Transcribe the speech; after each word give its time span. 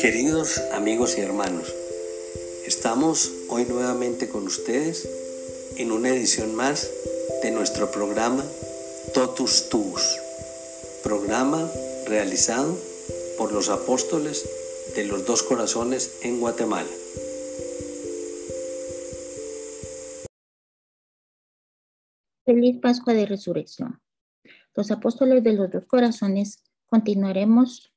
Queridos 0.00 0.62
amigos 0.72 1.18
y 1.18 1.20
hermanos, 1.20 1.74
estamos 2.66 3.30
hoy 3.50 3.66
nuevamente 3.66 4.30
con 4.30 4.44
ustedes 4.44 5.06
en 5.76 5.92
una 5.92 6.08
edición 6.08 6.54
más 6.54 6.90
de 7.42 7.50
nuestro 7.50 7.90
programa 7.90 8.42
Totus 9.12 9.68
Tuus, 9.68 10.18
programa 11.04 11.70
realizado 12.08 12.78
por 13.36 13.52
los 13.52 13.68
apóstoles 13.68 14.48
de 14.96 15.04
los 15.04 15.26
dos 15.26 15.42
corazones 15.42 16.20
en 16.22 16.40
Guatemala. 16.40 16.88
Feliz 22.46 22.78
Pascua 22.80 23.12
de 23.12 23.26
Resurrección. 23.26 24.00
Los 24.74 24.90
apóstoles 24.90 25.44
de 25.44 25.52
los 25.52 25.70
dos 25.70 25.84
corazones 25.84 26.64
continuaremos 26.86 27.92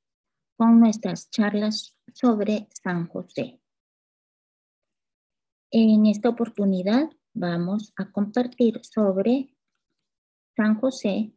con 0.57 0.79
nuestras 0.79 1.29
charlas 1.29 1.95
sobre 2.13 2.67
San 2.71 3.07
José. 3.07 3.59
En 5.71 6.05
esta 6.05 6.29
oportunidad 6.29 7.09
vamos 7.33 7.93
a 7.95 8.11
compartir 8.11 8.79
sobre 8.83 9.55
San 10.55 10.79
José, 10.79 11.33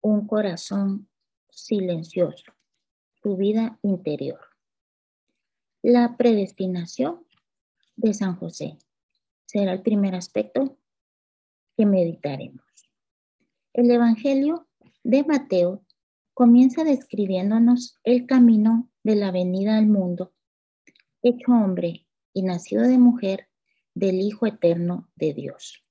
un 0.00 0.26
corazón 0.26 1.08
silencioso, 1.50 2.52
su 3.22 3.36
vida 3.36 3.78
interior. 3.82 4.40
La 5.82 6.16
predestinación 6.16 7.24
de 7.94 8.14
San 8.14 8.36
José 8.36 8.78
será 9.46 9.72
el 9.72 9.82
primer 9.82 10.14
aspecto 10.16 10.76
que 11.76 11.86
meditaremos. 11.86 12.64
El 13.72 13.90
Evangelio 13.90 14.66
de 15.04 15.22
Mateo 15.24 15.84
comienza 16.34 16.82
describiéndonos 16.82 17.98
el 18.02 18.26
camino 18.26 18.90
de 19.04 19.14
la 19.14 19.30
venida 19.30 19.78
al 19.78 19.86
mundo, 19.86 20.34
hecho 21.22 21.52
hombre 21.52 22.06
y 22.32 22.42
nacido 22.42 22.82
de 22.82 22.98
mujer 22.98 23.48
del 23.94 24.20
Hijo 24.20 24.46
Eterno 24.46 25.08
de 25.14 25.32
Dios. 25.32 25.84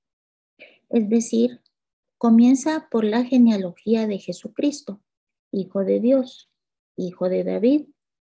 Es 0.90 1.08
decir, 1.08 1.62
comienza 2.18 2.88
por 2.90 3.04
la 3.04 3.24
genealogía 3.24 4.06
de 4.06 4.18
Jesucristo, 4.18 5.02
Hijo 5.50 5.82
de 5.82 6.00
Dios, 6.00 6.50
Hijo 6.96 7.30
de 7.30 7.42
David 7.42 7.86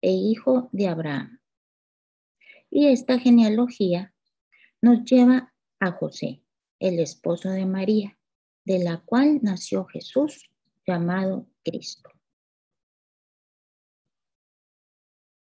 e 0.00 0.12
Hijo 0.12 0.68
de 0.72 0.86
Abraham. 0.86 1.40
Y 2.70 2.86
esta 2.86 3.18
genealogía 3.18 4.14
nos 4.80 5.04
lleva 5.04 5.52
a 5.80 5.90
José, 5.90 6.42
el 6.78 7.00
esposo 7.00 7.50
de 7.50 7.66
María, 7.66 8.16
de 8.64 8.78
la 8.78 8.98
cual 8.98 9.40
nació 9.42 9.84
Jesús 9.86 10.48
llamado 10.86 11.46
Cristo. 11.66 12.10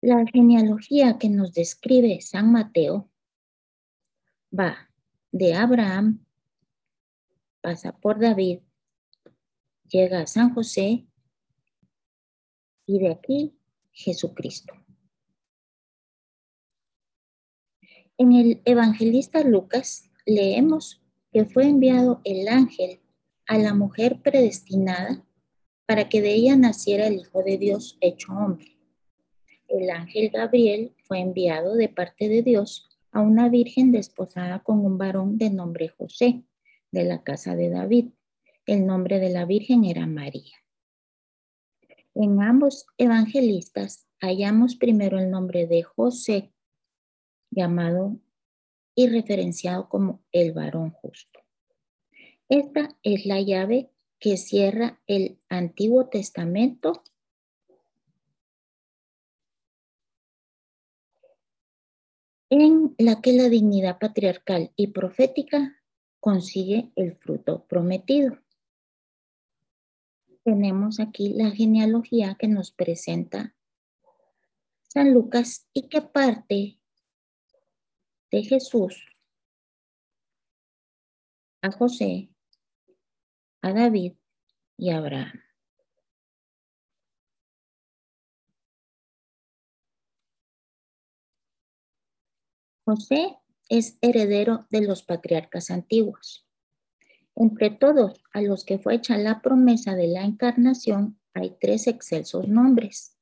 La 0.02 0.26
genealogía 0.26 1.18
que 1.18 1.30
nos 1.30 1.54
describe 1.54 2.22
San 2.22 2.50
Mateo 2.50 3.12
va 4.58 4.90
de 5.34 5.54
Abraham, 5.54 6.26
pasa 7.62 7.92
por 8.00 8.22
David, 8.22 8.60
llega 9.90 10.22
a 10.22 10.28
San 10.28 10.54
José 10.54 11.06
y 12.86 13.00
de 13.00 13.12
aquí 13.12 13.58
Jesucristo. 13.92 14.74
En 18.18 18.32
el 18.32 18.62
evangelista 18.64 19.44
Lucas 19.44 20.10
leemos 20.26 21.02
que 21.34 21.44
fue 21.46 21.68
enviado 21.68 22.22
el 22.24 22.48
ángel 22.48 23.02
a 23.46 23.58
la 23.58 23.74
mujer 23.74 24.22
predestinada 24.22 25.26
para 25.86 26.10
que 26.10 26.22
de 26.22 26.34
ella 26.34 26.56
naciera 26.56 27.08
el 27.08 27.20
Hijo 27.20 27.44
de 27.44 27.58
Dios 27.58 27.98
hecho 28.02 28.32
hombre. 28.34 28.78
El 29.68 29.90
ángel 29.90 30.30
Gabriel 30.30 30.94
fue 31.04 31.20
enviado 31.20 31.76
de 31.76 31.90
parte 31.90 32.30
de 32.30 32.42
Dios 32.42 32.90
a 33.12 33.22
una 33.22 33.50
virgen 33.50 33.92
desposada 33.92 34.64
con 34.64 34.86
un 34.86 34.98
varón 34.98 35.38
de 35.38 35.50
nombre 35.50 35.90
José, 35.90 36.44
de 36.92 37.04
la 37.04 37.24
casa 37.24 37.56
de 37.56 37.70
David. 37.70 38.10
El 38.66 38.86
nombre 38.86 39.20
de 39.20 39.30
la 39.30 39.46
virgen 39.46 39.84
era 39.84 40.06
María. 40.08 40.56
En 42.16 42.42
ambos 42.42 42.86
evangelistas 42.98 44.06
hallamos 44.20 44.76
primero 44.76 45.20
el 45.20 45.32
nombre 45.32 45.68
de 45.68 45.84
José, 45.84 46.54
llamado 47.50 48.20
y 48.96 49.08
referenciado 49.08 49.90
como 49.90 50.24
el 50.32 50.54
varón 50.54 50.92
justo. 50.92 51.40
Esta 52.50 52.90
es 53.02 53.26
la 53.26 53.42
llave 53.42 53.90
que 54.24 54.38
cierra 54.38 55.02
el 55.06 55.38
Antiguo 55.50 56.08
Testamento 56.08 57.04
en 62.50 62.96
la 62.98 63.20
que 63.20 63.34
la 63.34 63.50
dignidad 63.50 64.00
patriarcal 64.00 64.72
y 64.78 64.88
profética 64.88 65.78
consigue 66.22 66.94
el 66.96 67.18
fruto 67.18 67.66
prometido. 67.66 68.40
Tenemos 70.46 71.02
aquí 71.02 71.34
la 71.34 71.52
genealogía 71.52 72.38
que 72.40 72.48
nos 72.48 72.72
presenta 72.72 73.54
San 74.84 75.14
Lucas 75.14 75.68
y 75.74 75.90
que 75.90 76.02
parte 76.02 76.80
de 78.32 78.44
Jesús 78.44 79.06
a 81.62 81.70
José 81.72 82.33
a 83.64 83.72
David 83.72 84.14
y 84.78 84.92
a 84.92 84.98
Abraham. 84.98 85.42
José 92.86 93.38
es 93.70 93.98
heredero 94.02 94.68
de 94.70 94.82
los 94.82 95.04
patriarcas 95.04 95.72
antiguos. 95.72 96.46
Entre 97.36 97.72
todos 97.72 98.22
a 98.34 98.42
los 98.42 98.66
que 98.66 98.78
fue 98.78 98.96
hecha 98.96 99.18
la 99.18 99.42
promesa 99.42 99.96
de 99.96 100.08
la 100.08 100.24
encarnación 100.24 101.20
hay 101.34 101.58
tres 101.60 101.88
excelsos 101.88 102.48
nombres. 102.50 103.18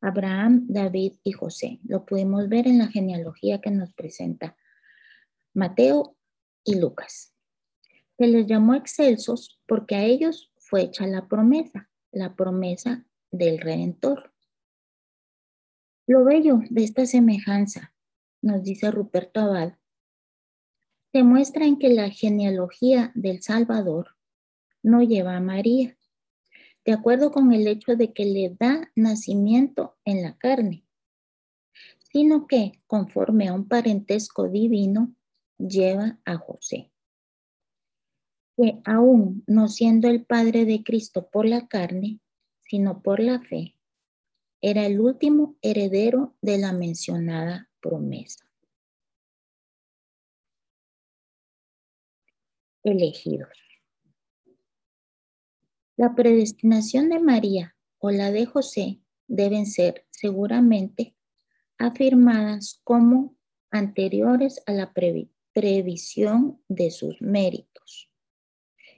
Abraham, 0.00 0.66
David 0.68 1.14
y 1.22 1.30
José. 1.30 1.78
Lo 1.84 2.04
pudimos 2.04 2.48
ver 2.48 2.66
en 2.66 2.78
la 2.78 2.88
genealogía 2.88 3.60
que 3.60 3.70
nos 3.70 3.94
presenta 3.94 4.56
Mateo 5.54 6.16
y 6.64 6.74
Lucas. 6.80 7.31
Se 8.22 8.28
les 8.28 8.46
llamó 8.46 8.76
excelsos 8.76 9.60
porque 9.66 9.96
a 9.96 10.04
ellos 10.04 10.52
fue 10.56 10.82
hecha 10.82 11.08
la 11.08 11.26
promesa, 11.26 11.90
la 12.12 12.36
promesa 12.36 13.04
del 13.32 13.58
Redentor. 13.58 14.32
Lo 16.06 16.22
bello 16.22 16.60
de 16.70 16.84
esta 16.84 17.04
semejanza, 17.04 17.96
nos 18.40 18.62
dice 18.62 18.92
Ruperto 18.92 19.40
Abad, 19.40 19.72
se 21.10 21.24
muestra 21.24 21.64
en 21.64 21.80
que 21.80 21.88
la 21.88 22.10
genealogía 22.10 23.10
del 23.16 23.42
Salvador 23.42 24.16
no 24.84 25.02
lleva 25.02 25.36
a 25.36 25.40
María, 25.40 25.98
de 26.84 26.92
acuerdo 26.92 27.32
con 27.32 27.52
el 27.52 27.66
hecho 27.66 27.96
de 27.96 28.12
que 28.12 28.24
le 28.24 28.54
da 28.56 28.88
nacimiento 28.94 29.96
en 30.04 30.22
la 30.22 30.38
carne, 30.38 30.86
sino 32.12 32.46
que, 32.46 32.84
conforme 32.86 33.48
a 33.48 33.52
un 33.52 33.66
parentesco 33.66 34.48
divino, 34.48 35.12
lleva 35.58 36.20
a 36.24 36.36
José 36.36 36.91
que 38.62 38.80
aún 38.84 39.42
no 39.48 39.66
siendo 39.66 40.06
el 40.06 40.24
Padre 40.24 40.64
de 40.64 40.84
Cristo 40.84 41.28
por 41.28 41.46
la 41.46 41.66
carne, 41.66 42.20
sino 42.60 43.02
por 43.02 43.18
la 43.18 43.40
fe, 43.40 43.76
era 44.60 44.86
el 44.86 45.00
último 45.00 45.56
heredero 45.62 46.36
de 46.42 46.58
la 46.58 46.72
mencionada 46.72 47.68
promesa. 47.80 48.48
Elegidos. 52.84 53.50
La 55.96 56.14
predestinación 56.14 57.08
de 57.08 57.18
María 57.18 57.74
o 57.98 58.12
la 58.12 58.30
de 58.30 58.46
José 58.46 59.00
deben 59.26 59.66
ser 59.66 60.06
seguramente 60.10 61.16
afirmadas 61.78 62.80
como 62.84 63.34
anteriores 63.72 64.62
a 64.66 64.72
la 64.72 64.92
previsión 65.52 66.62
de 66.68 66.92
sus 66.92 67.20
méritos. 67.20 67.71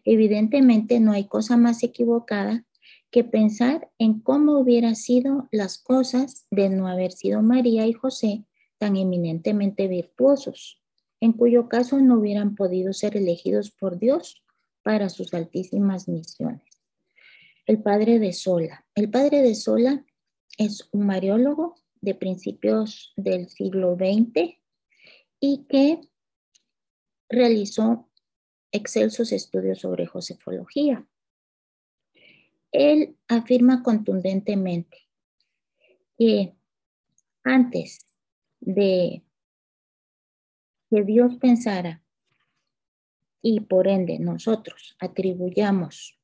Evidentemente 0.04 1.00
no 1.00 1.12
hay 1.12 1.26
cosa 1.26 1.56
más 1.56 1.82
equivocada 1.82 2.64
que 3.10 3.24
pensar 3.24 3.90
en 3.98 4.20
cómo 4.20 4.58
hubieran 4.58 4.96
sido 4.96 5.48
las 5.50 5.78
cosas 5.78 6.46
de 6.50 6.68
no 6.68 6.88
haber 6.88 7.12
sido 7.12 7.42
María 7.42 7.86
y 7.86 7.92
José 7.92 8.44
tan 8.78 8.96
eminentemente 8.96 9.88
virtuosos, 9.88 10.82
en 11.20 11.32
cuyo 11.32 11.68
caso 11.68 12.00
no 12.00 12.18
hubieran 12.18 12.54
podido 12.54 12.92
ser 12.92 13.16
elegidos 13.16 13.70
por 13.70 13.98
Dios 13.98 14.42
para 14.82 15.08
sus 15.08 15.32
altísimas 15.32 16.08
misiones. 16.08 16.62
El 17.66 17.82
padre 17.82 18.18
de 18.18 18.32
Sola. 18.32 18.84
El 18.94 19.10
padre 19.10 19.40
de 19.40 19.54
Sola 19.54 20.04
es 20.58 20.88
un 20.92 21.06
mariólogo 21.06 21.76
de 22.02 22.14
principios 22.14 23.14
del 23.16 23.48
siglo 23.48 23.96
XX 23.96 24.58
y 25.40 25.64
que 25.68 26.00
realizó 27.28 28.10
excelsos 28.74 29.32
estudios 29.32 29.78
sobre 29.78 30.06
josefología. 30.06 31.06
Él 32.72 33.16
afirma 33.28 33.84
contundentemente 33.84 34.98
que 36.18 36.54
antes 37.44 38.04
de 38.60 39.22
que 40.90 41.02
Dios 41.04 41.36
pensara 41.36 42.02
y 43.40 43.60
por 43.60 43.86
ende 43.86 44.18
nosotros 44.18 44.96
atribuyamos 44.98 46.18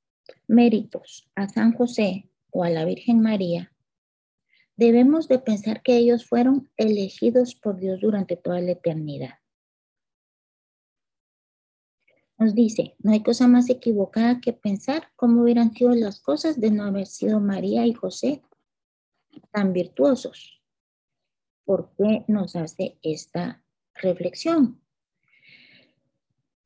méritos 0.48 1.30
a 1.36 1.48
San 1.48 1.72
José 1.72 2.28
o 2.50 2.64
a 2.64 2.70
la 2.70 2.84
Virgen 2.84 3.20
María, 3.20 3.72
debemos 4.76 5.28
de 5.28 5.38
pensar 5.38 5.82
que 5.82 5.96
ellos 5.98 6.26
fueron 6.26 6.68
elegidos 6.76 7.54
por 7.54 7.78
Dios 7.78 8.00
durante 8.00 8.36
toda 8.36 8.60
la 8.60 8.72
eternidad. 8.72 9.39
Nos 12.40 12.54
dice, 12.54 12.96
no 13.00 13.12
hay 13.12 13.22
cosa 13.22 13.46
más 13.48 13.68
equivocada 13.68 14.40
que 14.40 14.54
pensar 14.54 15.08
cómo 15.14 15.42
hubieran 15.42 15.74
sido 15.74 15.90
las 15.90 16.20
cosas 16.20 16.58
de 16.58 16.70
no 16.70 16.84
haber 16.84 17.06
sido 17.06 17.38
María 17.38 17.84
y 17.84 17.92
José 17.92 18.42
tan 19.52 19.74
virtuosos. 19.74 20.62
¿Por 21.66 21.92
qué 21.98 22.24
nos 22.28 22.56
hace 22.56 22.98
esta 23.02 23.62
reflexión? 23.92 24.80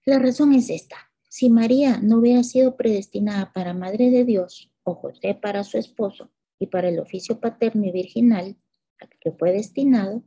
La 0.04 0.20
razón 0.20 0.52
es 0.52 0.70
esta. 0.70 1.10
Si 1.28 1.50
María 1.50 1.98
no 2.00 2.18
hubiera 2.18 2.44
sido 2.44 2.76
predestinada 2.76 3.52
para 3.52 3.74
Madre 3.74 4.10
de 4.10 4.24
Dios 4.24 4.70
o 4.84 4.94
José 4.94 5.34
para 5.34 5.64
su 5.64 5.76
esposo 5.76 6.30
y 6.60 6.68
para 6.68 6.88
el 6.88 7.00
oficio 7.00 7.40
paterno 7.40 7.84
y 7.84 7.90
virginal 7.90 8.56
al 9.00 9.08
que 9.18 9.32
fue 9.32 9.50
destinado, 9.50 10.22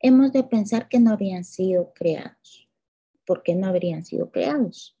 hemos 0.00 0.32
de 0.32 0.42
pensar 0.42 0.88
que 0.88 0.98
no 0.98 1.12
habrían 1.12 1.44
sido 1.44 1.92
creados. 1.94 2.69
¿Por 3.30 3.44
qué 3.44 3.54
no 3.54 3.68
habrían 3.68 4.04
sido 4.04 4.32
creados? 4.32 4.98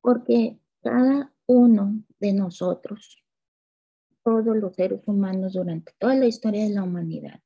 Porque 0.00 0.56
cada 0.84 1.32
uno 1.46 2.04
de 2.20 2.32
nosotros, 2.32 3.24
todos 4.22 4.56
los 4.56 4.76
seres 4.76 5.00
humanos 5.04 5.54
durante 5.54 5.90
toda 5.98 6.14
la 6.14 6.26
historia 6.26 6.62
de 6.62 6.70
la 6.70 6.84
humanidad, 6.84 7.40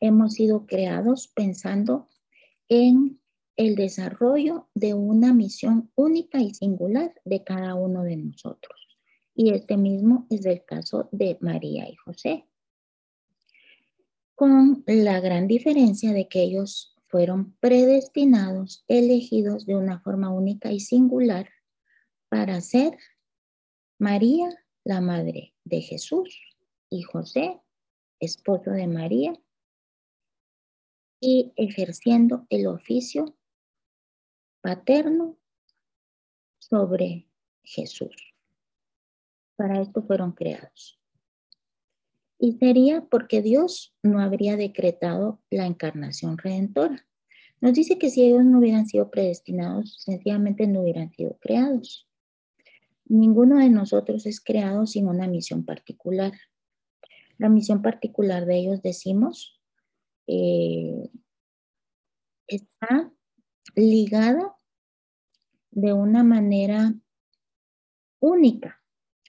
hemos 0.00 0.34
sido 0.34 0.66
creados 0.66 1.28
pensando 1.28 2.08
en 2.68 3.20
el 3.54 3.76
desarrollo 3.76 4.70
de 4.74 4.94
una 4.94 5.32
misión 5.32 5.88
única 5.94 6.40
y 6.40 6.52
singular 6.52 7.14
de 7.24 7.44
cada 7.44 7.76
uno 7.76 8.02
de 8.02 8.16
nosotros. 8.16 8.98
Y 9.36 9.50
este 9.50 9.76
mismo 9.76 10.26
es 10.30 10.44
el 10.46 10.64
caso 10.64 11.08
de 11.12 11.38
María 11.40 11.88
y 11.88 11.94
José, 11.94 12.48
con 14.34 14.82
la 14.88 15.20
gran 15.20 15.46
diferencia 15.46 16.12
de 16.12 16.26
que 16.26 16.42
ellos 16.42 16.93
fueron 17.14 17.52
predestinados, 17.60 18.84
elegidos 18.88 19.66
de 19.66 19.76
una 19.76 20.00
forma 20.00 20.32
única 20.32 20.72
y 20.72 20.80
singular 20.80 21.48
para 22.28 22.60
ser 22.60 22.98
María, 24.00 24.48
la 24.82 25.00
madre 25.00 25.54
de 25.62 25.80
Jesús, 25.80 26.36
y 26.90 27.02
José, 27.02 27.60
esposo 28.18 28.72
de 28.72 28.88
María, 28.88 29.32
y 31.20 31.52
ejerciendo 31.54 32.48
el 32.50 32.66
oficio 32.66 33.38
paterno 34.60 35.38
sobre 36.58 37.28
Jesús. 37.62 38.34
Para 39.54 39.80
esto 39.80 40.02
fueron 40.02 40.32
creados. 40.32 41.00
Y 42.44 42.58
sería 42.58 43.00
porque 43.00 43.40
Dios 43.40 43.96
no 44.02 44.20
habría 44.20 44.58
decretado 44.58 45.40
la 45.48 45.64
encarnación 45.64 46.36
redentora. 46.36 47.08
Nos 47.62 47.72
dice 47.72 47.96
que 47.98 48.10
si 48.10 48.22
ellos 48.22 48.44
no 48.44 48.58
hubieran 48.58 48.86
sido 48.86 49.10
predestinados, 49.10 49.96
sencillamente 50.02 50.66
no 50.66 50.82
hubieran 50.82 51.10
sido 51.10 51.38
creados. 51.40 52.06
Ninguno 53.06 53.60
de 53.60 53.70
nosotros 53.70 54.26
es 54.26 54.42
creado 54.42 54.86
sin 54.86 55.08
una 55.08 55.26
misión 55.26 55.64
particular. 55.64 56.32
La 57.38 57.48
misión 57.48 57.80
particular 57.80 58.44
de 58.44 58.58
ellos, 58.58 58.82
decimos, 58.82 59.58
eh, 60.26 61.08
está 62.46 63.10
ligada 63.74 64.54
de 65.70 65.94
una 65.94 66.22
manera 66.22 66.92
única 68.20 68.82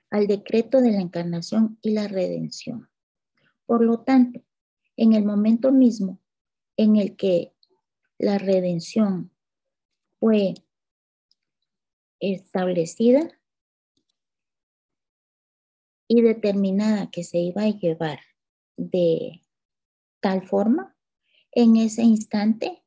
al 0.09 0.27
decreto 0.27 0.81
de 0.81 0.91
la 0.91 0.99
encarnación 0.99 1.79
y 1.81 1.91
la 1.91 2.09
redención. 2.09 2.89
Por 3.65 3.83
lo 3.83 4.01
tanto, 4.01 4.41
en 4.97 5.13
el 5.13 5.25
momento 5.25 5.71
mismo 5.71 6.19
en 6.77 6.95
el 6.97 7.15
que 7.15 7.53
la 8.17 8.37
redención 8.37 9.31
fue 10.19 10.53
establecida 12.19 13.29
y 16.07 16.21
determinada 16.21 17.09
que 17.09 17.23
se 17.23 17.39
iba 17.39 17.63
a 17.63 17.69
llevar 17.69 18.19
de 18.77 19.41
tal 20.19 20.47
forma, 20.47 20.95
en 21.51 21.77
ese 21.77 22.03
instante, 22.03 22.83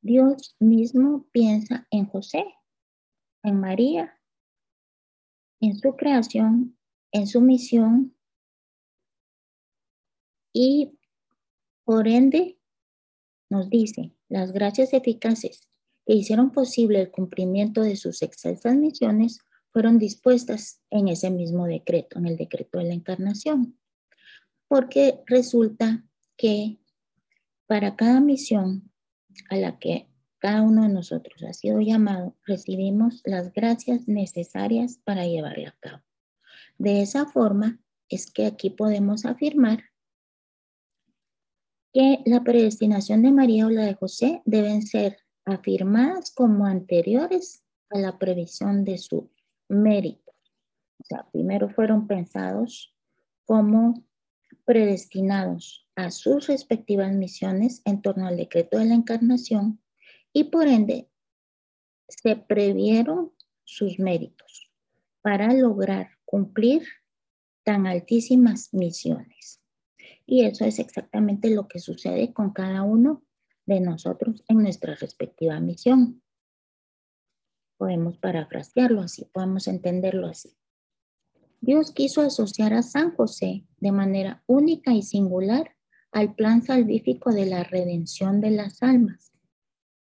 Dios 0.00 0.54
mismo 0.60 1.26
piensa 1.32 1.86
en 1.90 2.06
José, 2.06 2.44
en 3.42 3.58
María, 3.58 4.20
en 5.60 5.78
su 5.78 5.96
creación, 5.96 6.76
en 7.10 7.26
su 7.26 7.40
misión 7.40 8.14
y 10.54 10.96
por 11.84 12.08
ende 12.08 12.56
nos 13.50 13.68
dice, 13.68 14.12
las 14.28 14.52
gracias 14.52 14.94
eficaces 14.94 15.68
que 16.06 16.14
hicieron 16.14 16.52
posible 16.52 17.00
el 17.00 17.10
cumplimiento 17.10 17.82
de 17.82 17.96
sus 17.96 18.22
excelsas 18.22 18.76
misiones 18.76 19.40
fueron 19.70 19.98
dispuestas 19.98 20.80
en 20.90 21.08
ese 21.08 21.30
mismo 21.30 21.66
decreto, 21.66 22.18
en 22.18 22.26
el 22.26 22.36
decreto 22.36 22.78
de 22.78 22.84
la 22.84 22.94
encarnación. 22.94 23.76
Porque 24.68 25.20
resulta 25.26 26.04
que 26.36 26.78
para 27.66 27.96
cada 27.96 28.20
misión 28.20 28.90
a 29.50 29.56
la 29.56 29.78
que 29.78 30.06
cada 30.38 30.62
uno 30.62 30.82
de 30.82 30.90
nosotros 30.90 31.42
ha 31.42 31.52
sido 31.52 31.80
llamado, 31.80 32.36
recibimos 32.46 33.22
las 33.24 33.52
gracias 33.52 34.06
necesarias 34.06 35.00
para 35.02 35.26
llevarla 35.26 35.70
a 35.70 35.76
cabo. 35.80 36.02
De 36.78 37.02
esa 37.02 37.26
forma 37.26 37.80
es 38.08 38.30
que 38.30 38.46
aquí 38.46 38.70
podemos 38.70 39.24
afirmar 39.24 39.84
que 41.94 42.18
la 42.26 42.42
predestinación 42.42 43.22
de 43.22 43.30
María 43.30 43.66
o 43.66 43.70
la 43.70 43.84
de 43.84 43.94
José 43.94 44.42
deben 44.44 44.82
ser 44.82 45.18
afirmadas 45.44 46.32
como 46.32 46.66
anteriores 46.66 47.62
a 47.88 47.98
la 48.00 48.18
previsión 48.18 48.84
de 48.84 48.98
su 48.98 49.30
mérito. 49.68 50.32
O 51.00 51.04
sea, 51.04 51.28
primero 51.30 51.70
fueron 51.70 52.08
pensados 52.08 52.92
como 53.44 54.04
predestinados 54.64 55.86
a 55.94 56.10
sus 56.10 56.48
respectivas 56.48 57.12
misiones 57.12 57.80
en 57.84 58.02
torno 58.02 58.26
al 58.26 58.36
decreto 58.36 58.78
de 58.78 58.86
la 58.86 58.94
encarnación 58.94 59.80
y 60.32 60.44
por 60.44 60.66
ende 60.66 61.08
se 62.08 62.34
previeron 62.34 63.32
sus 63.62 64.00
méritos 64.00 64.72
para 65.22 65.52
lograr 65.52 66.08
cumplir 66.24 66.82
tan 67.62 67.86
altísimas 67.86 68.74
misiones. 68.74 69.63
Y 70.26 70.44
eso 70.44 70.64
es 70.64 70.78
exactamente 70.78 71.50
lo 71.50 71.68
que 71.68 71.78
sucede 71.78 72.32
con 72.32 72.52
cada 72.52 72.82
uno 72.82 73.22
de 73.66 73.80
nosotros 73.80 74.42
en 74.48 74.62
nuestra 74.62 74.94
respectiva 74.94 75.60
misión. 75.60 76.22
Podemos 77.76 78.18
parafrasearlo 78.18 79.02
así, 79.02 79.26
podemos 79.32 79.66
entenderlo 79.68 80.28
así. 80.28 80.56
Dios 81.60 81.92
quiso 81.92 82.20
asociar 82.20 82.74
a 82.74 82.82
San 82.82 83.14
José 83.16 83.64
de 83.78 83.92
manera 83.92 84.42
única 84.46 84.92
y 84.92 85.02
singular 85.02 85.74
al 86.12 86.34
plan 86.34 86.62
salvífico 86.62 87.32
de 87.32 87.46
la 87.46 87.64
redención 87.64 88.40
de 88.40 88.50
las 88.50 88.82
almas 88.82 89.32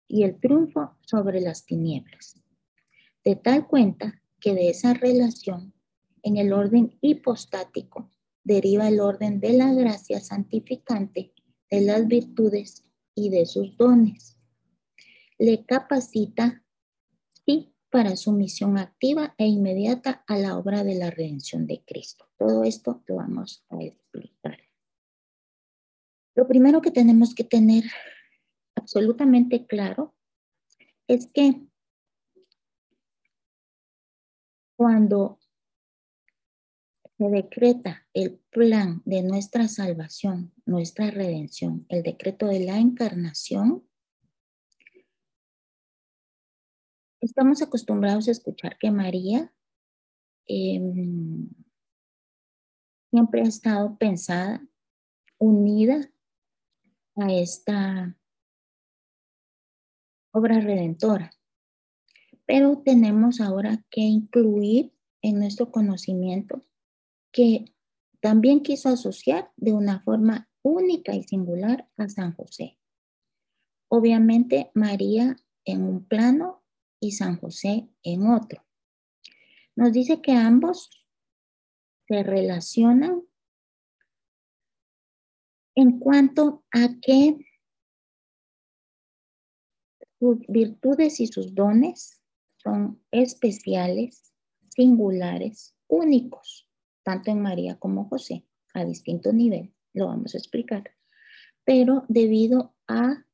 y 0.08 0.24
el 0.24 0.38
triunfo 0.38 0.96
sobre 1.00 1.40
las 1.40 1.64
tinieblas. 1.64 2.42
De 3.24 3.36
tal 3.36 3.66
cuenta 3.66 4.20
que 4.40 4.54
de 4.54 4.68
esa 4.68 4.92
relación, 4.92 5.72
en 6.22 6.36
el 6.36 6.52
orden 6.52 6.98
hipostático, 7.00 8.11
deriva 8.44 8.88
el 8.88 9.00
orden 9.00 9.40
de 9.40 9.52
la 9.52 9.72
gracia 9.72 10.20
santificante, 10.20 11.32
de 11.70 11.80
las 11.80 12.06
virtudes 12.06 12.84
y 13.14 13.30
de 13.30 13.46
sus 13.46 13.76
dones. 13.76 14.36
Le 15.38 15.64
capacita, 15.64 16.62
sí, 17.46 17.74
para 17.90 18.16
su 18.16 18.32
misión 18.32 18.78
activa 18.78 19.34
e 19.38 19.46
inmediata 19.46 20.24
a 20.26 20.38
la 20.38 20.56
obra 20.56 20.84
de 20.84 20.94
la 20.94 21.10
redención 21.10 21.66
de 21.66 21.82
Cristo. 21.84 22.28
Todo 22.38 22.64
esto 22.64 23.02
lo 23.06 23.16
vamos 23.16 23.64
a 23.70 23.82
explicar. 23.82 24.58
Lo 26.34 26.48
primero 26.48 26.80
que 26.80 26.90
tenemos 26.90 27.34
que 27.34 27.44
tener 27.44 27.84
absolutamente 28.74 29.66
claro 29.66 30.14
es 31.06 31.26
que 31.26 31.60
cuando 34.76 35.38
decreta 37.30 38.06
el 38.12 38.38
plan 38.50 39.02
de 39.04 39.22
nuestra 39.22 39.68
salvación, 39.68 40.52
nuestra 40.66 41.10
redención, 41.10 41.86
el 41.88 42.02
decreto 42.02 42.46
de 42.46 42.60
la 42.60 42.78
encarnación, 42.78 43.84
estamos 47.20 47.62
acostumbrados 47.62 48.28
a 48.28 48.32
escuchar 48.32 48.76
que 48.78 48.90
María 48.90 49.52
em, 50.46 51.48
siempre 53.10 53.42
ha 53.42 53.44
estado 53.44 53.96
pensada 53.96 54.66
unida 55.38 56.10
a 57.16 57.32
esta 57.32 58.16
obra 60.32 60.60
redentora. 60.60 61.30
Pero 62.46 62.78
tenemos 62.78 63.40
ahora 63.40 63.84
que 63.90 64.00
incluir 64.00 64.92
en 65.20 65.38
nuestro 65.38 65.70
conocimiento 65.70 66.64
que 67.32 67.74
también 68.20 68.62
quiso 68.62 68.90
asociar 68.90 69.50
de 69.56 69.72
una 69.72 70.00
forma 70.02 70.48
única 70.62 71.14
y 71.14 71.24
singular 71.24 71.88
a 71.96 72.08
San 72.08 72.34
José. 72.34 72.78
Obviamente 73.88 74.70
María 74.74 75.36
en 75.64 75.82
un 75.82 76.06
plano 76.06 76.62
y 77.00 77.12
San 77.12 77.38
José 77.38 77.88
en 78.02 78.28
otro. 78.28 78.64
Nos 79.74 79.92
dice 79.92 80.20
que 80.20 80.32
ambos 80.32 80.90
se 82.06 82.22
relacionan 82.22 83.22
en 85.74 85.98
cuanto 85.98 86.64
a 86.70 86.88
que 87.00 87.38
sus 90.18 90.38
virtudes 90.46 91.18
y 91.20 91.26
sus 91.26 91.54
dones 91.54 92.22
son 92.56 93.02
especiales, 93.10 94.32
singulares, 94.68 95.74
únicos, 95.88 96.68
tanto 97.02 97.30
en 97.30 97.42
María 97.42 97.78
como 97.78 98.08
José, 98.08 98.44
a 98.74 98.84
distinto 98.84 99.32
nivel, 99.32 99.74
lo 99.92 100.06
vamos 100.08 100.34
a 100.34 100.38
explicar. 100.38 100.90
Pero 101.64 102.04
debido 102.08 102.74
a 102.88 103.24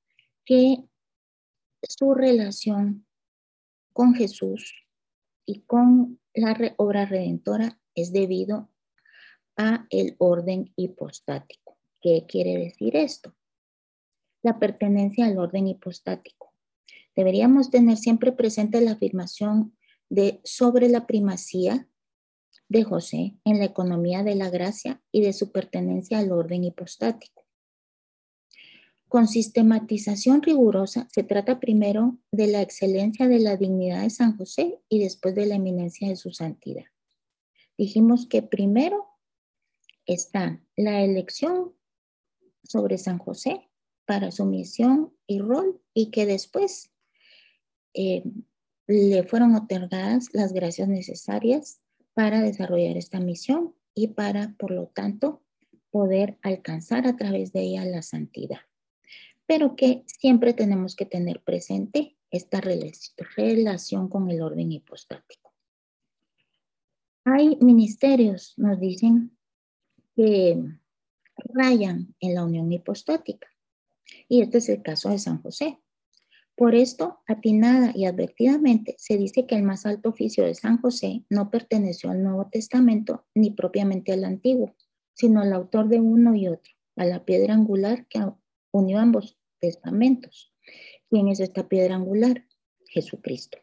que 0.44 0.84
su 1.82 2.14
relación 2.14 3.06
con 3.92 4.14
Jesús 4.14 4.74
y 5.46 5.60
con 5.62 6.20
la 6.34 6.56
obra 6.76 7.06
redentora 7.06 7.80
es 7.94 8.12
debido 8.12 8.70
a 9.56 9.86
el 9.90 10.14
orden 10.18 10.72
hipostático. 10.76 11.78
¿Qué 12.00 12.26
quiere 12.28 12.56
decir 12.56 12.96
esto? 12.96 13.34
La 14.42 14.58
pertenencia 14.58 15.26
al 15.26 15.38
orden 15.38 15.66
hipostático. 15.66 16.54
Deberíamos 17.16 17.70
tener 17.70 17.96
siempre 17.96 18.30
presente 18.30 18.80
la 18.80 18.92
afirmación 18.92 19.76
de 20.08 20.40
sobre 20.44 20.88
la 20.88 21.06
primacía 21.06 21.88
de 22.68 22.84
José 22.84 23.34
en 23.44 23.58
la 23.58 23.64
economía 23.64 24.22
de 24.22 24.34
la 24.34 24.50
gracia 24.50 25.00
y 25.10 25.22
de 25.22 25.32
su 25.32 25.50
pertenencia 25.50 26.18
al 26.18 26.32
orden 26.32 26.64
hipostático. 26.64 27.44
Con 29.08 29.26
sistematización 29.26 30.42
rigurosa 30.42 31.08
se 31.10 31.22
trata 31.22 31.60
primero 31.60 32.18
de 32.30 32.46
la 32.48 32.60
excelencia 32.60 33.26
de 33.26 33.38
la 33.38 33.56
dignidad 33.56 34.02
de 34.02 34.10
San 34.10 34.36
José 34.36 34.80
y 34.90 34.98
después 35.00 35.34
de 35.34 35.46
la 35.46 35.54
eminencia 35.54 36.08
de 36.08 36.16
su 36.16 36.30
santidad. 36.30 36.84
Dijimos 37.78 38.26
que 38.26 38.42
primero 38.42 39.06
está 40.04 40.60
la 40.76 41.02
elección 41.02 41.72
sobre 42.64 42.98
San 42.98 43.18
José 43.18 43.70
para 44.04 44.30
su 44.30 44.44
misión 44.44 45.14
y 45.26 45.38
rol 45.38 45.80
y 45.94 46.10
que 46.10 46.26
después 46.26 46.90
eh, 47.94 48.24
le 48.86 49.22
fueron 49.22 49.54
otorgadas 49.54 50.28
las 50.32 50.52
gracias 50.52 50.88
necesarias 50.88 51.80
para 52.18 52.40
desarrollar 52.40 52.96
esta 52.96 53.20
misión 53.20 53.76
y 53.94 54.08
para, 54.08 54.56
por 54.58 54.72
lo 54.72 54.88
tanto, 54.88 55.44
poder 55.90 56.36
alcanzar 56.42 57.06
a 57.06 57.16
través 57.16 57.52
de 57.52 57.60
ella 57.60 57.84
la 57.84 58.02
santidad 58.02 58.58
pero 59.48 59.76
que 59.76 60.04
siempre 60.06 60.52
tenemos 60.52 60.94
que 60.94 61.06
tener 61.06 61.42
presente 61.42 62.18
esta 62.30 62.60
relación 62.60 64.08
con 64.10 64.30
el 64.30 64.42
orden 64.42 64.70
hipostático. 64.70 65.54
Hay 67.24 67.56
ministerios, 67.56 68.52
nos 68.58 68.78
dicen, 68.78 69.38
que 70.14 70.62
rayan 71.36 72.14
en 72.20 72.34
la 72.34 72.44
unión 72.44 72.70
hipostática. 72.70 73.48
Y 74.28 74.42
este 74.42 74.58
es 74.58 74.68
el 74.68 74.82
caso 74.82 75.08
de 75.08 75.18
San 75.18 75.40
José. 75.40 75.80
Por 76.58 76.74
esto, 76.74 77.20
atinada 77.28 77.92
y 77.94 78.06
advertidamente, 78.06 78.96
se 78.98 79.16
dice 79.16 79.46
que 79.46 79.54
el 79.54 79.62
más 79.62 79.86
alto 79.86 80.08
oficio 80.08 80.44
de 80.44 80.56
San 80.56 80.80
José 80.80 81.24
no 81.30 81.52
perteneció 81.52 82.10
al 82.10 82.20
Nuevo 82.24 82.48
Testamento 82.50 83.24
ni 83.32 83.52
propiamente 83.52 84.12
al 84.12 84.24
Antiguo, 84.24 84.74
sino 85.14 85.40
al 85.40 85.52
autor 85.52 85.88
de 85.88 86.00
uno 86.00 86.34
y 86.34 86.48
otro, 86.48 86.72
a 86.96 87.04
la 87.04 87.24
piedra 87.24 87.54
angular 87.54 88.08
que 88.08 88.26
unió 88.72 88.98
ambos 88.98 89.38
testamentos. 89.60 90.52
¿Quién 91.08 91.28
es 91.28 91.38
esta 91.38 91.68
piedra 91.68 91.94
angular? 91.94 92.44
Jesucristo. 92.88 93.58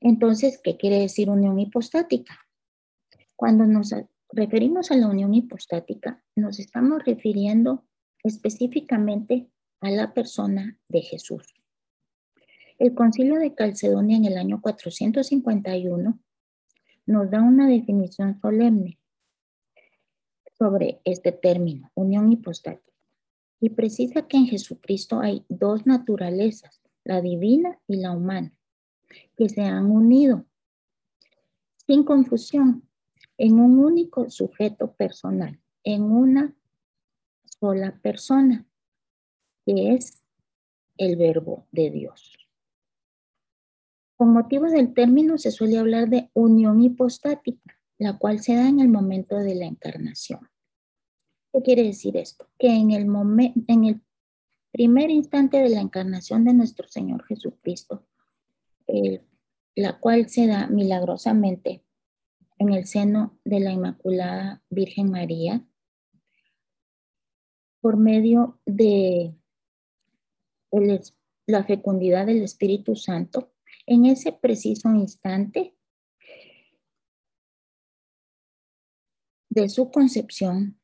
Entonces, 0.00 0.60
¿qué 0.62 0.76
quiere 0.76 0.98
decir 0.98 1.30
unión 1.30 1.58
hipostática? 1.58 2.46
Cuando 3.36 3.64
nos 3.64 3.94
referimos 4.28 4.90
a 4.90 4.96
la 4.96 5.06
unión 5.06 5.32
hipostática, 5.32 6.22
nos 6.36 6.58
estamos 6.58 7.02
refiriendo 7.06 7.86
específicamente 8.22 9.50
a 9.82 9.90
la 9.90 10.14
persona 10.14 10.78
de 10.88 11.02
Jesús. 11.02 11.54
El 12.78 12.94
concilio 12.94 13.38
de 13.38 13.54
Calcedonia 13.54 14.16
en 14.16 14.24
el 14.24 14.38
año 14.38 14.60
451 14.62 16.18
nos 17.06 17.30
da 17.30 17.42
una 17.42 17.68
definición 17.68 18.40
solemne 18.40 18.98
sobre 20.56 21.00
este 21.04 21.32
término, 21.32 21.90
unión 21.94 22.32
hipostática 22.32 22.92
y 23.60 23.70
precisa 23.70 24.26
que 24.26 24.36
en 24.36 24.46
Jesucristo 24.46 25.20
hay 25.20 25.44
dos 25.48 25.86
naturalezas, 25.86 26.80
la 27.04 27.20
divina 27.20 27.78
y 27.86 27.96
la 27.96 28.12
humana, 28.12 28.52
que 29.36 29.48
se 29.48 29.62
han 29.62 29.90
unido 29.90 30.46
sin 31.86 32.04
confusión 32.04 32.88
en 33.36 33.58
un 33.58 33.78
único 33.78 34.30
sujeto 34.30 34.92
personal, 34.92 35.60
en 35.82 36.02
una 36.02 36.54
sola 37.60 37.98
persona, 38.00 38.66
que 39.64 39.94
es 39.94 40.22
el 40.96 41.16
verbo 41.16 41.66
de 41.70 41.90
Dios. 41.90 42.36
Con 44.16 44.32
motivo 44.32 44.66
del 44.66 44.94
término 44.94 45.38
se 45.38 45.50
suele 45.50 45.78
hablar 45.78 46.08
de 46.08 46.30
unión 46.34 46.80
hipostática, 46.80 47.78
la 47.98 48.18
cual 48.18 48.40
se 48.40 48.54
da 48.54 48.68
en 48.68 48.80
el 48.80 48.88
momento 48.88 49.36
de 49.36 49.54
la 49.54 49.66
encarnación. 49.66 50.48
¿Qué 51.52 51.62
quiere 51.62 51.82
decir 51.82 52.16
esto? 52.16 52.48
Que 52.58 52.68
en 52.68 52.92
el, 52.92 53.06
en 53.66 53.84
el 53.84 54.00
primer 54.70 55.10
instante 55.10 55.58
de 55.58 55.68
la 55.68 55.80
encarnación 55.80 56.44
de 56.44 56.54
nuestro 56.54 56.88
Señor 56.88 57.24
Jesucristo, 57.26 58.06
la 59.74 59.98
cual 59.98 60.28
se 60.28 60.46
da 60.46 60.66
milagrosamente 60.66 61.84
en 62.58 62.72
el 62.72 62.86
seno 62.86 63.38
de 63.44 63.60
la 63.60 63.72
Inmaculada 63.72 64.62
Virgen 64.70 65.10
María, 65.10 65.66
por 67.80 67.96
medio 67.96 68.60
de 68.64 69.34
la 71.46 71.64
fecundidad 71.64 72.26
del 72.26 72.42
Espíritu 72.42 72.96
Santo, 72.96 73.52
en 73.86 74.06
ese 74.06 74.32
preciso 74.32 74.88
instante 74.90 75.76
de 79.50 79.68
su 79.68 79.90
concepción, 79.90 80.80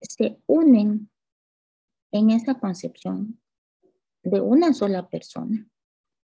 se 0.00 0.42
unen 0.46 1.10
en 2.10 2.30
esa 2.30 2.58
concepción 2.58 3.40
de 4.24 4.40
una 4.40 4.74
sola 4.74 5.08
persona, 5.08 5.68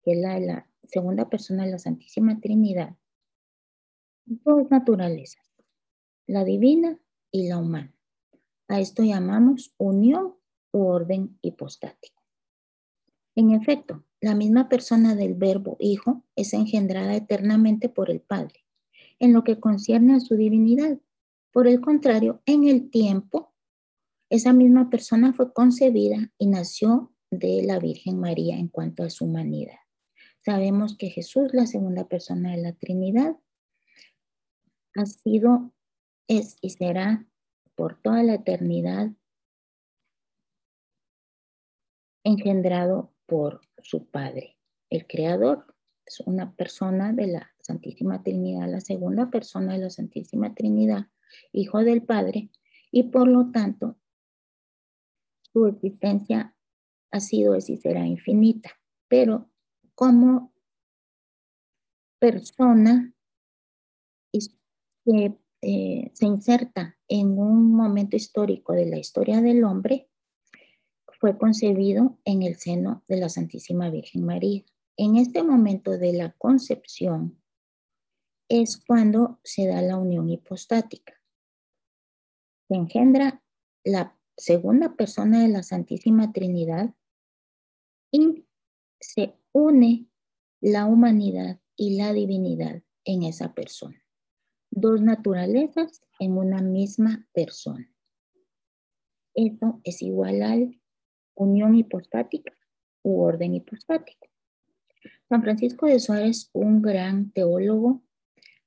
que 0.03 0.11
es 0.11 0.17
la, 0.19 0.39
la 0.39 0.69
segunda 0.83 1.29
persona 1.29 1.65
de 1.65 1.71
la 1.71 1.79
Santísima 1.79 2.39
Trinidad, 2.39 2.95
dos 4.25 4.69
naturalezas, 4.69 5.51
la 6.27 6.43
divina 6.43 6.99
y 7.31 7.47
la 7.47 7.57
humana. 7.57 7.95
A 8.67 8.79
esto 8.79 9.03
llamamos 9.03 9.73
unión 9.77 10.35
u 10.71 10.85
orden 10.85 11.37
hipostático. 11.41 12.22
En 13.35 13.51
efecto, 13.51 14.03
la 14.21 14.35
misma 14.35 14.69
persona 14.69 15.15
del 15.15 15.33
verbo 15.33 15.75
hijo 15.79 16.23
es 16.35 16.53
engendrada 16.53 17.15
eternamente 17.15 17.89
por 17.89 18.09
el 18.09 18.21
Padre, 18.21 18.63
en 19.19 19.33
lo 19.33 19.43
que 19.43 19.59
concierne 19.59 20.15
a 20.15 20.19
su 20.19 20.35
divinidad. 20.35 20.99
Por 21.51 21.67
el 21.67 21.81
contrario, 21.81 22.41
en 22.45 22.67
el 22.67 22.89
tiempo 22.89 23.53
esa 24.29 24.53
misma 24.53 24.89
persona 24.89 25.33
fue 25.33 25.53
concebida 25.53 26.31
y 26.37 26.47
nació 26.47 27.13
de 27.29 27.63
la 27.63 27.79
Virgen 27.79 28.19
María 28.19 28.57
en 28.57 28.67
cuanto 28.67 29.03
a 29.03 29.09
su 29.09 29.25
humanidad. 29.25 29.77
Sabemos 30.39 30.97
que 30.97 31.09
Jesús, 31.09 31.53
la 31.53 31.67
segunda 31.67 32.07
persona 32.07 32.51
de 32.51 32.61
la 32.61 32.73
Trinidad, 32.73 33.37
ha 34.95 35.05
sido, 35.05 35.71
es 36.27 36.57
y 36.61 36.71
será 36.71 37.27
por 37.75 38.01
toda 38.01 38.23
la 38.23 38.35
eternidad 38.35 39.11
engendrado 42.23 43.12
por 43.25 43.61
su 43.81 44.09
Padre, 44.09 44.57
el 44.89 45.07
Creador. 45.07 45.65
Es 46.05 46.19
una 46.21 46.53
persona 46.55 47.13
de 47.13 47.27
la 47.27 47.51
Santísima 47.59 48.23
Trinidad, 48.23 48.69
la 48.69 48.81
segunda 48.81 49.29
persona 49.29 49.73
de 49.73 49.79
la 49.79 49.89
Santísima 49.89 50.53
Trinidad, 50.53 51.07
Hijo 51.51 51.79
del 51.83 52.03
Padre, 52.03 52.49
y 52.91 53.03
por 53.03 53.27
lo 53.27 53.51
tanto 53.51 53.97
su 55.53 55.65
existencia 55.67 56.55
ha 57.11 57.19
sido, 57.19 57.55
y 57.55 57.61
será 57.61 58.05
infinita, 58.05 58.71
pero 59.07 59.49
como 59.95 60.53
persona 62.19 63.13
que 65.05 65.37
eh, 65.61 66.11
se 66.13 66.25
inserta 66.25 66.97
en 67.07 67.37
un 67.37 67.73
momento 67.73 68.15
histórico 68.15 68.73
de 68.73 68.85
la 68.85 68.97
historia 68.97 69.41
del 69.41 69.63
hombre, 69.63 70.09
fue 71.23 71.37
concebido 71.37 72.19
en 72.25 72.43
el 72.43 72.57
seno 72.57 73.01
de 73.07 73.15
la 73.15 73.29
Santísima 73.29 73.89
Virgen 73.89 74.25
María. 74.25 74.65
En 74.97 75.15
este 75.15 75.41
momento 75.41 75.91
de 75.91 76.11
la 76.11 76.33
concepción 76.33 77.41
es 78.49 78.75
cuando 78.75 79.39
se 79.41 79.65
da 79.65 79.81
la 79.81 79.95
unión 79.95 80.29
hipostática. 80.29 81.13
Se 82.67 82.75
engendra 82.75 83.41
la 83.85 84.19
segunda 84.35 84.97
persona 84.97 85.41
de 85.41 85.47
la 85.47 85.63
Santísima 85.63 86.33
Trinidad 86.33 86.93
y 88.11 88.45
se 88.99 89.33
une 89.53 90.09
la 90.59 90.87
humanidad 90.87 91.61
y 91.77 91.95
la 91.95 92.11
divinidad 92.11 92.83
en 93.05 93.23
esa 93.23 93.53
persona. 93.53 94.03
Dos 94.71 95.01
naturalezas 95.01 96.01
en 96.19 96.37
una 96.37 96.61
misma 96.61 97.25
persona. 97.31 97.89
Eso 99.33 99.79
es 99.85 100.01
igual 100.01 100.41
a 100.43 100.57
unión 101.35 101.75
hipostática 101.75 102.53
u 103.01 103.21
orden 103.21 103.55
hipostático. 103.55 104.27
San 105.29 105.41
Francisco 105.41 105.87
de 105.87 105.99
Suárez, 105.99 106.49
un 106.53 106.81
gran 106.81 107.31
teólogo 107.31 108.03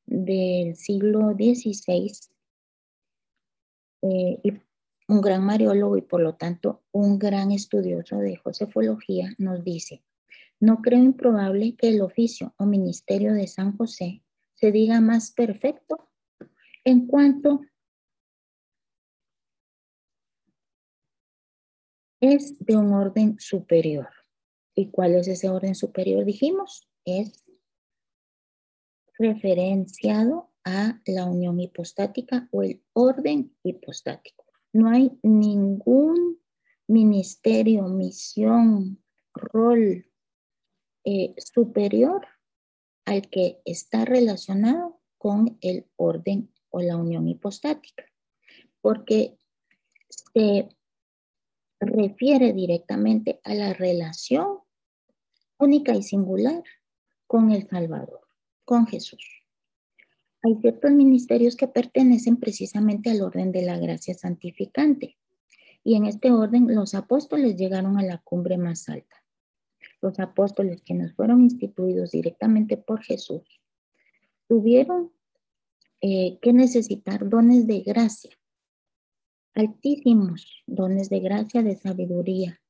del 0.05 0.77
siglo 0.77 1.33
XVI, 1.33 2.13
eh, 4.03 4.61
un 5.09 5.21
gran 5.21 5.45
mariólogo 5.45 5.97
y 5.97 6.03
por 6.03 6.21
lo 6.21 6.35
tanto 6.35 6.83
un 6.93 7.19
gran 7.19 7.53
estudioso 7.53 8.19
de 8.19 8.37
josefología, 8.37 9.35
nos 9.39 9.63
dice, 9.63 10.03
no 10.61 10.83
creo 10.83 11.03
improbable 11.03 11.77
que 11.77 11.89
el 11.89 12.01
oficio 12.01 12.55
o 12.57 12.67
ministerio 12.67 13.35
de 13.35 13.47
San 13.47 13.77
José 13.77 14.23
se 14.55 14.73
diga 14.73 15.01
más 15.01 15.33
perfecto 15.33 16.09
en 16.85 17.07
cuanto 17.07 17.61
es 22.27 22.59
de 22.59 22.77
un 22.77 22.93
orden 22.93 23.39
superior. 23.39 24.09
¿Y 24.75 24.91
cuál 24.91 25.15
es 25.15 25.29
ese 25.29 25.49
orden 25.49 25.75
superior? 25.75 26.25
Dijimos, 26.25 26.89
es 27.05 27.45
referenciado 29.19 30.53
a 30.65 31.01
la 31.07 31.25
unión 31.25 31.61
hipostática 31.61 32.49
o 32.51 32.63
el 32.63 32.83
orden 32.93 33.57
hipostático. 33.63 34.45
No 34.73 34.91
hay 34.91 35.19
ningún 35.23 36.39
ministerio, 36.87 37.85
misión, 37.85 39.03
rol 39.33 40.07
eh, 41.05 41.35
superior 41.39 42.27
al 43.05 43.29
que 43.31 43.61
está 43.65 44.05
relacionado 44.05 45.01
con 45.19 45.57
el 45.61 45.87
orden 45.97 46.53
o 46.71 46.81
la 46.81 46.97
unión 46.97 47.29
hipostática, 47.29 48.05
porque 48.81 49.39
se 50.09 50.69
refiere 51.87 52.53
directamente 52.53 53.41
a 53.45 53.55
la 53.55 53.73
relación 53.73 54.59
única 55.59 55.95
y 55.95 56.03
singular 56.03 56.63
con 57.27 57.51
el 57.51 57.69
Salvador, 57.69 58.21
con 58.65 58.87
Jesús. 58.87 59.25
Hay 60.43 60.57
ciertos 60.61 60.91
ministerios 60.93 61.57
que 61.57 61.69
pertenecen 61.69 62.37
precisamente 62.37 63.11
al 63.11 63.23
orden 63.23 63.53
de 63.53 63.63
la 63.63 63.79
gracia 63.79 64.15
santificante. 64.15 65.17
Y 65.83 65.95
en 65.95 66.05
este 66.05 66.31
orden 66.31 66.75
los 66.75 66.95
apóstoles 66.95 67.57
llegaron 67.57 67.99
a 67.99 68.03
la 68.03 68.19
cumbre 68.19 68.59
más 68.59 68.89
alta 68.89 69.17
los 70.01 70.19
apóstoles 70.19 70.83
que 70.83 70.95
nos 70.95 71.13
fueron 71.15 71.43
instituidos 71.43 72.11
directamente 72.13 72.77
por 72.77 73.03
Jesús, 73.03 73.43
tuvieron 74.49 75.13
eh, 76.01 76.39
que 76.41 76.53
necesitar 76.53 77.29
dones 77.29 77.67
de 77.67 77.81
gracia, 77.81 78.31
altísimos 79.57 80.63
dones 80.67 81.09
de 81.09 81.21
gracia, 81.21 81.63
de 81.63 81.77
sabiduría 81.77 82.61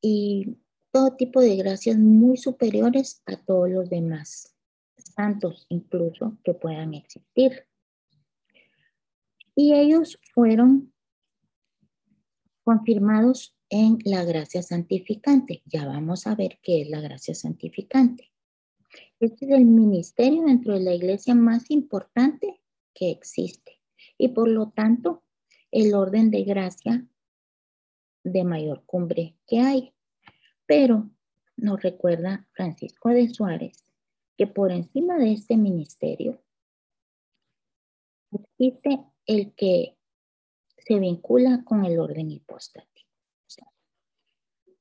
y 0.00 0.58
todo 0.92 1.16
tipo 1.16 1.40
de 1.40 1.56
gracias 1.56 1.96
muy 1.96 2.36
superiores 2.36 3.22
a 3.24 3.36
todos 3.36 3.70
los 3.70 3.88
demás, 3.88 4.54
santos 4.96 5.66
incluso 5.70 6.38
que 6.44 6.52
puedan 6.54 6.94
existir. 6.94 7.66
Y 9.54 9.72
ellos 9.72 10.18
fueron 10.34 10.92
confirmados 12.62 13.56
en 13.70 13.98
la 14.04 14.22
gracia 14.24 14.62
santificante. 14.62 15.62
Ya 15.64 15.86
vamos 15.86 16.26
a 16.26 16.34
ver 16.34 16.58
qué 16.62 16.82
es 16.82 16.90
la 16.90 17.00
gracia 17.00 17.34
santificante. 17.34 18.32
Este 19.18 19.46
es 19.46 19.52
el 19.52 19.64
ministerio 19.64 20.42
dentro 20.42 20.74
de 20.74 20.80
la 20.80 20.94
iglesia 20.94 21.34
más 21.34 21.70
importante 21.70 22.60
que 22.92 23.10
existe 23.10 23.80
y 24.18 24.28
por 24.28 24.48
lo 24.48 24.70
tanto 24.70 25.22
el 25.76 25.94
orden 25.94 26.30
de 26.30 26.42
gracia 26.44 27.06
de 28.24 28.44
mayor 28.44 28.84
cumbre 28.86 29.36
que 29.46 29.60
hay. 29.60 29.94
Pero 30.66 31.10
nos 31.56 31.82
recuerda 31.82 32.48
Francisco 32.52 33.10
de 33.10 33.28
Suárez 33.28 33.84
que 34.36 34.46
por 34.46 34.72
encima 34.72 35.18
de 35.18 35.32
este 35.32 35.56
ministerio 35.56 36.42
existe 38.32 39.00
el 39.26 39.52
que 39.54 39.96
se 40.78 40.98
vincula 40.98 41.62
con 41.64 41.84
el 41.84 41.98
orden 41.98 42.30
hipóstasis 42.30 43.06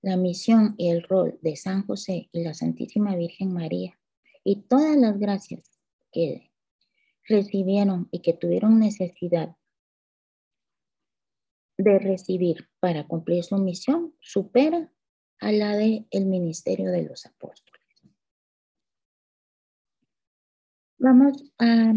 la 0.05 0.17
misión 0.17 0.75
y 0.77 0.89
el 0.89 1.01
rol 1.01 1.39
de 1.41 1.55
San 1.55 1.83
José 1.87 2.29
y 2.31 2.43
la 2.43 2.53
Santísima 2.53 3.15
Virgen 3.15 3.51
María 3.51 3.99
y 4.43 4.57
todas 4.61 4.95
las 4.95 5.17
gracias 5.17 5.79
que 6.11 6.51
recibieron 7.27 8.07
y 8.11 8.19
que 8.19 8.33
tuvieron 8.33 8.77
necesidad 8.77 9.55
de 11.77 11.99
recibir 11.99 12.69
para 12.79 13.07
cumplir 13.07 13.43
su 13.43 13.57
misión 13.57 14.15
supera 14.19 14.91
a 15.39 15.51
la 15.51 15.75
del 15.75 16.07
el 16.11 16.25
ministerio 16.25 16.91
de 16.91 17.03
los 17.03 17.25
apóstoles. 17.25 17.81
Vamos 20.97 21.43
a 21.59 21.93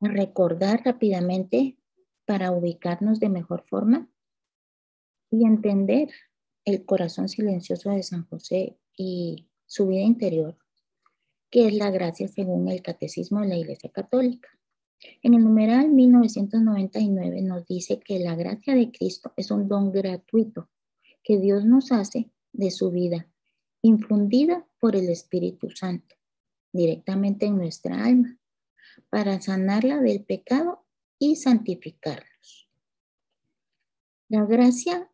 recordar 0.00 0.82
rápidamente 0.84 1.78
para 2.26 2.50
ubicarnos 2.50 3.20
de 3.20 3.28
mejor 3.28 3.62
forma 3.62 4.10
y 5.30 5.46
entender 5.46 6.10
el 6.64 6.84
corazón 6.84 7.28
silencioso 7.28 7.90
de 7.90 8.02
San 8.02 8.26
José 8.26 8.78
y 8.96 9.48
su 9.66 9.86
vida 9.86 10.02
interior, 10.02 10.58
que 11.50 11.68
es 11.68 11.74
la 11.74 11.90
gracia 11.90 12.28
según 12.28 12.68
el 12.68 12.82
Catecismo 12.82 13.40
de 13.40 13.48
la 13.48 13.56
Iglesia 13.56 13.90
Católica. 13.90 14.48
En 15.22 15.34
el 15.34 15.44
numeral 15.44 15.90
1999 15.90 17.42
nos 17.42 17.66
dice 17.66 18.00
que 18.00 18.18
la 18.18 18.34
gracia 18.34 18.74
de 18.74 18.90
Cristo 18.90 19.32
es 19.36 19.50
un 19.50 19.68
don 19.68 19.92
gratuito 19.92 20.70
que 21.22 21.38
Dios 21.38 21.64
nos 21.64 21.92
hace 21.92 22.30
de 22.52 22.70
su 22.70 22.90
vida, 22.90 23.28
infundida 23.82 24.66
por 24.80 24.96
el 24.96 25.08
Espíritu 25.10 25.70
Santo, 25.70 26.14
directamente 26.72 27.46
en 27.46 27.56
nuestra 27.56 28.04
alma, 28.04 28.38
para 29.10 29.40
sanarla 29.40 30.00
del 30.00 30.24
pecado 30.24 30.86
y 31.18 31.36
santificarnos. 31.36 32.70
La 34.28 34.44
gracia 34.44 35.10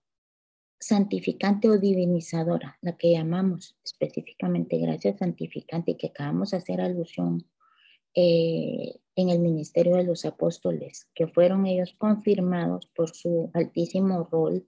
santificante 0.79 1.69
o 1.69 1.79
divinizadora, 1.79 2.79
la 2.81 2.97
que 2.97 3.13
llamamos 3.13 3.77
específicamente 3.85 4.79
gracia 4.79 5.17
santificante 5.17 5.93
y 5.93 5.97
que 5.97 6.09
acabamos 6.09 6.51
de 6.51 6.57
hacer 6.57 6.81
alusión 6.81 7.47
eh, 8.15 9.01
en 9.17 9.29
el 9.29 9.39
ministerio 9.39 9.97
de 9.97 10.05
los 10.05 10.25
apóstoles, 10.25 11.09
que 11.15 11.27
fueron 11.27 11.67
ellos 11.67 11.95
confirmados 11.99 12.87
por 12.95 13.15
su 13.15 13.51
altísimo 13.55 14.25
rol, 14.25 14.67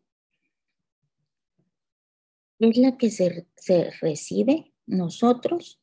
es 2.59 2.77
la 2.79 2.97
que 2.97 3.11
se, 3.11 3.47
se 3.57 3.91
recibe, 4.01 4.73
nosotros 4.87 5.81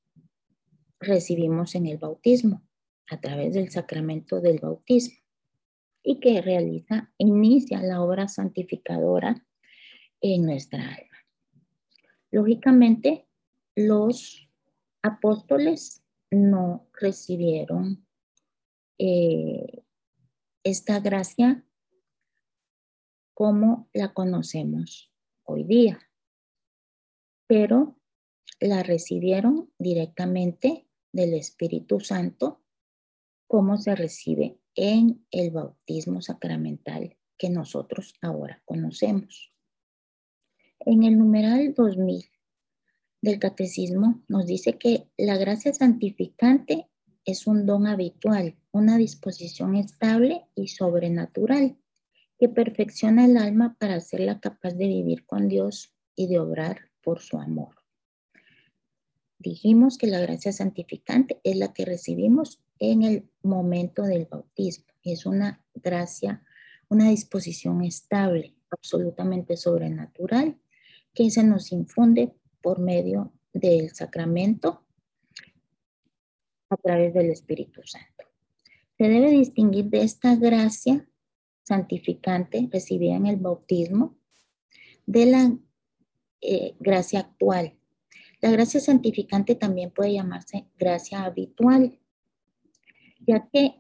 recibimos 1.00 1.76
en 1.76 1.88
el 1.88 1.98
bautismo, 1.98 2.64
a 3.10 3.20
través 3.20 3.54
del 3.54 3.70
sacramento 3.70 4.40
del 4.40 4.60
bautismo, 4.60 5.18
y 6.04 6.20
que 6.20 6.42
realiza, 6.42 7.14
inicia 7.18 7.82
la 7.82 8.02
obra 8.02 8.28
santificadora 8.28 9.46
en 10.22 10.46
nuestra 10.46 10.82
alma. 10.82 11.18
Lógicamente, 12.32 13.28
los 13.76 14.50
apóstoles 15.02 16.01
no 16.32 16.88
recibieron 16.94 18.08
eh, 18.98 19.84
esta 20.64 21.00
gracia 21.00 21.66
como 23.34 23.90
la 23.94 24.14
conocemos 24.14 25.12
hoy 25.44 25.64
día, 25.64 26.00
pero 27.48 28.00
la 28.60 28.84
recibieron 28.84 29.72
directamente 29.78 30.88
del 31.12 31.34
Espíritu 31.34 32.00
Santo 32.00 32.64
como 33.48 33.78
se 33.78 33.96
recibe 33.96 34.60
en 34.76 35.26
el 35.32 35.52
bautismo 35.52 36.22
sacramental 36.22 37.18
que 37.38 37.50
nosotros 37.50 38.14
ahora 38.22 38.62
conocemos. 38.66 39.52
En 40.80 41.04
el 41.04 41.18
numeral 41.18 41.74
2000 41.74 42.32
del 43.22 43.40
catecismo 43.40 44.24
nos 44.28 44.48
dice 44.48 44.78
que 44.78 45.08
la 45.18 45.38
gracia 45.38 45.74
santificante 45.74 46.88
es 47.24 47.46
un 47.48 47.66
don 47.66 47.88
habitual, 47.88 48.58
una 48.72 48.98
disposición 48.98 49.76
estable 49.76 50.46
y 50.56 50.70
sobrenatural 50.70 51.78
que 52.40 52.50
perfecciona 52.50 53.26
el 53.26 53.38
alma 53.38 53.78
para 53.80 53.96
hacerla 53.96 54.40
capaz 54.40 54.72
de 54.72 54.88
vivir 54.88 55.26
con 55.28 55.48
Dios 55.48 55.94
y 56.16 56.28
de 56.28 56.40
obrar 56.40 56.90
por 57.04 57.20
su 57.20 57.38
amor. 57.38 57.76
Dijimos 59.38 59.98
que 59.98 60.08
la 60.08 60.20
gracia 60.20 60.52
santificante 60.52 61.40
es 61.44 61.56
la 61.56 61.74
que 61.74 61.86
recibimos 61.86 62.60
en 62.80 63.04
el 63.04 63.30
momento 63.44 64.04
del 64.04 64.26
bautismo. 64.26 64.86
Es 65.04 65.28
una 65.28 65.64
gracia, 65.76 66.44
una 66.90 67.10
disposición 67.10 67.84
estable, 67.84 68.56
absolutamente 68.72 69.58
sobrenatural, 69.58 70.60
que 71.14 71.30
se 71.30 71.44
nos 71.44 71.72
infunde 71.72 72.34
por 72.62 72.80
medio 72.80 73.34
del 73.54 73.94
sacramento 73.94 74.86
a 76.70 76.78
través 76.78 77.14
del 77.14 77.30
Espíritu 77.30 77.82
Santo. 77.84 78.26
Se 78.98 79.10
debe 79.10 79.32
distinguir 79.32 79.86
de 79.86 80.04
esta 80.04 80.36
gracia 80.36 81.08
santificante 81.64 82.70
recibida 82.72 83.16
en 83.16 83.28
el 83.28 83.38
bautismo 83.38 84.18
de 85.06 85.26
la 85.26 85.58
eh, 86.42 86.76
gracia 86.80 87.20
actual. 87.20 87.78
La 88.42 88.52
gracia 88.52 88.80
santificante 88.80 89.56
también 89.56 89.92
puede 89.92 90.14
llamarse 90.14 90.68
gracia 90.78 91.24
habitual, 91.24 92.00
ya 93.20 93.48
que, 93.52 93.76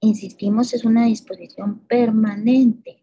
insistimos, 0.00 0.72
es 0.72 0.84
una 0.84 1.06
disposición 1.06 1.80
permanente 1.86 3.02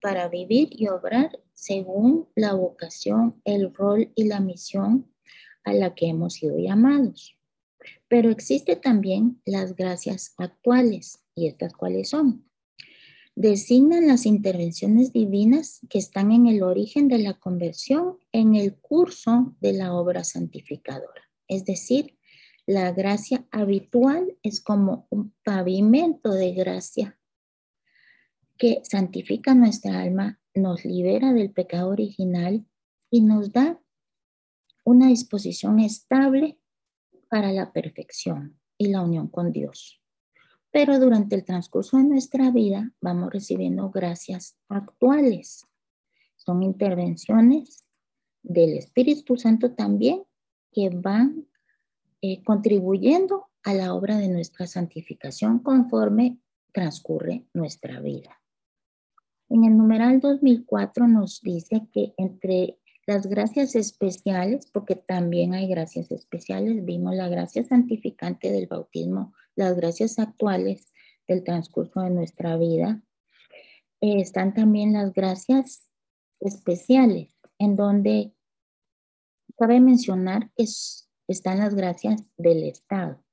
para 0.00 0.28
vivir 0.28 0.68
y 0.70 0.88
obrar 0.88 1.43
según 1.54 2.28
la 2.34 2.52
vocación, 2.52 3.40
el 3.44 3.72
rol 3.72 4.12
y 4.14 4.24
la 4.24 4.40
misión 4.40 5.10
a 5.64 5.72
la 5.72 5.94
que 5.94 6.08
hemos 6.08 6.34
sido 6.34 6.58
llamados. 6.58 7.36
Pero 8.08 8.30
existe 8.30 8.76
también 8.76 9.40
las 9.44 9.74
gracias 9.74 10.34
actuales. 10.36 11.20
¿Y 11.34 11.46
estas 11.48 11.72
cuáles 11.72 12.10
son? 12.10 12.44
Designan 13.34 14.06
las 14.06 14.26
intervenciones 14.26 15.12
divinas 15.12 15.80
que 15.88 15.98
están 15.98 16.30
en 16.30 16.46
el 16.46 16.62
origen 16.62 17.08
de 17.08 17.18
la 17.18 17.34
conversión 17.34 18.18
en 18.30 18.54
el 18.54 18.76
curso 18.76 19.56
de 19.60 19.72
la 19.72 19.94
obra 19.94 20.22
santificadora. 20.22 21.22
Es 21.48 21.64
decir, 21.64 22.16
la 22.66 22.92
gracia 22.92 23.44
habitual 23.50 24.36
es 24.42 24.60
como 24.60 25.06
un 25.10 25.34
pavimento 25.42 26.32
de 26.32 26.52
gracia 26.52 27.18
que 28.56 28.80
santifica 28.84 29.54
nuestra 29.54 30.00
alma, 30.00 30.40
nos 30.54 30.84
libera 30.84 31.32
del 31.32 31.50
pecado 31.50 31.90
original 31.90 32.64
y 33.10 33.20
nos 33.22 33.52
da 33.52 33.80
una 34.84 35.08
disposición 35.08 35.80
estable 35.80 36.58
para 37.28 37.52
la 37.52 37.72
perfección 37.72 38.60
y 38.78 38.88
la 38.88 39.02
unión 39.02 39.28
con 39.28 39.50
Dios. 39.52 40.00
Pero 40.70 40.98
durante 40.98 41.36
el 41.36 41.44
transcurso 41.44 41.96
de 41.96 42.04
nuestra 42.04 42.50
vida 42.50 42.92
vamos 43.00 43.32
recibiendo 43.32 43.90
gracias 43.90 44.56
actuales. 44.68 45.66
Son 46.36 46.62
intervenciones 46.62 47.84
del 48.42 48.76
Espíritu 48.76 49.36
Santo 49.36 49.72
también 49.72 50.24
que 50.70 50.90
van 50.90 51.46
eh, 52.20 52.42
contribuyendo 52.42 53.46
a 53.62 53.72
la 53.72 53.94
obra 53.94 54.18
de 54.18 54.28
nuestra 54.28 54.66
santificación 54.66 55.60
conforme 55.60 56.38
transcurre 56.72 57.46
nuestra 57.54 58.00
vida. 58.00 58.40
En 59.48 59.64
el 59.64 59.76
numeral 59.76 60.20
2004 60.20 61.06
nos 61.06 61.40
dice 61.42 61.86
que 61.92 62.14
entre 62.16 62.78
las 63.06 63.26
gracias 63.26 63.74
especiales, 63.74 64.66
porque 64.72 64.96
también 64.96 65.54
hay 65.54 65.68
gracias 65.68 66.10
especiales, 66.10 66.84
vimos 66.84 67.14
la 67.14 67.28
gracia 67.28 67.62
santificante 67.64 68.50
del 68.50 68.66
bautismo, 68.66 69.34
las 69.54 69.76
gracias 69.76 70.18
actuales 70.18 70.92
del 71.28 71.44
transcurso 71.44 72.00
de 72.00 72.10
nuestra 72.10 72.56
vida. 72.56 73.02
Eh, 74.00 74.20
están 74.20 74.54
también 74.54 74.92
las 74.92 75.12
gracias 75.12 75.88
especiales, 76.40 77.36
en 77.58 77.76
donde 77.76 78.34
cabe 79.56 79.80
mencionar 79.80 80.50
que 80.56 80.64
están 81.28 81.58
las 81.58 81.74
gracias 81.74 82.22
del 82.36 82.64
Estado, 82.64 83.23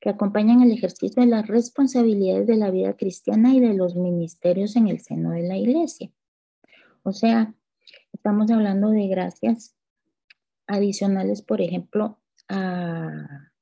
que 0.00 0.10
acompañan 0.10 0.62
el 0.62 0.72
ejercicio 0.72 1.22
de 1.22 1.28
las 1.28 1.46
responsabilidades 1.46 2.46
de 2.46 2.56
la 2.56 2.70
vida 2.70 2.94
cristiana 2.94 3.54
y 3.54 3.60
de 3.60 3.74
los 3.74 3.96
ministerios 3.96 4.76
en 4.76 4.88
el 4.88 5.00
seno 5.00 5.30
de 5.30 5.42
la 5.42 5.56
iglesia. 5.56 6.10
O 7.02 7.12
sea, 7.12 7.54
Estamos 8.16 8.50
hablando 8.50 8.88
de 8.90 9.06
gracias 9.08 9.76
adicionales, 10.66 11.42
por 11.42 11.60
ejemplo, 11.60 12.18
a 12.48 13.52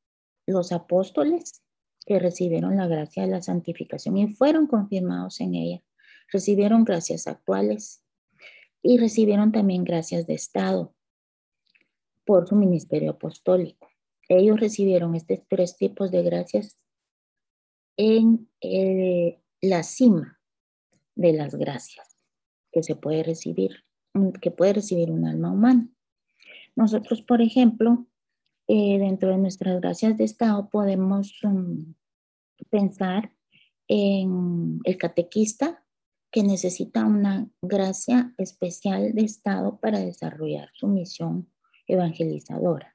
los 0.46 0.70
apóstoles 0.70 1.62
que 2.06 2.20
recibieron 2.20 2.76
la 2.76 2.86
gracia 2.86 3.24
de 3.24 3.30
la 3.30 3.42
santificación 3.42 4.16
y 4.16 4.28
fueron 4.28 4.68
confirmados 4.68 5.40
en 5.40 5.54
ella. 5.54 5.82
Recibieron 6.32 6.84
gracias 6.84 7.26
actuales 7.26 8.04
y 8.80 8.96
recibieron 8.96 9.50
también 9.52 9.82
gracias 9.82 10.26
de 10.26 10.34
Estado 10.34 10.94
por 12.24 12.48
su 12.48 12.54
ministerio 12.54 13.10
apostólico. 13.10 13.88
Ellos 14.28 14.60
recibieron 14.60 15.14
estos 15.14 15.40
tres 15.48 15.76
tipos 15.76 16.10
de 16.10 16.22
gracias 16.22 16.78
en 17.96 18.48
eh, 18.60 19.40
la 19.60 19.82
cima 19.82 20.40
de 21.14 21.32
las 21.32 21.54
gracias 21.54 22.16
que 22.72 22.82
se 22.82 22.96
puede 22.96 23.22
recibir 23.22 23.84
que 24.40 24.50
puede 24.50 24.74
recibir 24.74 25.10
un 25.10 25.26
alma 25.26 25.50
humana. 25.50 25.88
Nosotros, 26.76 27.22
por 27.22 27.42
ejemplo, 27.42 28.06
eh, 28.68 28.98
dentro 28.98 29.30
de 29.30 29.38
nuestras 29.38 29.80
gracias 29.80 30.16
de 30.16 30.24
Estado 30.24 30.68
podemos 30.70 31.42
um, 31.44 31.94
pensar 32.70 33.32
en 33.88 34.80
el 34.84 34.96
catequista 34.96 35.84
que 36.30 36.42
necesita 36.42 37.04
una 37.04 37.48
gracia 37.62 38.34
especial 38.38 39.12
de 39.12 39.22
Estado 39.22 39.78
para 39.78 40.00
desarrollar 40.00 40.70
su 40.74 40.88
misión 40.88 41.48
evangelizadora. 41.86 42.93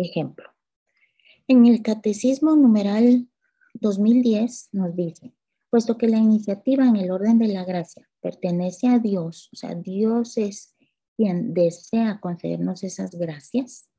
Ejemplo, 0.00 0.48
en 1.46 1.66
el 1.66 1.82
Catecismo 1.82 2.56
numeral 2.56 3.28
2010 3.74 4.70
nos 4.72 4.96
dice, 4.96 5.34
puesto 5.68 5.98
que 5.98 6.08
la 6.08 6.16
iniciativa 6.16 6.86
en 6.86 6.96
el 6.96 7.10
orden 7.10 7.38
de 7.38 7.48
la 7.48 7.66
gracia 7.66 8.08
pertenece 8.22 8.88
a 8.88 8.98
Dios, 8.98 9.50
o 9.52 9.56
sea, 9.56 9.74
Dios 9.74 10.38
es 10.38 10.74
quien 11.18 11.52
desea 11.52 12.18
concedernos 12.18 12.82
esas 12.82 13.10
gracias, 13.10 13.90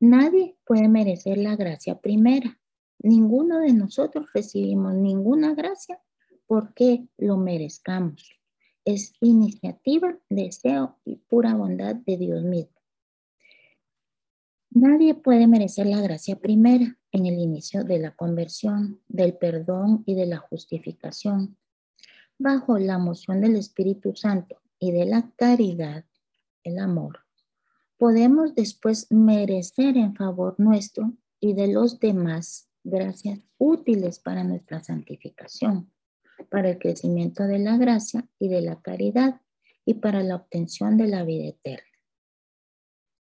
nadie 0.00 0.58
puede 0.66 0.88
merecer 0.88 1.38
la 1.38 1.56
gracia 1.56 1.98
primera. 1.98 2.60
Ninguno 2.98 3.60
de 3.60 3.72
nosotros 3.72 4.26
recibimos 4.34 4.92
ninguna 4.94 5.54
gracia 5.54 5.98
porque 6.46 7.06
lo 7.16 7.38
merezcamos. 7.38 8.38
Es 8.84 9.14
iniciativa, 9.20 10.18
deseo 10.28 10.98
y 11.06 11.16
pura 11.16 11.54
bondad 11.54 11.96
de 11.96 12.18
Dios 12.18 12.42
mismo. 12.42 12.71
Nadie 14.74 15.14
puede 15.14 15.46
merecer 15.46 15.86
la 15.86 16.00
gracia 16.00 16.36
primera 16.36 16.96
en 17.10 17.26
el 17.26 17.38
inicio 17.38 17.84
de 17.84 17.98
la 17.98 18.16
conversión, 18.16 19.02
del 19.06 19.36
perdón 19.36 20.02
y 20.06 20.14
de 20.14 20.24
la 20.24 20.38
justificación. 20.38 21.58
Bajo 22.38 22.78
la 22.78 22.96
moción 22.96 23.42
del 23.42 23.56
Espíritu 23.56 24.16
Santo 24.16 24.62
y 24.78 24.92
de 24.92 25.04
la 25.04 25.30
caridad, 25.36 26.06
el 26.64 26.78
amor, 26.78 27.18
podemos 27.98 28.54
después 28.54 29.12
merecer 29.12 29.98
en 29.98 30.14
favor 30.14 30.54
nuestro 30.56 31.12
y 31.38 31.52
de 31.52 31.68
los 31.68 32.00
demás 32.00 32.70
gracias 32.82 33.40
útiles 33.58 34.20
para 34.20 34.42
nuestra 34.42 34.82
santificación, 34.82 35.92
para 36.50 36.70
el 36.70 36.78
crecimiento 36.78 37.42
de 37.44 37.58
la 37.58 37.76
gracia 37.76 38.26
y 38.38 38.48
de 38.48 38.62
la 38.62 38.80
caridad 38.80 39.42
y 39.84 39.94
para 39.94 40.22
la 40.22 40.36
obtención 40.36 40.96
de 40.96 41.08
la 41.08 41.24
vida 41.24 41.48
eterna. 41.48 41.86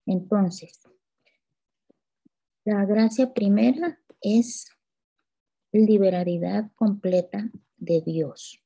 Entonces, 0.07 0.81
la 2.65 2.85
gracia 2.85 3.33
primera 3.33 3.99
es 4.21 4.69
liberalidad 5.73 6.71
completa 6.75 7.51
de 7.77 8.03
Dios. 8.03 8.63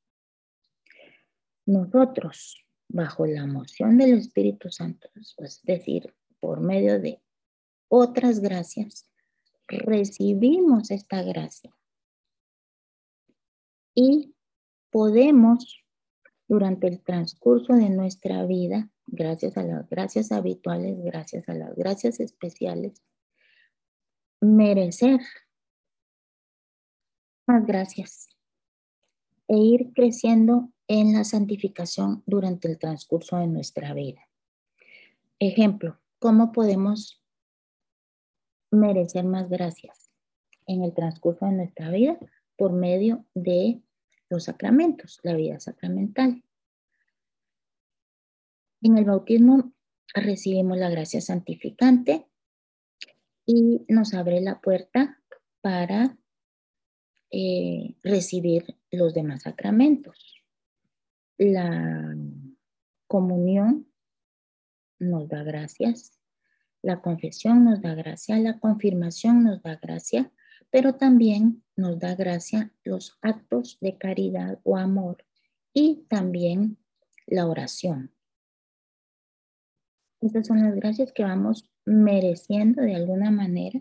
Nosotros, 1.66 2.64
bajo 2.88 3.26
la 3.26 3.46
moción 3.46 3.98
del 3.98 4.14
Espíritu 4.14 4.70
Santo, 4.70 5.08
es 5.14 5.60
decir, 5.62 6.14
por 6.40 6.60
medio 6.60 7.00
de 7.00 7.20
otras 7.88 8.40
gracias, 8.40 9.08
recibimos 9.68 10.90
esta 10.90 11.22
gracia 11.22 11.74
y 13.94 14.34
podemos, 14.90 15.84
durante 16.46 16.88
el 16.88 17.00
transcurso 17.00 17.74
de 17.74 17.88
nuestra 17.88 18.44
vida, 18.44 18.90
gracias 19.06 19.56
a 19.56 19.62
las 19.62 19.88
gracias 19.88 20.32
habituales, 20.32 21.02
gracias 21.02 21.48
a 21.48 21.54
las 21.54 21.74
gracias 21.74 22.20
especiales, 22.20 23.02
merecer 24.44 25.20
más 27.46 27.66
gracias 27.66 28.28
e 29.48 29.56
ir 29.56 29.92
creciendo 29.94 30.70
en 30.88 31.12
la 31.12 31.24
santificación 31.24 32.22
durante 32.26 32.68
el 32.68 32.78
transcurso 32.78 33.36
de 33.36 33.46
nuestra 33.46 33.92
vida. 33.94 34.28
Ejemplo, 35.38 36.00
¿cómo 36.18 36.52
podemos 36.52 37.22
merecer 38.70 39.24
más 39.24 39.48
gracias? 39.48 40.04
en 40.66 40.84
el 40.84 40.94
transcurso 40.94 41.46
de 41.46 41.52
nuestra 41.52 41.90
vida 41.90 42.18
por 42.56 42.72
medio 42.72 43.24
de 43.34 43.82
los 44.28 44.44
sacramentos, 44.44 45.20
la 45.22 45.34
vida 45.34 45.60
sacramental. 45.60 46.42
En 48.82 48.98
el 48.98 49.04
bautismo 49.04 49.72
recibimos 50.14 50.78
la 50.78 50.90
gracia 50.90 51.20
santificante 51.20 52.26
y 53.46 53.84
nos 53.88 54.14
abre 54.14 54.40
la 54.40 54.60
puerta 54.60 55.20
para 55.60 56.16
eh, 57.30 57.96
recibir 58.02 58.78
los 58.90 59.14
demás 59.14 59.42
sacramentos. 59.42 60.42
La 61.36 62.16
comunión 63.06 63.88
nos 64.98 65.28
da 65.28 65.42
gracias, 65.42 66.20
la 66.82 67.00
confesión 67.00 67.64
nos 67.64 67.80
da 67.82 67.94
gracia, 67.94 68.38
la 68.38 68.58
confirmación 68.58 69.42
nos 69.42 69.62
da 69.62 69.76
gracia, 69.76 70.32
pero 70.70 70.94
también 70.94 71.64
nos 71.76 71.98
da 71.98 72.14
gracia 72.14 72.72
los 72.84 73.18
actos 73.20 73.78
de 73.80 73.98
caridad 73.98 74.60
o 74.62 74.76
amor 74.76 75.24
y 75.72 76.04
también 76.08 76.78
la 77.26 77.46
oración. 77.46 78.12
Estas 80.20 80.46
son 80.46 80.62
las 80.62 80.74
gracias 80.74 81.12
que 81.12 81.24
vamos 81.24 81.70
mereciendo 81.84 82.82
de 82.82 82.94
alguna 82.94 83.30
manera. 83.30 83.80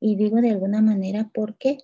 Y 0.00 0.16
digo 0.16 0.40
de 0.40 0.50
alguna 0.50 0.82
manera 0.82 1.30
porque 1.32 1.78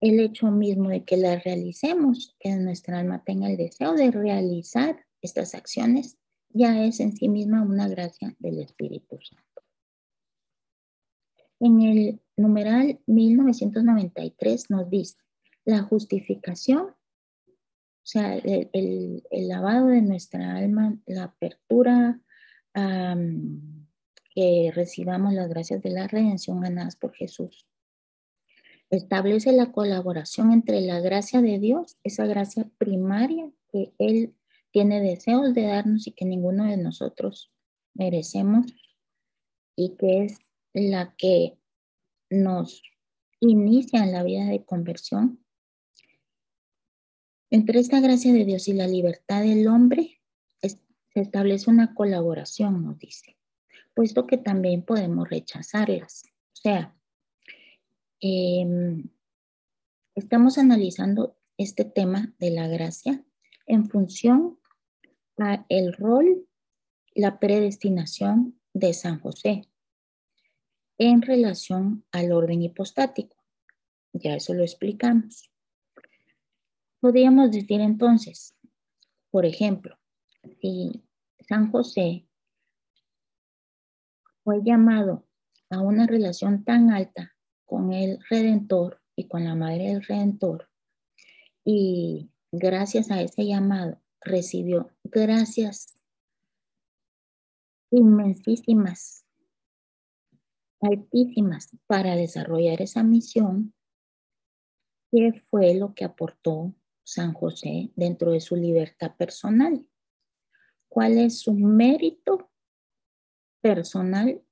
el 0.00 0.20
hecho 0.20 0.50
mismo 0.50 0.90
de 0.90 1.04
que 1.04 1.16
las 1.16 1.42
realicemos, 1.44 2.36
que 2.38 2.54
nuestra 2.56 2.98
alma 2.98 3.24
tenga 3.24 3.50
el 3.50 3.56
deseo 3.56 3.94
de 3.94 4.10
realizar 4.10 5.04
estas 5.20 5.54
acciones, 5.54 6.18
ya 6.50 6.84
es 6.84 7.00
en 7.00 7.16
sí 7.16 7.28
misma 7.28 7.62
una 7.62 7.88
gracia 7.88 8.34
del 8.38 8.60
Espíritu 8.60 9.18
Santo. 9.20 9.62
En 11.60 11.80
el 11.82 12.20
numeral 12.36 13.00
1993 13.06 14.70
nos 14.70 14.88
dice, 14.88 15.18
la 15.64 15.82
justificación, 15.82 16.86
o 16.88 18.10
sea, 18.10 18.36
el, 18.36 19.22
lavado 19.30 19.88
de 19.88 20.00
nuestra 20.00 20.56
alma, 20.56 20.96
la 21.06 21.24
apertura, 21.24 22.20
que 22.74 24.70
recibamos 24.74 25.32
las 25.32 25.48
gracias 25.48 25.82
de 25.82 25.90
la 25.90 26.06
redención 26.06 26.60
ganadas 26.60 26.96
por 26.96 27.14
Jesús. 27.14 27.66
Establece 28.90 29.52
la 29.52 29.72
colaboración 29.72 30.52
entre 30.52 30.80
la 30.80 31.00
gracia 31.00 31.42
de 31.42 31.58
Dios, 31.58 31.98
esa 32.04 32.26
gracia 32.26 32.70
primaria 32.78 33.50
que 33.70 33.92
Él 33.98 34.34
tiene 34.70 35.00
deseos 35.00 35.54
de 35.54 35.62
darnos 35.62 36.06
y 36.06 36.12
que 36.12 36.24
ninguno 36.24 36.64
de 36.64 36.76
nosotros 36.76 37.52
merecemos 37.94 38.66
y 39.76 39.96
que 39.96 40.24
es 40.24 40.38
la 40.72 41.14
que 41.16 41.58
nos 42.30 42.82
inicia 43.40 44.02
en 44.02 44.12
la 44.12 44.22
vida 44.22 44.46
de 44.46 44.64
conversión. 44.64 45.44
Entre 47.50 47.80
esta 47.80 48.00
gracia 48.00 48.32
de 48.32 48.44
Dios 48.44 48.68
y 48.68 48.74
la 48.74 48.86
libertad 48.86 49.42
del 49.42 49.68
hombre 49.68 50.17
establece 51.20 51.70
una 51.70 51.94
colaboración, 51.94 52.82
nos 52.84 52.98
dice, 52.98 53.36
puesto 53.94 54.26
que 54.26 54.38
también 54.38 54.82
podemos 54.82 55.28
rechazarlas. 55.28 56.24
O 56.52 56.56
sea, 56.56 56.96
em, 58.20 59.08
estamos 60.14 60.58
analizando 60.58 61.36
este 61.56 61.84
tema 61.84 62.34
de 62.38 62.50
la 62.50 62.68
gracia 62.68 63.24
en 63.66 63.88
función 63.88 64.58
a 65.38 65.64
el 65.68 65.92
rol, 65.92 66.46
la 67.14 67.38
predestinación 67.38 68.58
de 68.72 68.92
San 68.94 69.20
José 69.20 69.68
en 70.98 71.22
relación 71.22 72.04
al 72.10 72.32
orden 72.32 72.62
hipostático. 72.62 73.36
Ya 74.12 74.34
eso 74.34 74.52
lo 74.54 74.62
explicamos. 74.62 75.50
Podríamos 77.00 77.52
decir 77.52 77.80
entonces, 77.80 78.54
por 79.30 79.46
ejemplo, 79.46 79.98
si 80.60 81.04
San 81.48 81.70
José 81.72 82.28
fue 84.44 84.60
llamado 84.62 85.26
a 85.70 85.80
una 85.80 86.06
relación 86.06 86.62
tan 86.62 86.90
alta 86.90 87.34
con 87.64 87.94
el 87.94 88.18
Redentor 88.28 89.00
y 89.16 89.28
con 89.28 89.44
la 89.44 89.54
Madre 89.54 89.88
del 89.88 90.02
Redentor, 90.02 90.68
y 91.64 92.30
gracias 92.52 93.10
a 93.10 93.22
ese 93.22 93.46
llamado 93.46 94.00
recibió 94.20 94.90
gracias 95.04 95.98
inmensísimas 97.90 99.24
altísimas 100.80 101.70
para 101.86 102.14
desarrollar 102.14 102.82
esa 102.82 103.02
misión, 103.02 103.74
¿qué 105.10 105.32
fue 105.50 105.74
lo 105.74 105.94
que 105.94 106.04
aportó 106.04 106.74
San 107.04 107.32
José 107.32 107.90
dentro 107.96 108.32
de 108.32 108.40
su 108.40 108.54
libertad 108.54 109.16
personal? 109.16 109.86
¿Cuál 110.98 111.16
es 111.18 111.38
su 111.38 111.54
mérito 111.54 112.50
personal 113.60 114.42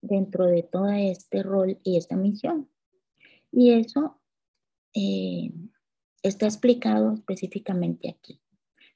dentro 0.00 0.46
de 0.46 0.64
todo 0.64 0.88
este 0.88 1.44
rol 1.44 1.78
y 1.84 1.98
esta 1.98 2.16
misión? 2.16 2.68
Y 3.52 3.70
eso 3.70 4.20
eh, 4.92 5.52
está 6.24 6.46
explicado 6.46 7.14
específicamente 7.14 8.10
aquí. 8.10 8.42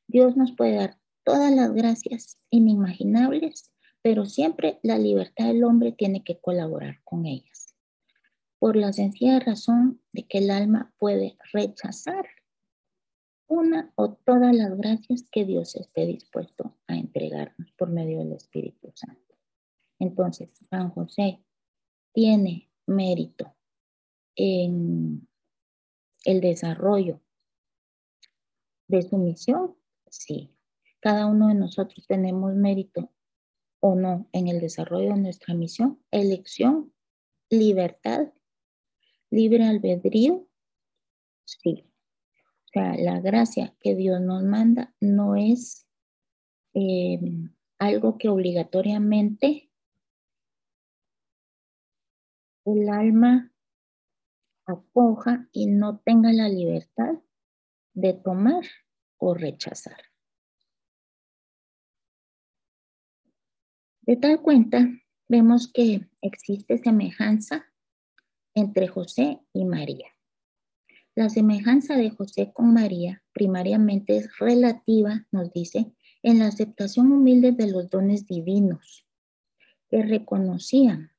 Dios 0.08 0.36
nos 0.36 0.56
puede 0.56 0.74
dar 0.74 0.98
todas 1.22 1.54
las 1.54 1.72
gracias 1.72 2.36
inimaginables 2.50 3.70
pero 4.02 4.26
siempre 4.26 4.80
la 4.82 4.98
libertad 4.98 5.46
del 5.46 5.62
hombre 5.62 5.92
tiene 5.92 6.24
que 6.24 6.40
colaborar 6.40 7.00
con 7.04 7.26
ellas, 7.26 7.76
por 8.58 8.74
la 8.74 8.92
sencilla 8.92 9.38
razón 9.38 10.02
de 10.12 10.26
que 10.26 10.38
el 10.38 10.50
alma 10.50 10.92
puede 10.98 11.38
rechazar 11.52 12.26
una 13.48 13.92
o 13.94 14.14
todas 14.14 14.54
las 14.54 14.76
gracias 14.76 15.24
que 15.30 15.44
Dios 15.44 15.76
esté 15.76 16.06
dispuesto 16.06 16.76
a 16.86 16.96
entregarnos 16.96 17.70
por 17.72 17.90
medio 17.90 18.18
del 18.18 18.32
Espíritu 18.32 18.90
Santo. 18.94 19.36
Entonces, 19.98 20.50
San 20.68 20.90
José 20.90 21.42
tiene 22.12 22.70
mérito 22.86 23.54
en 24.34 25.28
el 26.24 26.40
desarrollo 26.40 27.20
de 28.88 29.02
su 29.02 29.16
misión, 29.16 29.76
sí. 30.08 30.52
Cada 31.00 31.26
uno 31.26 31.48
de 31.48 31.54
nosotros 31.54 32.06
tenemos 32.06 32.54
mérito 32.54 33.12
o 33.80 33.94
no 33.94 34.28
en 34.32 34.48
el 34.48 34.60
desarrollo 34.60 35.14
de 35.14 35.20
nuestra 35.20 35.54
misión, 35.54 36.02
elección, 36.10 36.92
libertad, 37.48 38.32
libre 39.30 39.64
albedrío, 39.64 40.48
sí. 41.44 41.84
La 42.76 43.20
gracia 43.20 43.74
que 43.80 43.94
Dios 43.94 44.20
nos 44.20 44.42
manda 44.42 44.94
no 45.00 45.34
es 45.34 45.86
eh, 46.74 47.18
algo 47.78 48.18
que 48.18 48.28
obligatoriamente 48.28 49.70
el 52.66 52.88
alma 52.90 53.50
acoja 54.66 55.48
y 55.52 55.68
no 55.68 56.00
tenga 56.00 56.34
la 56.34 56.50
libertad 56.50 57.14
de 57.94 58.12
tomar 58.12 58.64
o 59.16 59.32
rechazar. 59.32 59.96
De 64.02 64.16
tal 64.16 64.42
cuenta, 64.42 64.86
vemos 65.28 65.72
que 65.72 66.10
existe 66.20 66.76
semejanza 66.76 67.72
entre 68.54 68.86
José 68.86 69.40
y 69.54 69.64
María. 69.64 70.15
La 71.16 71.30
semejanza 71.30 71.96
de 71.96 72.10
José 72.10 72.52
con 72.52 72.74
María 72.74 73.24
primariamente 73.32 74.18
es 74.18 74.38
relativa, 74.38 75.26
nos 75.32 75.50
dice, 75.52 75.92
en 76.22 76.38
la 76.38 76.46
aceptación 76.48 77.10
humilde 77.10 77.52
de 77.52 77.70
los 77.72 77.88
dones 77.88 78.26
divinos, 78.26 79.06
que 79.88 80.02
reconocían 80.02 81.12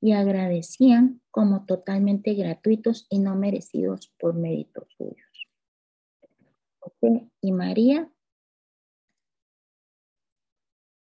y 0.00 0.12
agradecían 0.12 1.22
como 1.30 1.64
totalmente 1.64 2.34
gratuitos 2.34 3.06
y 3.08 3.20
no 3.20 3.36
merecidos 3.36 4.12
por 4.18 4.34
méritos 4.34 4.88
suyos. 4.98 5.48
José 6.80 7.30
y 7.40 7.52
María 7.52 8.10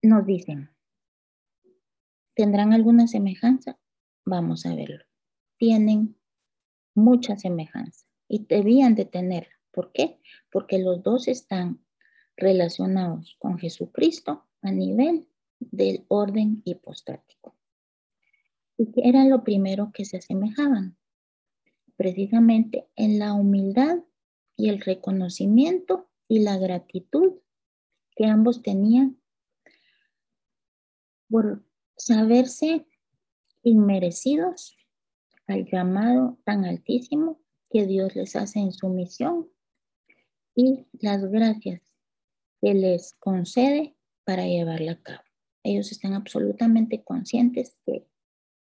nos 0.02 0.24
dicen, 0.24 0.70
¿Tendrán 2.36 2.74
alguna 2.74 3.06
semejanza? 3.06 3.78
Vamos 4.26 4.66
a 4.66 4.74
verlo. 4.76 5.02
Tienen 5.56 6.18
mucha 6.96 7.36
semejanza 7.36 8.06
y 8.28 8.44
debían 8.46 8.94
de 8.94 9.04
tenerla. 9.04 9.54
¿Por 9.70 9.92
qué? 9.92 10.20
Porque 10.50 10.78
los 10.78 11.02
dos 11.02 11.28
están 11.28 11.84
relacionados 12.36 13.36
con 13.38 13.58
Jesucristo 13.58 14.44
a 14.62 14.72
nivel 14.72 15.28
del 15.60 16.04
orden 16.08 16.62
hipostático. 16.64 17.54
¿Y 18.76 18.90
qué 18.92 19.02
era 19.08 19.24
lo 19.24 19.44
primero 19.44 19.90
que 19.92 20.04
se 20.04 20.18
asemejaban? 20.18 20.96
Precisamente 21.96 22.88
en 22.96 23.18
la 23.18 23.32
humildad 23.32 23.98
y 24.56 24.68
el 24.68 24.80
reconocimiento 24.80 26.08
y 26.28 26.40
la 26.40 26.58
gratitud 26.58 27.34
que 28.14 28.26
ambos 28.26 28.62
tenían 28.62 29.18
por 31.28 31.64
saberse 31.96 32.86
inmerecidos 33.62 34.75
al 35.46 35.64
llamado 35.64 36.38
tan 36.44 36.64
altísimo 36.64 37.40
que 37.70 37.86
Dios 37.86 38.14
les 38.16 38.36
hace 38.36 38.60
en 38.60 38.72
su 38.72 38.88
misión 38.88 39.48
y 40.54 40.86
las 41.00 41.24
gracias 41.26 41.82
que 42.60 42.74
les 42.74 43.14
concede 43.14 43.96
para 44.24 44.46
llevarla 44.46 44.92
a 44.92 45.02
cabo. 45.02 45.22
Ellos 45.62 45.92
están 45.92 46.14
absolutamente 46.14 47.02
conscientes 47.04 47.76
que 47.84 48.06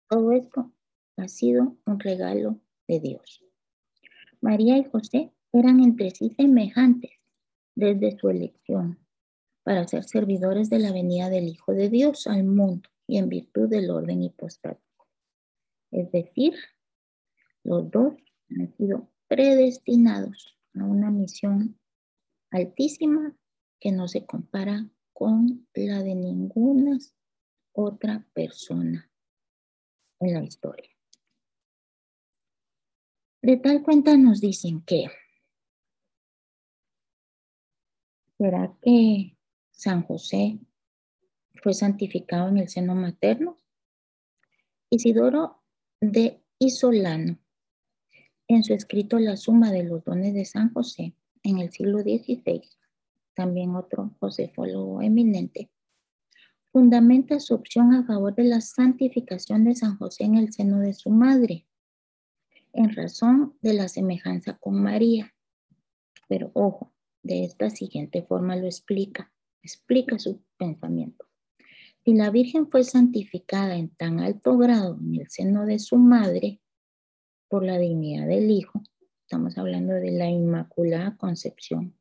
todo 0.09 0.31
esto 0.31 0.71
ha 1.17 1.27
sido 1.27 1.77
un 1.85 1.99
regalo 1.99 2.59
de 2.87 2.99
Dios. 2.99 3.43
María 4.41 4.77
y 4.77 4.83
José 4.83 5.31
eran 5.53 5.79
entre 5.79 6.11
sí 6.11 6.31
semejantes 6.31 7.11
desde 7.75 8.17
su 8.17 8.29
elección 8.29 8.99
para 9.63 9.87
ser 9.87 10.03
servidores 10.03 10.69
de 10.69 10.79
la 10.79 10.91
venida 10.91 11.29
del 11.29 11.47
Hijo 11.47 11.73
de 11.73 11.89
Dios 11.89 12.27
al 12.27 12.43
mundo 12.43 12.89
y 13.07 13.17
en 13.17 13.29
virtud 13.29 13.69
del 13.69 13.89
orden 13.89 14.21
hipostático. 14.21 15.07
Es 15.91 16.11
decir, 16.11 16.55
los 17.63 17.89
dos 17.89 18.13
han 18.49 18.75
sido 18.77 19.09
predestinados 19.27 20.57
a 20.75 20.83
una 20.83 21.11
misión 21.11 21.79
altísima 22.51 23.35
que 23.79 23.91
no 23.91 24.07
se 24.07 24.25
compara 24.25 24.89
con 25.13 25.67
la 25.73 26.03
de 26.03 26.15
ninguna 26.15 26.97
otra 27.73 28.25
persona 28.33 29.09
en 30.19 30.33
la 30.33 30.43
historia. 30.43 30.89
De 33.41 33.57
tal 33.57 33.83
cuenta 33.83 34.15
nos 34.15 34.39
dicen 34.39 34.81
que, 34.85 35.07
¿será 38.37 38.77
que 38.81 39.37
San 39.71 40.03
José 40.03 40.59
fue 41.61 41.73
santificado 41.73 42.47
en 42.47 42.59
el 42.59 42.69
seno 42.69 42.95
materno? 42.95 43.61
Isidoro 44.89 45.61
de 45.99 46.41
Isolano, 46.57 47.42
en 48.47 48.63
su 48.63 48.73
escrito 48.73 49.19
La 49.19 49.37
suma 49.37 49.71
de 49.71 49.83
los 49.83 50.03
dones 50.03 50.33
de 50.33 50.45
San 50.45 50.73
José, 50.73 51.15
en 51.43 51.59
el 51.59 51.71
siglo 51.71 51.99
XVI, 52.01 52.61
también 53.33 53.75
otro 53.75 54.15
josefólogo 54.19 55.01
eminente, 55.01 55.69
fundamenta 56.71 57.39
su 57.39 57.53
opción 57.53 57.93
a 57.93 58.05
favor 58.05 58.33
de 58.35 58.45
la 58.45 58.61
santificación 58.61 59.63
de 59.63 59.75
San 59.75 59.97
José 59.97 60.23
en 60.23 60.35
el 60.35 60.51
seno 60.51 60.79
de 60.79 60.93
su 60.93 61.09
madre, 61.09 61.67
en 62.73 62.95
razón 62.95 63.55
de 63.61 63.73
la 63.73 63.87
semejanza 63.87 64.57
con 64.57 64.81
María. 64.81 65.33
Pero 66.27 66.51
ojo, 66.53 66.91
de 67.21 67.43
esta 67.43 67.69
siguiente 67.69 68.23
forma 68.23 68.55
lo 68.55 68.65
explica, 68.65 69.31
explica 69.61 70.17
su 70.17 70.43
pensamiento. 70.57 71.25
Si 72.03 72.13
la 72.13 72.31
Virgen 72.31 72.69
fue 72.69 72.83
santificada 72.83 73.75
en 73.77 73.89
tan 73.89 74.19
alto 74.19 74.57
grado 74.57 74.97
en 74.99 75.21
el 75.21 75.29
seno 75.29 75.65
de 75.65 75.79
su 75.79 75.97
madre 75.97 76.59
por 77.53 77.63
la 77.63 77.77
dignidad 77.77 78.25
del 78.25 78.49
Hijo, 78.49 78.81
estamos 79.21 79.59
hablando 79.59 79.93
de 79.93 80.09
la 80.09 80.27
Inmaculada 80.27 81.15
Concepción, 81.17 81.95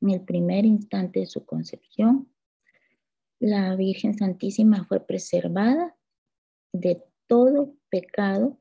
en 0.00 0.08
el 0.08 0.22
primer 0.22 0.64
instante 0.64 1.20
de 1.20 1.26
su 1.26 1.44
concepción, 1.44 2.32
la 3.38 3.76
Virgen 3.76 4.16
Santísima 4.16 4.86
fue 4.86 5.06
preservada 5.06 5.94
de 6.72 7.04
todo 7.26 7.74
pecado 7.90 8.58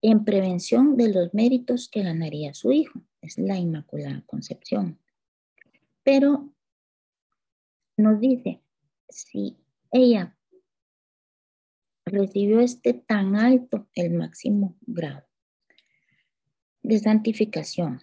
en 0.00 0.24
prevención 0.24 0.96
de 0.96 1.12
los 1.12 1.34
méritos 1.34 1.90
que 1.90 2.04
ganaría 2.04 2.54
su 2.54 2.72
hijo. 2.72 3.02
Es 3.20 3.36
la 3.36 3.58
Inmaculada 3.58 4.22
Concepción. 4.24 4.98
Pero 6.02 6.54
nos 7.98 8.18
dice, 8.18 8.62
si 9.10 9.58
ella 9.90 10.38
recibió 12.14 12.60
este 12.60 12.94
tan 12.94 13.36
alto, 13.36 13.88
el 13.94 14.12
máximo 14.14 14.76
grado 14.82 15.24
de 16.84 16.98
santificación, 16.98 18.02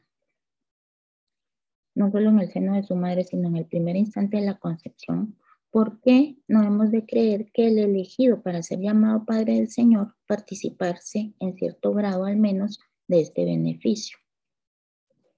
no 1.94 2.12
solo 2.12 2.32
en 2.32 2.40
el 2.40 2.52
seno 2.52 2.74
de 2.74 2.84
su 2.84 2.96
madre, 2.96 3.24
sino 3.24 3.48
en 3.48 3.58
el 3.58 3.66
primer 3.68 3.96
instante 3.96 4.38
de 4.38 4.46
la 4.46 4.58
concepción, 4.58 5.38
¿por 5.70 6.02
qué 6.02 6.38
no 6.48 6.64
hemos 6.64 6.90
de 6.90 7.06
creer 7.06 7.52
que 7.54 7.68
el 7.68 7.78
elegido 7.78 8.42
para 8.42 8.64
ser 8.64 8.80
llamado 8.80 9.24
Padre 9.24 9.54
del 9.54 9.70
Señor 9.70 10.16
participarse 10.28 11.34
en 11.40 11.56
cierto 11.56 11.94
grado 11.94 12.26
al 12.26 12.38
menos 12.38 12.80
de 13.08 13.22
este 13.22 13.46
beneficio? 13.46 14.18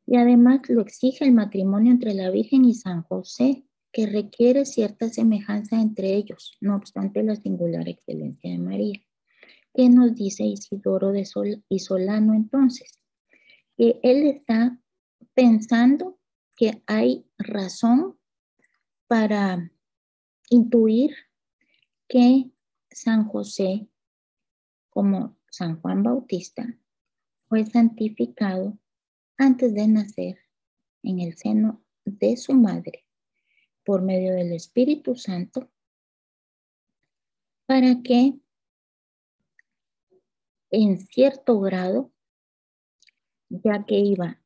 Y 0.05 0.15
además 0.15 0.61
lo 0.69 0.81
exige 0.81 1.25
el 1.25 1.33
matrimonio 1.33 1.91
entre 1.91 2.13
la 2.13 2.29
Virgen 2.29 2.63
y 2.63 2.73
San 2.73 3.03
José, 3.03 3.65
que 3.93 4.07
requiere 4.07 4.65
cierta 4.65 5.07
semejanza 5.09 5.79
entre 5.79 6.15
ellos, 6.15 6.57
no 6.59 6.75
obstante 6.75 7.21
la 7.21 7.35
singular 7.35 7.87
excelencia 7.87 8.49
de 8.49 8.57
María. 8.57 8.99
¿Qué 9.71 9.87
nos 9.87 10.15
dice 10.15 10.43
Isidoro 10.43 11.11
de 11.11 11.25
Sol 11.25 11.63
y 11.69 11.79
Solano 11.79 12.33
entonces? 12.33 12.99
Que 13.77 13.99
él 14.01 14.25
está 14.27 14.79
pensando 15.35 16.19
que 16.57 16.81
hay 16.87 17.25
razón 17.37 18.17
para 19.07 19.71
intuir 20.49 21.15
que 22.07 22.51
San 22.89 23.25
José, 23.27 23.87
como 24.89 25.37
San 25.51 25.79
Juan 25.81 26.01
Bautista, 26.01 26.65
fue 27.47 27.63
santificado 27.65 28.79
antes 29.37 29.73
de 29.75 29.87
nacer 29.87 30.39
en 31.03 31.19
el 31.19 31.37
seno 31.37 31.83
de 32.05 32.37
su 32.37 32.53
madre 32.53 33.03
por 33.83 34.01
medio 34.01 34.33
del 34.33 34.53
Espíritu 34.53 35.15
Santo 35.15 35.69
para 37.65 38.01
que 38.01 38.35
en 40.73 40.97
cierto 40.97 41.59
grado, 41.59 42.11
ya 43.49 43.85
que 43.85 43.99
iba 43.99 44.41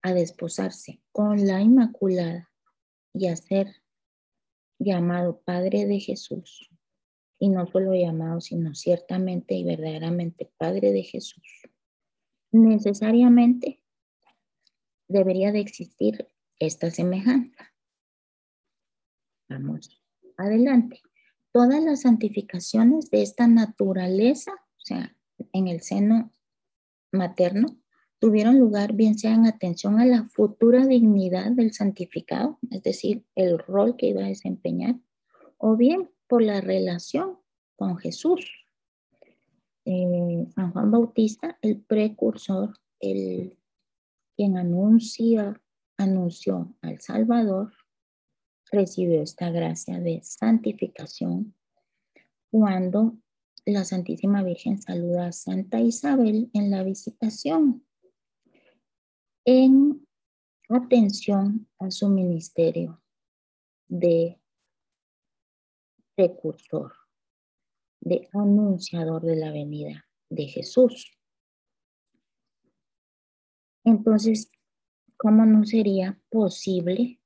a 0.00 0.14
desposarse 0.14 1.02
con 1.10 1.44
la 1.44 1.60
Inmaculada 1.60 2.52
y 3.12 3.26
a 3.26 3.36
ser 3.36 3.82
llamado 4.78 5.40
Padre 5.40 5.86
de 5.86 5.98
Jesús. 5.98 6.70
Y 7.40 7.48
no 7.48 7.66
solo 7.66 7.94
llamado, 7.94 8.40
sino 8.40 8.74
ciertamente 8.76 9.54
y 9.54 9.64
verdaderamente 9.64 10.50
Padre 10.56 10.92
de 10.92 11.02
Jesús. 11.02 11.62
Necesariamente 12.52 13.82
debería 15.08 15.50
de 15.50 15.60
existir 15.60 16.28
esta 16.60 16.90
semejanza. 16.90 17.74
Vamos 19.48 20.02
adelante. 20.36 21.00
Todas 21.52 21.82
las 21.82 22.02
santificaciones 22.02 23.10
de 23.10 23.22
esta 23.22 23.46
naturaleza, 23.46 24.52
o 24.52 24.80
sea, 24.80 25.16
en 25.52 25.68
el 25.68 25.80
seno 25.80 26.30
materno, 27.12 27.78
tuvieron 28.18 28.58
lugar 28.58 28.92
bien 28.92 29.18
sea 29.18 29.34
en 29.34 29.46
atención 29.46 30.00
a 30.00 30.06
la 30.06 30.24
futura 30.24 30.86
dignidad 30.86 31.50
del 31.52 31.72
santificado, 31.72 32.58
es 32.70 32.82
decir, 32.82 33.24
el 33.34 33.58
rol 33.58 33.96
que 33.96 34.08
iba 34.08 34.22
a 34.22 34.28
desempeñar, 34.28 34.96
o 35.58 35.76
bien 35.76 36.10
por 36.26 36.42
la 36.42 36.60
relación 36.60 37.38
con 37.76 37.96
Jesús. 37.96 38.66
Eh, 39.84 40.46
San 40.54 40.72
Juan 40.72 40.90
Bautista, 40.90 41.58
el 41.62 41.80
precursor, 41.80 42.76
el 43.00 43.56
quien 44.36 44.58
anuncia, 44.58 45.60
anunció 45.96 46.74
al 46.82 47.00
Salvador, 47.00 47.72
recibió 48.70 49.22
esta 49.22 49.50
gracia 49.50 50.00
de 50.00 50.22
santificación 50.22 51.54
cuando 52.50 53.16
la 53.64 53.84
Santísima 53.84 54.42
Virgen 54.42 54.80
saluda 54.80 55.26
a 55.26 55.32
Santa 55.32 55.80
Isabel 55.80 56.50
en 56.52 56.70
la 56.70 56.82
visitación 56.82 57.86
en 59.44 60.06
atención 60.68 61.68
a 61.78 61.90
su 61.90 62.08
ministerio 62.08 63.00
de 63.88 64.40
precursor, 66.16 66.92
de 68.00 68.28
anunciador 68.32 69.22
de 69.22 69.36
la 69.36 69.52
venida 69.52 70.08
de 70.28 70.46
Jesús. 70.46 71.16
Entonces, 73.84 74.50
¿cómo 75.16 75.46
no 75.46 75.64
sería 75.64 76.20
posible 76.28 77.20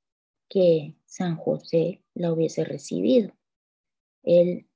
que 0.51 0.97
San 1.07 1.37
José 1.37 2.05
la 2.13 2.33
hubiese 2.33 2.65
recibido? 2.65 3.33
Él 4.23 4.69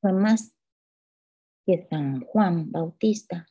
fue 0.00 0.12
más 0.12 0.52
que 1.64 1.86
San 1.88 2.20
Juan 2.20 2.70
Bautista, 2.70 3.46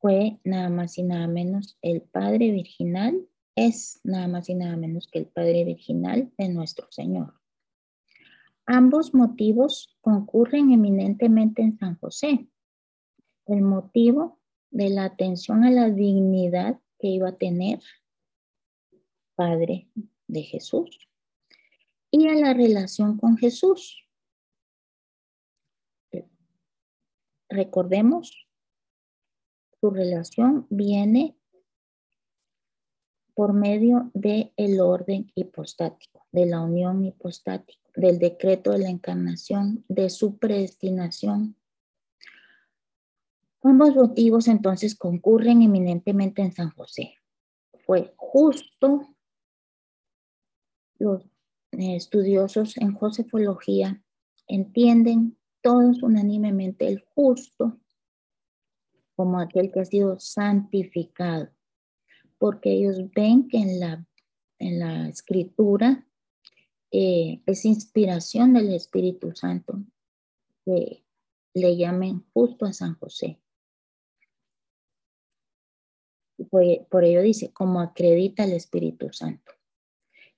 fue 0.00 0.40
nada 0.44 0.68
más 0.68 0.98
y 0.98 1.04
nada 1.04 1.26
menos 1.28 1.78
el 1.80 2.02
Padre 2.02 2.50
Virginal, 2.50 3.26
es 3.54 4.00
nada 4.04 4.28
más 4.28 4.48
y 4.50 4.54
nada 4.54 4.76
menos 4.76 5.08
que 5.10 5.20
el 5.20 5.26
Padre 5.26 5.64
Virginal 5.64 6.30
de 6.36 6.48
nuestro 6.48 6.88
Señor. 6.90 7.40
Ambos 8.66 9.14
motivos 9.14 9.96
concurren 10.00 10.72
eminentemente 10.72 11.62
en 11.62 11.78
San 11.78 11.96
José. 11.98 12.48
El 13.46 13.62
motivo 13.62 14.40
de 14.70 14.90
la 14.90 15.04
atención 15.04 15.62
a 15.62 15.70
la 15.70 15.88
dignidad 15.88 16.80
que 16.98 17.08
iba 17.08 17.28
a 17.28 17.36
tener 17.36 17.80
Padre 19.36 19.88
de 20.26 20.42
Jesús 20.42 21.08
y 22.10 22.28
a 22.28 22.34
la 22.34 22.54
relación 22.54 23.16
con 23.16 23.36
Jesús. 23.36 24.06
recordemos, 27.48 28.46
su 29.80 29.90
relación 29.90 30.66
viene 30.70 31.36
por 33.34 33.52
medio 33.52 34.10
del 34.14 34.52
el 34.56 34.80
orden 34.80 35.30
hipostático, 35.34 36.26
de 36.32 36.46
la 36.46 36.60
unión 36.62 37.04
hipostática, 37.04 37.90
del 37.94 38.18
decreto 38.18 38.72
de 38.72 38.78
la 38.78 38.88
encarnación, 38.88 39.84
de 39.88 40.08
su 40.08 40.38
predestinación. 40.38 41.56
Ambos 43.62 43.94
motivos 43.94 44.48
entonces 44.48 44.94
concurren 44.94 45.60
eminentemente 45.60 46.40
en 46.40 46.52
San 46.52 46.70
José. 46.70 47.14
Fue 47.84 48.14
justo, 48.16 49.15
los 50.98 51.24
estudiosos 51.72 52.76
en 52.78 52.94
josefología 52.94 54.02
entienden 54.46 55.36
todos 55.60 56.02
unánimemente 56.02 56.86
el 56.86 57.00
justo 57.14 57.78
como 59.14 59.40
aquel 59.40 59.72
que 59.72 59.80
ha 59.80 59.84
sido 59.84 60.18
santificado 60.20 61.50
porque 62.38 62.72
ellos 62.72 62.98
ven 63.14 63.48
que 63.48 63.58
en 63.58 63.80
la, 63.80 64.06
en 64.58 64.78
la 64.78 65.08
escritura 65.08 66.06
eh, 66.90 67.42
es 67.46 67.64
inspiración 67.64 68.52
del 68.54 68.72
Espíritu 68.72 69.34
Santo 69.34 69.82
que 70.64 71.04
le 71.54 71.76
llamen 71.76 72.24
justo 72.32 72.66
a 72.66 72.72
San 72.72 72.94
José. 72.98 73.40
Por, 76.50 76.62
por 76.88 77.04
ello 77.04 77.22
dice, 77.22 77.52
como 77.52 77.80
acredita 77.80 78.44
el 78.44 78.52
Espíritu 78.52 79.12
Santo. 79.12 79.52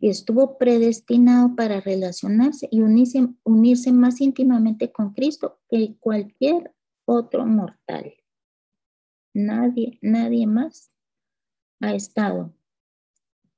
Estuvo 0.00 0.58
predestinado 0.58 1.56
para 1.56 1.80
relacionarse 1.80 2.68
y 2.70 2.80
unirse, 2.80 3.28
unirse 3.44 3.92
más 3.92 4.20
íntimamente 4.20 4.92
con 4.92 5.12
Cristo 5.12 5.60
que 5.68 5.96
cualquier 5.98 6.72
otro 7.04 7.44
mortal. 7.46 8.14
Nadie, 9.34 9.98
nadie 10.02 10.46
más 10.46 10.92
ha 11.80 11.94
estado 11.94 12.54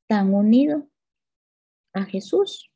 tan 0.07 0.33
unido 0.33 0.89
a 1.93 2.05
Jesús 2.05 2.71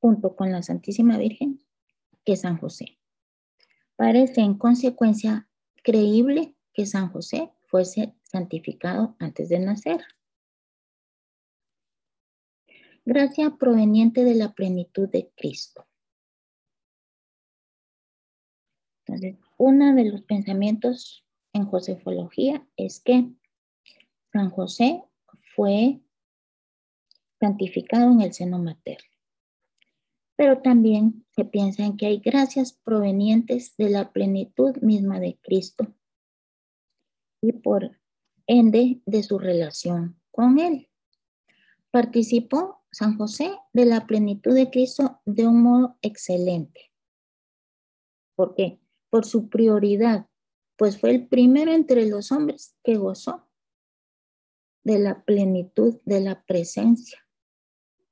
junto 0.00 0.34
con 0.34 0.50
la 0.50 0.62
Santísima 0.62 1.16
Virgen 1.16 1.60
que 2.24 2.36
San 2.36 2.58
José. 2.58 2.98
Parece 3.96 4.40
en 4.40 4.58
consecuencia 4.58 5.48
creíble 5.82 6.56
que 6.74 6.86
San 6.86 7.10
José 7.10 7.52
fuese 7.68 8.14
santificado 8.24 9.16
antes 9.18 9.48
de 9.48 9.60
nacer. 9.60 10.04
Gracia 13.04 13.56
proveniente 13.58 14.24
de 14.24 14.34
la 14.34 14.52
plenitud 14.52 15.08
de 15.08 15.32
Cristo. 15.36 15.86
Entonces, 19.04 19.36
uno 19.58 19.94
de 19.94 20.04
los 20.04 20.22
pensamientos 20.22 21.26
en 21.52 21.66
josefología 21.66 22.66
es 22.76 23.00
que 23.00 23.28
San 24.32 24.50
José 24.50 25.02
fue 25.54 26.00
santificado 27.40 28.12
en 28.12 28.20
el 28.20 28.32
seno 28.32 28.58
materno. 28.58 29.10
Pero 30.36 30.62
también 30.62 31.26
se 31.34 31.44
piensa 31.44 31.84
en 31.84 31.96
que 31.96 32.06
hay 32.06 32.20
gracias 32.20 32.72
provenientes 32.72 33.76
de 33.76 33.90
la 33.90 34.12
plenitud 34.12 34.76
misma 34.76 35.18
de 35.18 35.38
Cristo 35.42 35.92
y 37.42 37.52
por 37.52 37.98
ende 38.46 39.02
de 39.04 39.22
su 39.24 39.38
relación 39.38 40.20
con 40.30 40.58
Él. 40.58 40.88
Participó 41.90 42.81
San 42.92 43.16
José 43.16 43.50
de 43.72 43.86
la 43.86 44.06
plenitud 44.06 44.54
de 44.54 44.70
Cristo 44.70 45.20
de 45.24 45.46
un 45.46 45.62
modo 45.62 45.96
excelente. 46.02 46.92
¿Por 48.36 48.54
qué? 48.54 48.80
Por 49.10 49.24
su 49.24 49.48
prioridad 49.48 50.28
pues 50.82 50.98
fue 50.98 51.10
el 51.10 51.28
primero 51.28 51.72
entre 51.72 52.06
los 52.06 52.32
hombres 52.32 52.74
que 52.82 52.96
gozó 52.96 53.48
de 54.82 54.98
la 54.98 55.24
plenitud 55.24 56.00
de 56.04 56.20
la 56.20 56.44
presencia 56.44 57.24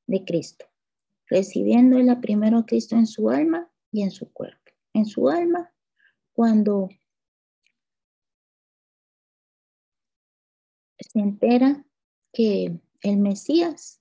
de 0.07 0.25
Cristo, 0.25 0.67
recibiendo 1.27 1.99
el 1.99 2.21
primero 2.21 2.65
Cristo 2.67 2.95
en 2.95 3.09
su 3.09 3.29
alma 3.29 3.73
y 3.91 4.03
en 4.03 4.13
su 4.13 4.33
cuerpo. 4.33 4.71
En 4.93 5.07
su 5.07 5.29
alma, 5.29 5.73
cuando 6.33 6.89
se 10.99 11.19
entera 11.19 11.85
que 12.33 12.79
el 13.01 13.17
Mesías 13.17 14.00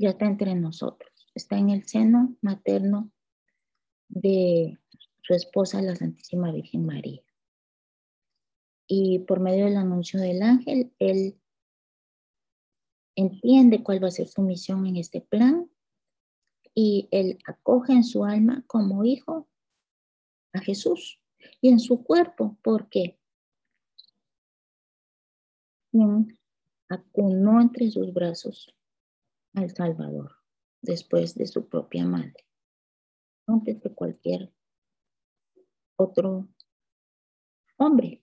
ya 0.00 0.10
está 0.10 0.24
entre 0.24 0.54
nosotros, 0.54 1.30
está 1.34 1.58
en 1.58 1.68
el 1.68 1.86
seno 1.86 2.34
materno 2.40 3.12
de 4.08 4.78
su 5.20 5.34
esposa, 5.34 5.82
la 5.82 5.94
Santísima 5.94 6.50
Virgen 6.52 6.86
María. 6.86 7.22
Y 8.86 9.18
por 9.20 9.40
medio 9.40 9.66
del 9.66 9.76
anuncio 9.76 10.18
del 10.18 10.42
ángel, 10.42 10.90
él 10.98 11.38
entiende 13.14 13.82
cuál 13.82 14.02
va 14.02 14.08
a 14.08 14.10
ser 14.10 14.26
su 14.26 14.40
misión 14.40 14.86
en 14.86 14.96
este 14.96 15.20
plan 15.20 15.70
y 16.74 17.06
él 17.10 17.38
acoge 17.44 17.92
en 17.92 18.04
su 18.04 18.24
alma 18.24 18.64
como 18.66 19.04
hijo 19.04 19.50
a 20.54 20.60
Jesús 20.60 21.20
y 21.60 21.68
en 21.68 21.78
su 21.78 22.02
cuerpo, 22.02 22.58
porque 22.62 23.18
acunó 26.88 27.60
entre 27.60 27.90
sus 27.90 28.14
brazos 28.14 28.74
al 29.54 29.70
Salvador 29.74 30.36
después 30.82 31.34
de 31.34 31.46
su 31.46 31.68
propia 31.68 32.06
madre, 32.06 32.46
antes 33.46 33.80
de 33.80 33.94
cualquier 33.94 34.52
otro 35.96 36.48
hombre. 37.76 38.22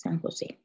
San 0.00 0.18
José. 0.18 0.58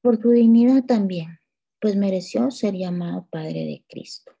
Por 0.00 0.20
su 0.20 0.30
dignidad 0.30 0.86
también, 0.86 1.38
pues 1.78 1.94
mereció 1.94 2.50
ser 2.50 2.74
llamado 2.74 3.26
Padre 3.30 3.66
de 3.66 3.84
Cristo. 3.86 4.32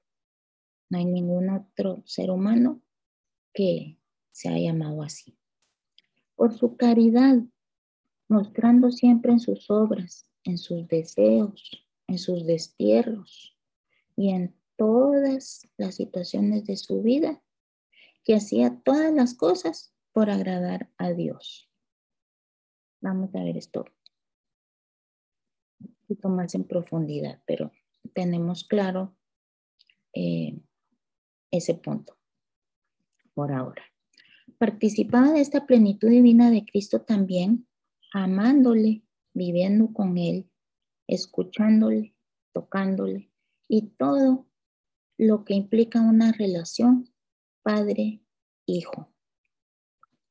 No 0.88 0.96
hay 0.96 1.04
ningún 1.04 1.50
otro 1.50 2.02
ser 2.06 2.30
humano 2.30 2.80
que 3.52 3.98
se 4.30 4.48
haya 4.48 4.72
llamado 4.72 5.02
así. 5.02 5.36
Por 6.34 6.56
su 6.56 6.78
caridad, 6.78 7.42
mostrando 8.26 8.90
siempre 8.90 9.32
en 9.32 9.40
sus 9.40 9.70
obras, 9.70 10.26
en 10.44 10.56
sus 10.56 10.88
deseos, 10.88 11.83
en 12.06 12.18
sus 12.18 12.46
destierros 12.46 13.56
y 14.16 14.30
en 14.30 14.54
todas 14.76 15.68
las 15.76 15.94
situaciones 15.96 16.64
de 16.64 16.76
su 16.76 17.02
vida, 17.02 17.42
que 18.24 18.34
hacía 18.34 18.80
todas 18.84 19.12
las 19.12 19.34
cosas 19.34 19.94
por 20.12 20.30
agradar 20.30 20.90
a 20.96 21.12
Dios. 21.12 21.70
Vamos 23.00 23.34
a 23.34 23.42
ver 23.42 23.56
esto 23.56 23.84
un 25.80 25.94
poquito 26.00 26.28
más 26.28 26.54
en 26.54 26.64
profundidad, 26.64 27.42
pero 27.46 27.72
tenemos 28.14 28.64
claro 28.64 29.16
eh, 30.14 30.58
ese 31.50 31.74
punto 31.74 32.16
por 33.34 33.52
ahora. 33.52 33.82
Participaba 34.58 35.32
de 35.32 35.40
esta 35.40 35.66
plenitud 35.66 36.08
divina 36.08 36.50
de 36.50 36.64
Cristo 36.64 37.02
también, 37.02 37.66
amándole, 38.12 39.02
viviendo 39.34 39.92
con 39.92 40.16
Él, 40.16 40.48
escuchándole, 41.06 42.14
tocándole 42.52 43.30
y 43.68 43.88
todo 43.98 44.46
lo 45.16 45.44
que 45.44 45.54
implica 45.54 46.00
una 46.00 46.32
relación 46.32 47.12
padre-hijo 47.62 49.12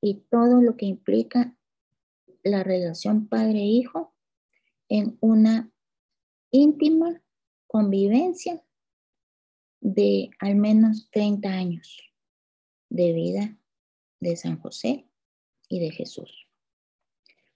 y 0.01 0.15
todo 0.29 0.61
lo 0.61 0.75
que 0.75 0.85
implica 0.85 1.57
la 2.43 2.63
relación 2.63 3.27
padre-hijo 3.27 4.13
en 4.89 5.17
una 5.21 5.71
íntima 6.51 7.21
convivencia 7.67 8.63
de 9.81 10.29
al 10.39 10.55
menos 10.55 11.09
30 11.11 11.49
años 11.49 12.01
de 12.89 13.13
vida 13.13 13.57
de 14.19 14.35
San 14.35 14.59
José 14.59 15.09
y 15.67 15.79
de 15.79 15.91
Jesús. 15.91 16.42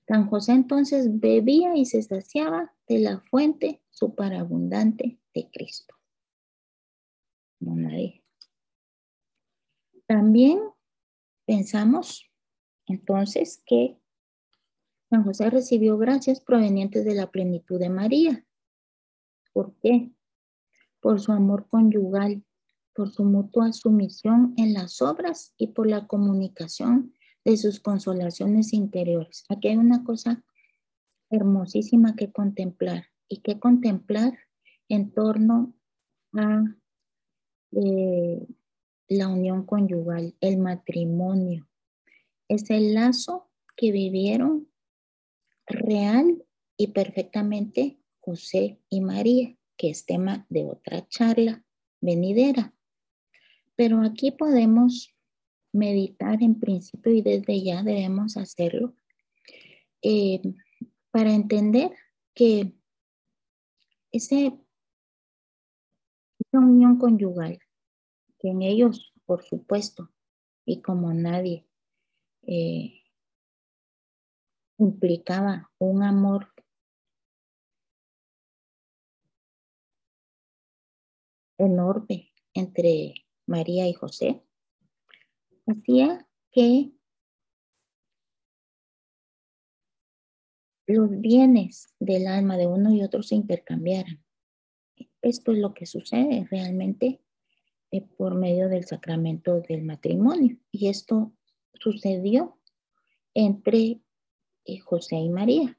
San 0.08 0.30
José 0.30 0.54
entonces 0.54 1.20
bebía 1.20 1.76
y 1.76 1.86
se 1.86 2.02
saciaba 2.02 2.74
de 2.88 3.00
la 3.00 3.20
fuente 3.20 3.82
superabundante 3.90 5.20
de 5.34 5.50
Cristo. 5.52 5.96
También 10.08 10.60
pensamos 11.46 12.32
entonces 12.86 13.62
que 13.66 14.00
San 15.10 15.24
José 15.26 15.50
recibió 15.50 15.98
gracias 15.98 16.40
provenientes 16.40 17.04
de 17.04 17.16
la 17.16 17.30
plenitud 17.30 17.78
de 17.78 17.90
María. 17.90 18.46
¿Por 19.52 19.76
qué? 19.82 20.12
Por 21.02 21.20
su 21.20 21.34
amor 21.34 21.68
conyugal, 21.68 22.46
por 22.94 23.12
su 23.12 23.26
mutua 23.26 23.74
sumisión 23.74 24.54
en 24.58 24.74
las 24.74 25.02
obras 25.02 25.54
y 25.58 25.68
por 25.68 25.88
la 25.88 26.08
comunicación 26.08 27.14
de 27.48 27.56
sus 27.56 27.80
consolaciones 27.80 28.74
interiores. 28.74 29.46
Aquí 29.48 29.70
hay 29.70 29.78
una 29.78 30.04
cosa 30.04 30.44
hermosísima 31.30 32.14
que 32.18 32.30
contemplar 32.30 33.06
y 33.30 33.38
que 33.38 33.58
contemplar 33.58 34.38
en 34.90 35.12
torno 35.12 35.74
a 36.34 36.66
eh, 37.72 38.46
la 39.08 39.30
unión 39.30 39.66
conyugal, 39.66 40.36
el 40.42 40.58
matrimonio. 40.58 41.70
Es 42.50 42.70
el 42.70 42.94
lazo 42.94 43.50
que 43.78 43.94
vivieron 43.94 44.68
real 45.66 46.44
y 46.76 46.88
perfectamente 46.88 47.98
José 48.20 48.78
y 48.90 49.00
María, 49.00 49.56
que 49.78 49.90
es 49.90 50.06
tema 50.06 50.46
de 50.50 50.66
otra 50.66 51.08
charla 51.08 51.64
venidera. 52.02 52.74
Pero 53.78 54.02
aquí 54.02 54.32
podemos 54.32 55.17
meditar 55.74 56.42
en 56.42 56.60
principio 56.60 57.12
y 57.12 57.22
desde 57.22 57.64
ya 57.64 57.84
debemos 57.84 58.38
hacerlo 58.38 58.94
eh, 60.02 60.42
para 61.12 61.34
entender 61.34 61.92
que 62.34 62.74
ese, 64.12 64.58
esa 66.40 66.60
unión 66.60 66.98
conyugal, 66.98 67.60
que 68.40 68.50
en 68.50 68.62
ellos, 68.62 69.14
por 69.26 69.44
supuesto, 69.44 70.12
y 70.66 70.82
como 70.82 71.14
nadie, 71.14 71.68
eh, 72.44 73.02
implicaba 74.78 75.72
un 75.80 76.04
amor 76.04 76.54
enorme 81.58 82.32
entre 82.54 83.14
María 83.48 83.88
y 83.88 83.94
José, 83.94 84.47
hacía 85.68 86.28
que 86.52 86.92
los 90.88 91.10
bienes 91.20 91.94
del 92.00 92.28
alma 92.28 92.58
de 92.58 92.68
uno 92.68 92.94
y 92.94 93.04
otro 93.04 93.22
se 93.22 93.36
intercambiaran. 93.36 94.24
Esto 95.22 95.52
es 95.52 95.58
lo 95.60 95.74
que 95.74 95.86
sucede 95.86 96.48
realmente 96.50 97.22
eh, 97.92 98.02
por 98.02 98.36
medio 98.36 98.70
del 98.70 98.86
sacramento 98.86 99.62
del 99.62 99.84
matrimonio. 99.84 100.58
Y 100.72 100.88
esto 100.88 101.34
sucedió 101.74 102.58
entre 103.34 104.02
eh, 104.66 104.80
José 104.80 105.18
y 105.18 105.30
María. 105.30 105.78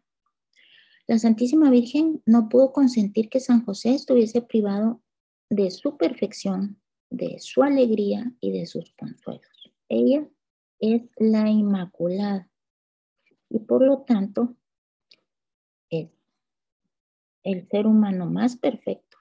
La 1.06 1.18
Santísima 1.18 1.70
Virgen 1.70 2.22
no 2.26 2.50
pudo 2.50 2.72
consentir 2.72 3.30
que 3.30 3.40
San 3.40 3.64
José 3.64 3.94
estuviese 3.94 4.42
privado 4.42 5.02
de 5.48 5.70
su 5.70 5.96
perfección, 5.96 6.82
de 7.08 7.38
su 7.38 7.62
alegría 7.62 8.30
y 8.40 8.52
de 8.52 8.66
sus 8.66 8.92
consuelos. 8.92 9.57
Ella 9.88 10.28
es 10.80 11.02
la 11.16 11.48
Inmaculada 11.48 12.48
y 13.48 13.60
por 13.60 13.82
lo 13.84 14.02
tanto 14.02 14.56
es 15.90 16.10
el 17.42 17.66
ser 17.68 17.86
humano 17.86 18.26
más 18.26 18.56
perfecto, 18.56 19.18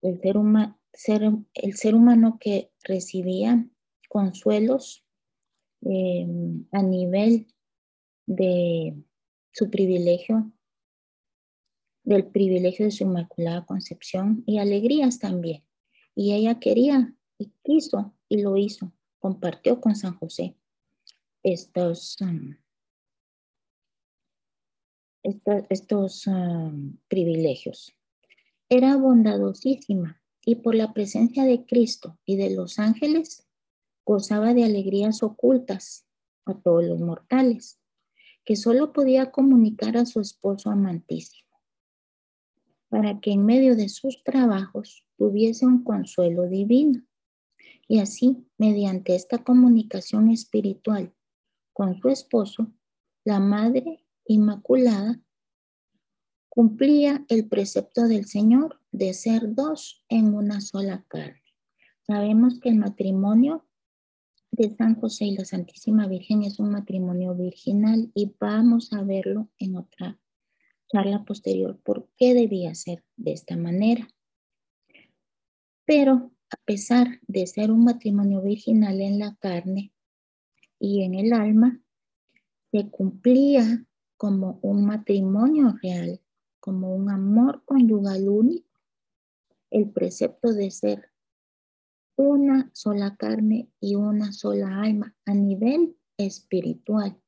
el 0.00 0.20
ser, 0.92 1.22
el 1.54 1.76
ser 1.76 1.94
humano 1.94 2.38
que 2.40 2.70
recibía 2.82 3.66
consuelos 4.08 5.04
eh, 5.82 6.26
a 6.72 6.82
nivel 6.82 7.46
de 8.26 8.96
su 9.52 9.70
privilegio 9.70 10.52
del 12.04 12.26
privilegio 12.26 12.86
de 12.86 12.90
su 12.90 13.04
Inmaculada 13.04 13.64
Concepción 13.64 14.42
y 14.46 14.58
alegrías 14.58 15.18
también. 15.18 15.64
Y 16.14 16.34
ella 16.34 16.58
quería 16.58 17.14
y 17.38 17.52
quiso 17.62 18.14
y 18.32 18.40
lo 18.40 18.56
hizo, 18.56 18.90
compartió 19.18 19.78
con 19.78 19.94
San 19.94 20.14
José 20.14 20.56
estos, 21.42 22.16
um, 22.22 22.56
estos, 25.68 26.26
um, 26.26 26.96
privilegios. 27.08 27.94
Era 28.70 28.96
bondadosísima 28.96 30.22
y 30.46 30.54
por 30.54 30.74
la 30.74 30.94
presencia 30.94 31.44
de 31.44 31.66
Cristo 31.66 32.18
y 32.24 32.36
de 32.36 32.54
los 32.54 32.78
ángeles 32.78 33.46
gozaba 34.06 34.54
de 34.54 34.64
alegrías 34.64 35.22
ocultas 35.22 36.06
a 36.46 36.54
todos 36.54 36.84
los 36.84 37.00
mortales, 37.00 37.78
que 38.46 38.56
solo 38.56 38.94
podía 38.94 39.30
comunicar 39.30 39.98
a 39.98 40.06
su 40.06 40.20
esposo 40.20 40.70
amantísimo 40.70 41.52
para 42.88 43.20
que 43.20 43.32
en 43.32 43.44
medio 43.44 43.76
de 43.76 43.90
sus 43.90 44.22
trabajos 44.22 45.04
tuviese 45.18 45.66
un 45.66 45.84
consuelo 45.84 46.48
divino. 46.48 47.02
Y 47.92 47.98
así, 47.98 48.48
mediante 48.56 49.14
esta 49.14 49.44
comunicación 49.44 50.30
espiritual 50.30 51.12
con 51.74 52.00
su 52.00 52.08
esposo, 52.08 52.72
la 53.22 53.38
Madre 53.38 54.06
Inmaculada 54.24 55.20
cumplía 56.48 57.22
el 57.28 57.50
precepto 57.50 58.08
del 58.08 58.24
Señor 58.24 58.80
de 58.92 59.12
ser 59.12 59.54
dos 59.54 60.06
en 60.08 60.32
una 60.32 60.62
sola 60.62 61.04
carne. 61.06 61.42
Sabemos 62.06 62.58
que 62.60 62.70
el 62.70 62.76
matrimonio 62.76 63.66
de 64.52 64.74
San 64.74 64.98
José 64.98 65.26
y 65.26 65.36
la 65.36 65.44
Santísima 65.44 66.06
Virgen 66.06 66.44
es 66.44 66.60
un 66.60 66.70
matrimonio 66.70 67.34
virginal 67.34 68.10
y 68.14 68.34
vamos 68.40 68.94
a 68.94 69.02
verlo 69.02 69.50
en 69.58 69.76
otra 69.76 70.18
charla 70.90 71.26
posterior 71.26 71.78
por 71.84 72.08
qué 72.16 72.32
debía 72.32 72.74
ser 72.74 73.04
de 73.16 73.32
esta 73.32 73.58
manera. 73.58 74.08
Pero 75.84 76.31
a 76.52 76.56
pesar 76.66 77.20
de 77.26 77.46
ser 77.46 77.70
un 77.70 77.84
matrimonio 77.84 78.42
virginal 78.42 79.00
en 79.00 79.18
la 79.18 79.34
carne 79.36 79.92
y 80.78 81.02
en 81.02 81.14
el 81.14 81.32
alma, 81.32 81.80
se 82.70 82.90
cumplía 82.90 83.86
como 84.18 84.58
un 84.62 84.84
matrimonio 84.84 85.74
real, 85.82 86.20
como 86.60 86.94
un 86.94 87.10
amor 87.10 87.64
conyugal 87.64 88.28
único, 88.28 88.68
el 89.70 89.90
precepto 89.90 90.52
de 90.52 90.70
ser 90.70 91.10
una 92.16 92.70
sola 92.74 93.16
carne 93.16 93.70
y 93.80 93.94
una 93.94 94.32
sola 94.32 94.82
alma 94.82 95.16
a 95.24 95.32
nivel 95.32 95.96
espiritual. 96.18 97.18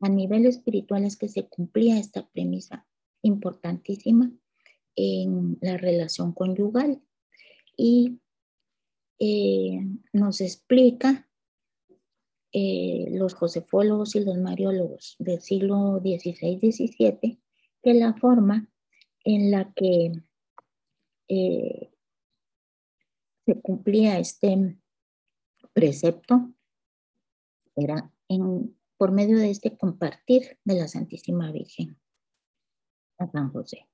A 0.00 0.08
nivel 0.08 0.44
espiritual 0.44 1.04
es 1.04 1.16
que 1.16 1.28
se 1.28 1.48
cumplía 1.48 1.98
esta 1.98 2.28
premisa 2.28 2.86
importantísima 3.22 4.30
en 4.96 5.56
la 5.60 5.76
relación 5.76 6.32
conyugal 6.32 7.00
y 7.76 8.20
eh, 9.18 9.80
nos 10.12 10.40
explica 10.40 11.28
eh, 12.52 13.08
los 13.10 13.34
josefólogos 13.34 14.14
y 14.14 14.24
los 14.24 14.38
mariólogos 14.38 15.16
del 15.18 15.40
siglo 15.40 16.00
XVI-XVII 16.00 17.40
que 17.82 17.94
la 17.94 18.14
forma 18.14 18.68
en 19.24 19.50
la 19.50 19.72
que 19.74 20.12
eh, 21.28 21.90
se 23.44 23.60
cumplía 23.60 24.18
este 24.18 24.76
precepto 25.72 26.52
era 27.74 28.10
en, 28.28 28.76
por 28.96 29.12
medio 29.12 29.38
de 29.38 29.50
este 29.50 29.76
compartir 29.76 30.58
de 30.64 30.74
la 30.74 30.88
Santísima 30.88 31.52
Virgen 31.52 31.98
a 33.18 33.30
San 33.30 33.52
José. 33.52 33.86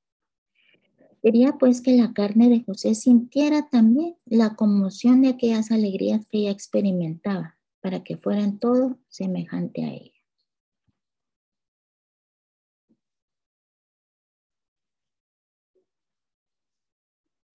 Quería 1.22 1.52
pues 1.52 1.80
que 1.80 1.96
la 1.96 2.12
carne 2.12 2.48
de 2.48 2.64
José 2.64 2.96
sintiera 2.96 3.68
también 3.70 4.16
la 4.24 4.56
conmoción 4.56 5.22
de 5.22 5.28
aquellas 5.28 5.70
alegrías 5.70 6.26
que 6.26 6.38
ella 6.38 6.50
experimentaba, 6.50 7.56
para 7.80 8.02
que 8.02 8.16
fueran 8.16 8.58
todo 8.58 8.98
semejante 9.08 9.84
a 9.84 9.92
ella. 9.92 10.18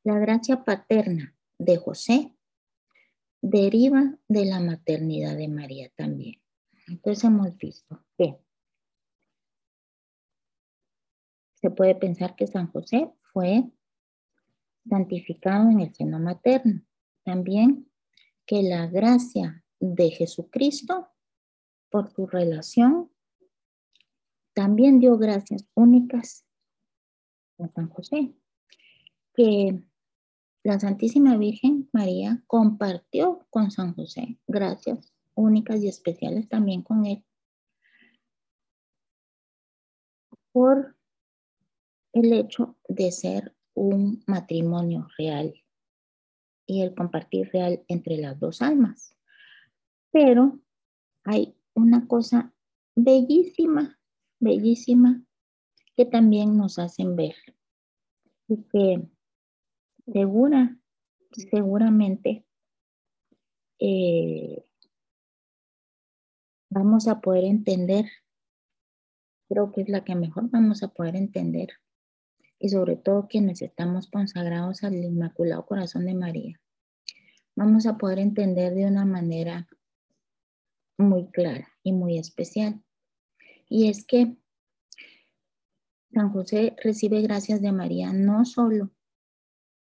La 0.06 0.18
gracia 0.20 0.64
paterna 0.64 1.36
de 1.60 1.76
José 1.76 2.34
deriva 3.42 4.18
de 4.30 4.46
la 4.46 4.62
maternidad 4.62 5.36
de 5.36 5.50
María 5.50 5.92
también. 5.98 6.42
Entonces 6.88 7.26
hemos 7.26 7.58
visto 7.58 8.06
que 8.18 8.38
se 11.56 11.70
puede 11.70 11.96
pensar 11.96 12.38
que 12.38 12.48
San 12.48 12.72
José 12.72 13.12
fue 13.38 13.70
santificado 14.90 15.70
en 15.70 15.82
el 15.82 15.94
seno 15.94 16.18
materno. 16.18 16.82
También 17.24 17.88
que 18.48 18.64
la 18.64 18.88
gracia 18.88 19.64
de 19.80 20.10
Jesucristo 20.10 21.08
por 21.92 22.10
su 22.10 22.26
relación 22.26 23.12
también 24.56 25.00
dio 25.00 25.20
gracias 25.20 25.70
únicas 25.76 26.48
a 27.60 27.68
San 27.68 27.90
José. 27.90 28.34
Que 29.36 29.84
la 30.64 30.80
Santísima 30.80 31.38
Virgen 31.38 31.88
María 31.94 32.42
compartió 32.48 33.46
con 33.52 33.70
San 33.70 33.94
José 33.94 34.40
gracias 34.48 35.14
únicas 35.36 35.84
y 35.84 35.90
especiales 35.90 36.50
también 36.50 36.82
con 36.82 37.06
él 37.06 37.24
por 40.52 40.97
el 42.20 42.34
hecho 42.34 42.76
de 42.88 43.12
ser 43.12 43.56
un 43.74 44.24
matrimonio 44.26 45.08
real 45.18 45.54
y 46.66 46.82
el 46.82 46.96
compartir 46.96 47.50
real 47.52 47.84
entre 47.88 48.18
las 48.18 48.40
dos 48.40 48.62
almas. 48.62 49.16
Pero 50.12 50.60
hay 51.24 51.56
una 51.74 52.08
cosa 52.08 52.54
bellísima, 52.96 54.00
bellísima, 54.40 55.24
que 55.96 56.06
también 56.06 56.58
nos 56.58 56.80
hacen 56.80 57.16
ver 57.16 57.36
y 58.48 58.64
que 58.64 59.08
segura, 60.12 60.78
seguramente 61.32 62.46
eh, 63.80 64.66
vamos 66.70 67.08
a 67.08 67.20
poder 67.22 67.44
entender, 67.44 68.06
creo 69.50 69.72
que 69.72 69.82
es 69.82 69.90
la 69.90 70.04
que 70.04 70.16
mejor 70.16 70.50
vamos 70.50 70.84
a 70.84 70.88
poder 70.88 71.16
entender, 71.16 71.70
y 72.60 72.70
sobre 72.70 72.96
todo 72.96 73.28
quienes 73.28 73.62
estamos 73.62 74.10
consagrados 74.10 74.84
al 74.84 74.96
Inmaculado 74.96 75.66
Corazón 75.66 76.06
de 76.06 76.16
María, 76.16 76.60
vamos 77.56 77.86
a 77.86 77.98
poder 77.98 78.20
entender 78.20 78.74
de 78.74 78.86
una 78.86 79.06
manera 79.06 79.68
muy 80.98 81.28
clara 81.32 81.68
y 81.84 81.94
muy 81.94 82.18
especial. 82.18 82.84
Y 83.70 83.90
es 83.90 84.06
que 84.06 84.38
San 86.12 86.32
José 86.32 86.76
recibe 86.84 87.22
gracias 87.22 87.62
de 87.62 87.72
María 87.72 88.12
no 88.14 88.46
solo 88.46 88.92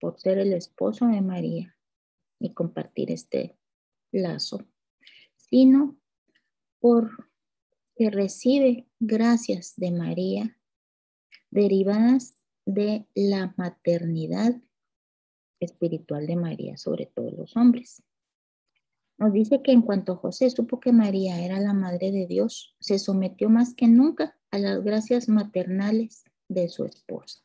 por 0.01 0.19
ser 0.21 0.39
el 0.39 0.53
esposo 0.53 1.07
de 1.07 1.21
María 1.21 1.77
y 2.41 2.53
compartir 2.53 3.11
este 3.11 3.57
lazo, 4.11 4.67
sino 5.37 5.97
por 6.81 7.31
que 7.97 8.11
recibe 8.11 8.89
gracias 8.99 9.75
de 9.77 9.93
María 9.93 10.59
derivadas 11.51 12.37
de 12.67 13.07
la 13.15 13.55
maternidad 13.57 14.55
espiritual 15.61 16.27
de 16.27 16.37
María 16.37 16.77
sobre 16.77 17.07
todos 17.07 17.33
los 17.33 17.57
hombres. 17.57 18.03
Nos 19.19 19.33
dice 19.33 19.63
que 19.63 19.73
en 19.73 19.83
cuanto 19.83 20.17
José 20.17 20.51
supo 20.51 20.81
que 20.81 20.93
María 20.93 21.45
era 21.45 21.61
la 21.61 21.73
madre 21.73 22.11
de 22.11 22.27
Dios, 22.27 22.75
se 22.81 22.99
sometió 22.99 23.49
más 23.49 23.75
que 23.75 23.87
nunca 23.87 24.37
a 24.51 24.59
las 24.59 24.83
gracias 24.83 25.29
maternales 25.29 26.25
de 26.49 26.69
su 26.69 26.85
esposa. 26.85 27.43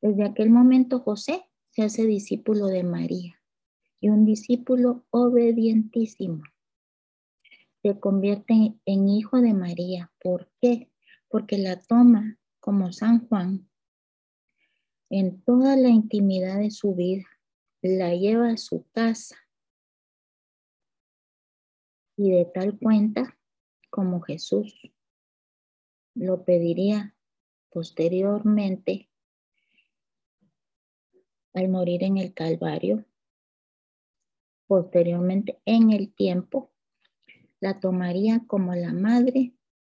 Desde 0.00 0.24
aquel 0.24 0.50
momento 0.50 1.00
José 1.00 1.42
se 1.70 1.82
hace 1.82 2.06
discípulo 2.06 2.66
de 2.66 2.84
María 2.84 3.40
y 4.00 4.08
un 4.08 4.24
discípulo 4.24 5.04
obedientísimo. 5.10 6.42
Se 7.82 7.98
convierte 7.98 8.74
en 8.84 9.08
hijo 9.08 9.40
de 9.40 9.54
María. 9.54 10.12
¿Por 10.20 10.50
qué? 10.60 10.90
Porque 11.28 11.58
la 11.58 11.80
toma 11.80 12.38
como 12.60 12.92
San 12.92 13.26
Juan 13.28 13.69
en 15.10 15.42
toda 15.42 15.76
la 15.76 15.88
intimidad 15.88 16.58
de 16.58 16.70
su 16.70 16.94
vida, 16.94 17.26
la 17.82 18.14
lleva 18.14 18.50
a 18.50 18.56
su 18.56 18.86
casa 18.92 19.36
y 22.16 22.30
de 22.30 22.44
tal 22.44 22.78
cuenta 22.78 23.36
como 23.90 24.20
Jesús 24.20 24.74
lo 26.14 26.44
pediría 26.44 27.16
posteriormente 27.70 29.08
al 31.54 31.68
morir 31.68 32.04
en 32.04 32.18
el 32.18 32.32
Calvario, 32.32 33.04
posteriormente 34.66 35.60
en 35.64 35.90
el 35.90 36.12
tiempo, 36.14 36.70
la 37.58 37.80
tomaría 37.80 38.44
como 38.46 38.74
la 38.74 38.92
madre 38.92 39.54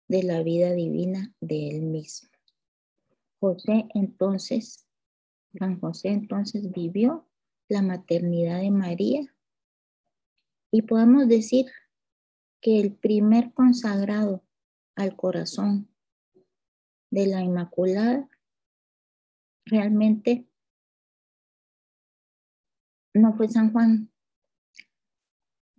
de 0.08 0.22
la 0.22 0.42
vida 0.42 0.72
divina 0.72 1.34
de 1.40 1.68
él 1.68 1.82
mismo. 1.82 2.28
José 3.40 3.86
entonces, 3.94 4.86
San 5.58 5.78
José 5.80 6.08
entonces 6.08 6.70
vivió 6.70 7.28
la 7.68 7.82
maternidad 7.82 8.60
de 8.60 8.70
María 8.70 9.34
y 10.70 10.82
podemos 10.82 11.28
decir 11.28 11.66
que 12.60 12.80
el 12.80 12.94
primer 12.94 13.52
consagrado 13.52 14.42
al 14.94 15.16
corazón 15.16 15.88
de 17.10 17.26
la 17.26 17.42
Inmaculada 17.42 18.28
realmente 19.66 20.46
no 23.14 23.34
fue 23.34 23.48
San 23.48 23.72
Juan. 23.72 24.10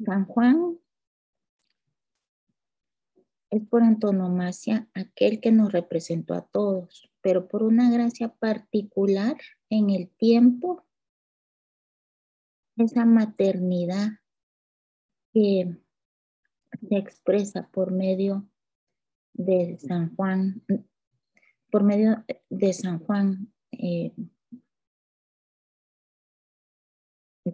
San 0.05 0.25
Juan 0.25 0.77
es 3.49 3.67
por 3.67 3.83
antonomasia 3.83 4.87
aquel 4.93 5.39
que 5.39 5.51
nos 5.51 5.71
representó 5.71 6.33
a 6.33 6.45
todos, 6.45 7.09
pero 7.21 7.47
por 7.47 7.63
una 7.63 7.91
gracia 7.91 8.29
particular 8.29 9.37
en 9.73 9.89
el 9.89 10.07
tiempo, 10.09 10.85
esa 12.77 13.05
maternidad 13.05 14.19
que 15.33 15.77
se 16.87 16.95
expresa 16.95 17.69
por 17.71 17.91
medio 17.91 18.47
de 19.33 19.79
San 19.79 20.15
Juan, 20.15 20.63
por 21.71 21.83
medio 21.83 22.23
de 22.49 22.73
San 22.73 22.99
Juan, 22.99 23.51
eh, 23.71 24.13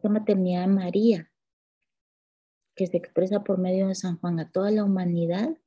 maternidad 0.03 0.61
de 0.61 0.73
María, 0.73 1.31
que 2.75 2.87
se 2.87 2.97
expresa 2.97 3.43
por 3.45 3.59
medio 3.59 3.87
de 3.87 3.95
San 3.95 4.19
Juan 4.19 4.41
a 4.41 4.51
toda 4.51 4.71
la 4.71 4.83
humanidad, 4.83 5.57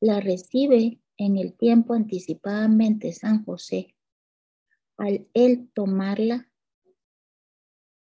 la 0.00 0.18
recibe 0.18 1.00
en 1.16 1.36
el 1.36 1.54
tiempo 1.54 1.94
anticipadamente 1.94 3.12
San 3.12 3.44
José, 3.44 3.94
al 5.02 5.28
él 5.34 5.68
tomarla 5.74 6.48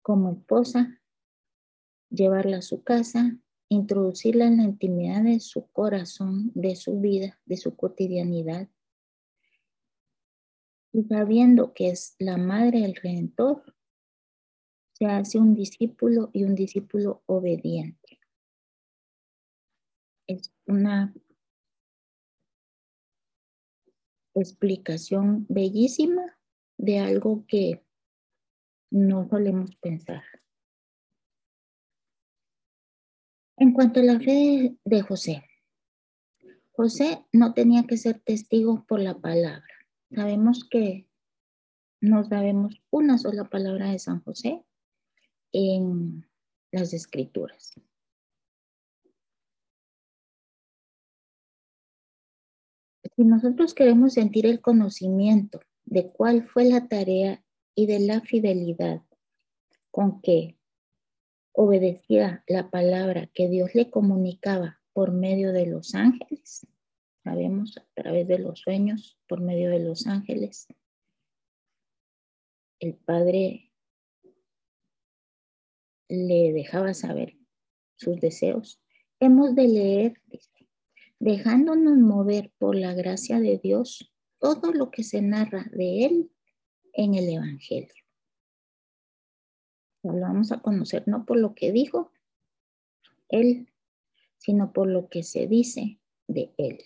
como 0.02 0.32
esposa, 0.32 1.00
llevarla 2.10 2.56
a 2.56 2.62
su 2.62 2.82
casa, 2.82 3.38
introducirla 3.68 4.46
en 4.46 4.56
la 4.56 4.64
intimidad 4.64 5.22
de 5.22 5.38
su 5.38 5.70
corazón, 5.70 6.50
de 6.56 6.74
su 6.74 7.00
vida, 7.00 7.40
de 7.44 7.56
su 7.56 7.76
cotidianidad. 7.76 8.68
Y 10.92 11.04
sabiendo 11.04 11.72
que 11.72 11.90
es 11.90 12.16
la 12.18 12.36
madre 12.36 12.80
del 12.80 12.96
Redentor, 12.96 13.76
se 14.94 15.06
hace 15.06 15.38
un 15.38 15.54
discípulo 15.54 16.30
y 16.32 16.42
un 16.42 16.56
discípulo 16.56 17.22
obediente. 17.26 18.18
Es 20.26 20.52
una 20.66 21.14
explicación 24.34 25.46
bellísima 25.48 26.41
de 26.82 26.98
algo 26.98 27.46
que 27.46 27.80
no 28.90 29.28
solemos 29.28 29.76
pensar. 29.76 30.24
En 33.56 33.72
cuanto 33.72 34.00
a 34.00 34.02
la 34.02 34.18
fe 34.18 34.76
de 34.84 35.02
José, 35.02 35.44
José 36.72 37.24
no 37.32 37.54
tenía 37.54 37.84
que 37.84 37.96
ser 37.96 38.18
testigo 38.18 38.84
por 38.84 38.98
la 38.98 39.16
palabra. 39.16 39.72
Sabemos 40.10 40.68
que 40.68 41.08
no 42.00 42.24
sabemos 42.24 42.82
una 42.90 43.16
sola 43.16 43.44
palabra 43.44 43.92
de 43.92 44.00
San 44.00 44.20
José 44.24 44.64
en 45.52 46.28
las 46.72 46.92
escrituras. 46.92 47.74
Si 53.14 53.22
nosotros 53.22 53.72
queremos 53.72 54.14
sentir 54.14 54.46
el 54.46 54.60
conocimiento 54.60 55.60
de 55.92 56.10
cuál 56.10 56.48
fue 56.48 56.64
la 56.64 56.88
tarea 56.88 57.44
y 57.74 57.84
de 57.84 58.00
la 58.00 58.22
fidelidad 58.22 59.02
con 59.90 60.22
que 60.22 60.56
obedecía 61.52 62.42
la 62.46 62.70
palabra 62.70 63.26
que 63.34 63.46
Dios 63.50 63.74
le 63.74 63.90
comunicaba 63.90 64.80
por 64.94 65.12
medio 65.12 65.52
de 65.52 65.66
los 65.66 65.94
ángeles, 65.94 66.66
sabemos 67.22 67.76
a 67.76 67.84
través 67.92 68.26
de 68.26 68.38
los 68.38 68.60
sueños, 68.60 69.18
por 69.28 69.42
medio 69.42 69.68
de 69.68 69.80
los 69.80 70.06
ángeles, 70.06 70.66
el 72.80 72.94
Padre 72.94 73.70
le 76.08 76.54
dejaba 76.54 76.94
saber 76.94 77.36
sus 77.96 78.18
deseos. 78.18 78.80
Hemos 79.20 79.54
de 79.54 79.68
leer, 79.68 80.22
dejándonos 81.18 81.98
mover 81.98 82.50
por 82.56 82.76
la 82.76 82.94
gracia 82.94 83.40
de 83.40 83.58
Dios, 83.58 84.10
todo 84.42 84.72
lo 84.72 84.90
que 84.90 85.04
se 85.04 85.22
narra 85.22 85.64
de 85.72 86.04
Él 86.04 86.32
en 86.92 87.14
el 87.14 87.28
Evangelio 87.30 88.02
lo 90.02 90.20
vamos 90.20 90.52
a 90.52 90.60
conocer 90.60 91.04
no 91.06 91.24
por 91.24 91.38
lo 91.38 91.54
que 91.54 91.72
dijo 91.72 92.10
él, 93.28 93.72
sino 94.36 94.72
por 94.72 94.88
lo 94.88 95.08
que 95.08 95.22
se 95.22 95.46
dice 95.46 96.00
de 96.26 96.52
él. 96.58 96.80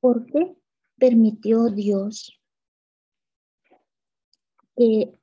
¿Por 0.00 0.26
qué 0.26 0.56
permitió 0.96 1.68
Dios 1.68 2.40
que 4.76 5.18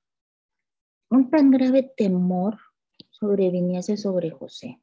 un 1.10 1.30
tan 1.30 1.52
grave 1.52 1.84
temor 1.84 2.58
sobreviniese 3.10 3.98
sobre 3.98 4.32
José? 4.32 4.82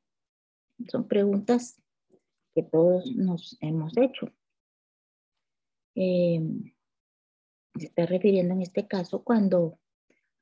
Son 0.88 1.06
preguntas 1.06 1.82
que 2.54 2.62
todos 2.62 3.14
nos 3.14 3.56
hemos 3.60 3.96
hecho. 3.96 4.32
Eh, 6.00 6.40
se 7.74 7.86
está 7.86 8.06
refiriendo 8.06 8.54
en 8.54 8.62
este 8.62 8.86
caso 8.86 9.24
cuando 9.24 9.80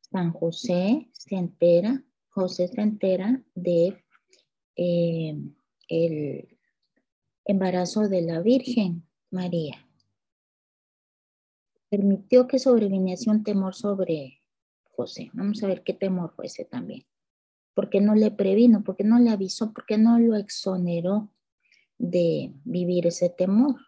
San 0.02 0.30
José 0.30 1.08
se 1.12 1.36
entera, 1.36 2.04
José 2.28 2.68
se 2.68 2.82
entera 2.82 3.42
de 3.54 4.04
eh, 4.76 5.34
el 5.88 6.58
embarazo 7.46 8.06
de 8.06 8.20
la 8.20 8.40
Virgen 8.40 9.08
María. 9.30 9.88
Permitió 11.88 12.46
que 12.46 12.58
sobreviniese 12.58 13.30
un 13.30 13.42
temor 13.42 13.74
sobre 13.74 14.42
José. 14.90 15.30
Vamos 15.32 15.62
a 15.62 15.68
ver 15.68 15.82
qué 15.84 15.94
temor 15.94 16.34
fue 16.36 16.46
ese 16.46 16.66
también. 16.66 17.06
¿Por 17.72 17.88
qué 17.88 18.02
no 18.02 18.14
le 18.14 18.30
previno? 18.30 18.84
¿Por 18.84 18.94
qué 18.94 19.04
no 19.04 19.18
le 19.18 19.30
avisó? 19.30 19.72
¿Por 19.72 19.86
qué 19.86 19.96
no 19.96 20.18
lo 20.18 20.36
exoneró 20.36 21.30
de 21.96 22.52
vivir 22.64 23.06
ese 23.06 23.30
temor? 23.30 23.85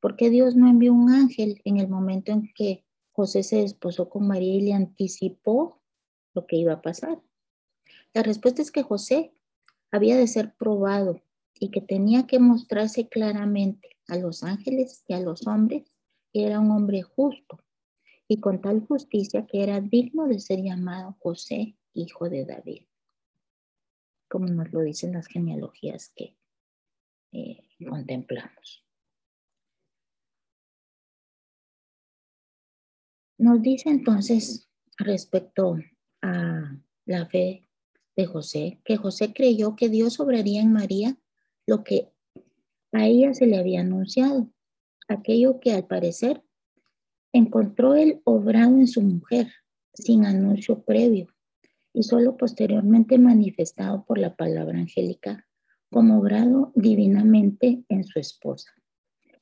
¿Por 0.00 0.16
qué 0.16 0.30
Dios 0.30 0.56
no 0.56 0.68
envió 0.68 0.92
un 0.92 1.10
ángel 1.10 1.60
en 1.64 1.78
el 1.78 1.88
momento 1.88 2.32
en 2.32 2.52
que 2.54 2.84
José 3.12 3.42
se 3.42 3.56
desposó 3.56 4.08
con 4.08 4.26
María 4.26 4.54
y 4.54 4.60
le 4.60 4.74
anticipó 4.74 5.80
lo 6.34 6.46
que 6.46 6.56
iba 6.56 6.74
a 6.74 6.82
pasar? 6.82 7.20
La 8.12 8.22
respuesta 8.22 8.62
es 8.62 8.70
que 8.70 8.82
José 8.82 9.32
había 9.90 10.16
de 10.16 10.26
ser 10.26 10.54
probado 10.54 11.22
y 11.58 11.70
que 11.70 11.80
tenía 11.80 12.26
que 12.26 12.38
mostrarse 12.38 13.08
claramente 13.08 13.96
a 14.08 14.16
los 14.16 14.42
ángeles 14.42 15.04
y 15.08 15.14
a 15.14 15.20
los 15.20 15.46
hombres 15.46 15.90
que 16.32 16.46
era 16.46 16.60
un 16.60 16.70
hombre 16.70 17.02
justo 17.02 17.62
y 18.28 18.40
con 18.40 18.60
tal 18.60 18.80
justicia 18.86 19.46
que 19.46 19.62
era 19.62 19.80
digno 19.80 20.26
de 20.26 20.38
ser 20.38 20.62
llamado 20.62 21.16
José, 21.20 21.76
hijo 21.94 22.28
de 22.28 22.44
David, 22.44 22.82
como 24.28 24.46
nos 24.46 24.72
lo 24.72 24.80
dicen 24.80 25.12
las 25.12 25.26
genealogías 25.28 26.12
que 26.14 26.36
eh, 27.32 27.62
contemplamos. 27.88 28.85
Nos 33.38 33.60
dice 33.60 33.90
entonces 33.90 34.68
respecto 34.98 35.76
a 36.22 36.78
la 37.04 37.26
fe 37.26 37.68
de 38.16 38.26
José, 38.26 38.80
que 38.84 38.96
José 38.96 39.32
creyó 39.34 39.76
que 39.76 39.88
Dios 39.90 40.20
obraría 40.20 40.62
en 40.62 40.72
María 40.72 41.18
lo 41.66 41.84
que 41.84 42.08
a 42.92 43.06
ella 43.06 43.34
se 43.34 43.46
le 43.46 43.58
había 43.58 43.80
anunciado, 43.80 44.50
aquello 45.06 45.60
que 45.60 45.72
al 45.72 45.86
parecer 45.86 46.42
encontró 47.32 47.94
el 47.94 48.22
obrado 48.24 48.76
en 48.76 48.86
su 48.86 49.02
mujer 49.02 49.52
sin 49.92 50.24
anuncio 50.24 50.82
previo 50.82 51.28
y 51.92 52.02
solo 52.02 52.36
posteriormente 52.36 53.18
manifestado 53.18 54.04
por 54.04 54.18
la 54.18 54.34
palabra 54.34 54.78
angélica 54.78 55.46
como 55.90 56.18
obrado 56.18 56.72
divinamente 56.74 57.84
en 57.88 58.04
su 58.04 58.18
esposa. 58.18 58.70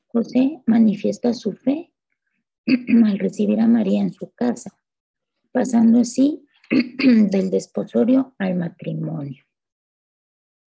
José 0.09 0.62
manifiesta 0.66 1.32
su 1.32 1.53
fe 1.53 1.93
al 3.06 3.18
recibir 3.18 3.60
a 3.60 3.68
María 3.68 4.00
en 4.00 4.12
su 4.12 4.32
casa, 4.32 4.76
pasando 5.52 6.00
así 6.00 6.46
del 6.70 7.50
desposorio 7.50 8.34
al 8.38 8.56
matrimonio. 8.56 9.44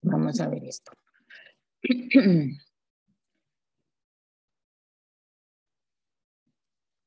Vamos 0.02 0.40
a 0.40 0.48
ver 0.48 0.64
esto. 0.64 0.92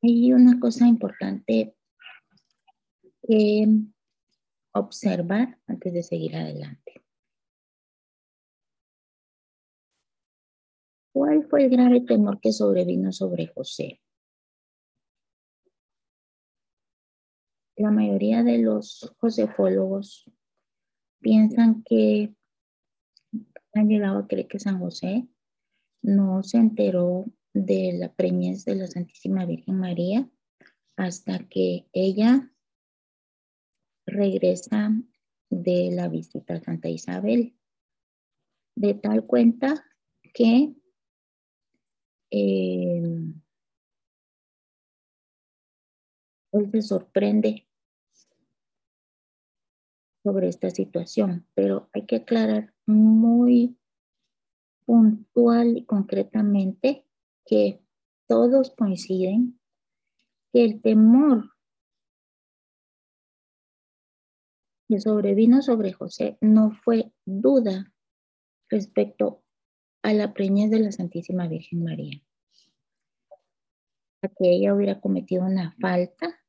Hay 0.04 0.34
una 0.34 0.60
cosa 0.60 0.88
importante 0.88 1.76
que 3.22 3.68
observar 4.74 5.60
antes 5.68 5.94
de 5.94 6.02
seguir 6.02 6.36
adelante. 6.36 7.04
¿Cuál 11.14 11.46
fue 11.48 11.66
el 11.66 11.70
grave 11.70 12.02
temor 12.02 12.40
que 12.40 12.52
sobrevino 12.52 13.12
sobre 13.12 13.46
José? 13.48 14.01
La 17.82 17.90
mayoría 17.90 18.44
de 18.44 18.60
los 18.60 19.12
josefólogos 19.18 20.30
piensan 21.20 21.82
que 21.82 22.32
han 23.74 23.88
llegado 23.88 24.20
a 24.20 24.28
creer 24.28 24.48
que 24.48 24.60
San 24.60 24.78
José 24.78 25.28
no 26.04 26.44
se 26.44 26.60
enteró 26.60 27.26
de 27.56 27.94
la 27.94 28.14
preñez 28.14 28.66
de 28.66 28.76
la 28.76 28.86
Santísima 28.86 29.48
Virgen 29.48 29.80
María 29.80 30.30
hasta 30.96 31.40
que 31.50 31.88
ella 31.92 32.54
regresa 34.06 34.92
de 35.50 35.90
la 35.92 36.08
visita 36.08 36.54
a 36.54 36.62
Santa 36.62 36.88
Isabel. 36.88 37.58
De 38.76 38.94
tal 38.94 39.26
cuenta 39.26 39.84
que 40.36 40.76
eh, 42.30 43.02
él 46.52 46.72
se 46.72 46.82
sorprende 46.84 47.66
sobre 50.24 50.48
esta 50.48 50.70
situación, 50.70 51.48
pero 51.56 51.90
hay 51.94 52.06
que 52.06 52.18
aclarar 52.18 52.74
muy 52.86 53.78
puntual 54.86 55.78
y 55.78 55.86
concretamente 55.86 57.06
que 57.46 57.82
todos 58.28 58.72
coinciden 58.72 59.60
que 60.54 60.64
el 60.64 60.82
temor 60.82 61.52
que 64.88 65.00
sobrevino 65.00 65.62
sobre 65.62 65.94
José 65.94 66.38
no 66.42 66.72
fue 66.72 67.14
duda 67.26 67.94
respecto 68.70 69.44
a 70.04 70.14
la 70.14 70.34
preñez 70.34 70.70
de 70.70 70.80
la 70.80 70.92
Santísima 70.92 71.48
Virgen 71.48 71.84
María. 71.84 72.22
A 74.24 74.28
que 74.28 74.52
ella 74.52 74.76
hubiera 74.76 75.00
cometido 75.00 75.46
una 75.46 75.76
falta 75.80 76.41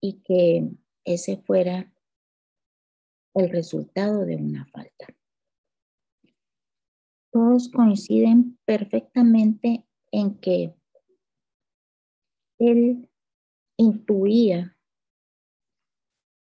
y 0.00 0.20
que 0.22 0.70
ese 1.04 1.38
fuera 1.38 1.92
el 3.34 3.50
resultado 3.50 4.24
de 4.24 4.36
una 4.36 4.66
falta. 4.66 5.06
Todos 7.30 7.68
coinciden 7.68 8.58
perfectamente 8.64 9.86
en 10.10 10.38
que 10.40 10.74
él 12.58 13.08
intuía 13.76 14.76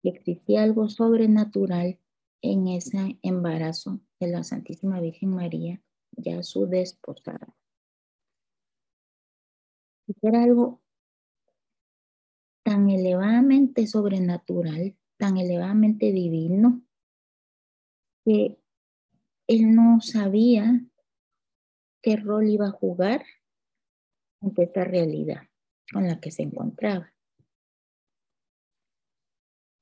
que 0.03 0.09
existía 0.09 0.63
algo 0.63 0.89
sobrenatural 0.89 1.97
en 2.41 2.67
ese 2.67 3.17
embarazo 3.21 4.01
de 4.19 4.27
la 4.27 4.43
Santísima 4.43 4.99
Virgen 4.99 5.29
María, 5.29 5.81
ya 6.11 6.43
su 6.43 6.67
desposada. 6.67 7.55
Era 10.21 10.43
algo 10.43 10.82
tan 12.63 12.89
elevadamente 12.89 13.85
sobrenatural, 13.87 14.97
tan 15.17 15.37
elevadamente 15.37 16.11
divino, 16.11 16.81
que 18.25 18.57
él 19.47 19.75
no 19.75 19.99
sabía 20.01 20.81
qué 22.01 22.15
rol 22.15 22.49
iba 22.49 22.67
a 22.67 22.71
jugar 22.71 23.25
ante 24.41 24.63
esta 24.63 24.83
realidad 24.85 25.43
con 25.91 26.07
la 26.07 26.19
que 26.19 26.31
se 26.31 26.43
encontraba. 26.43 27.13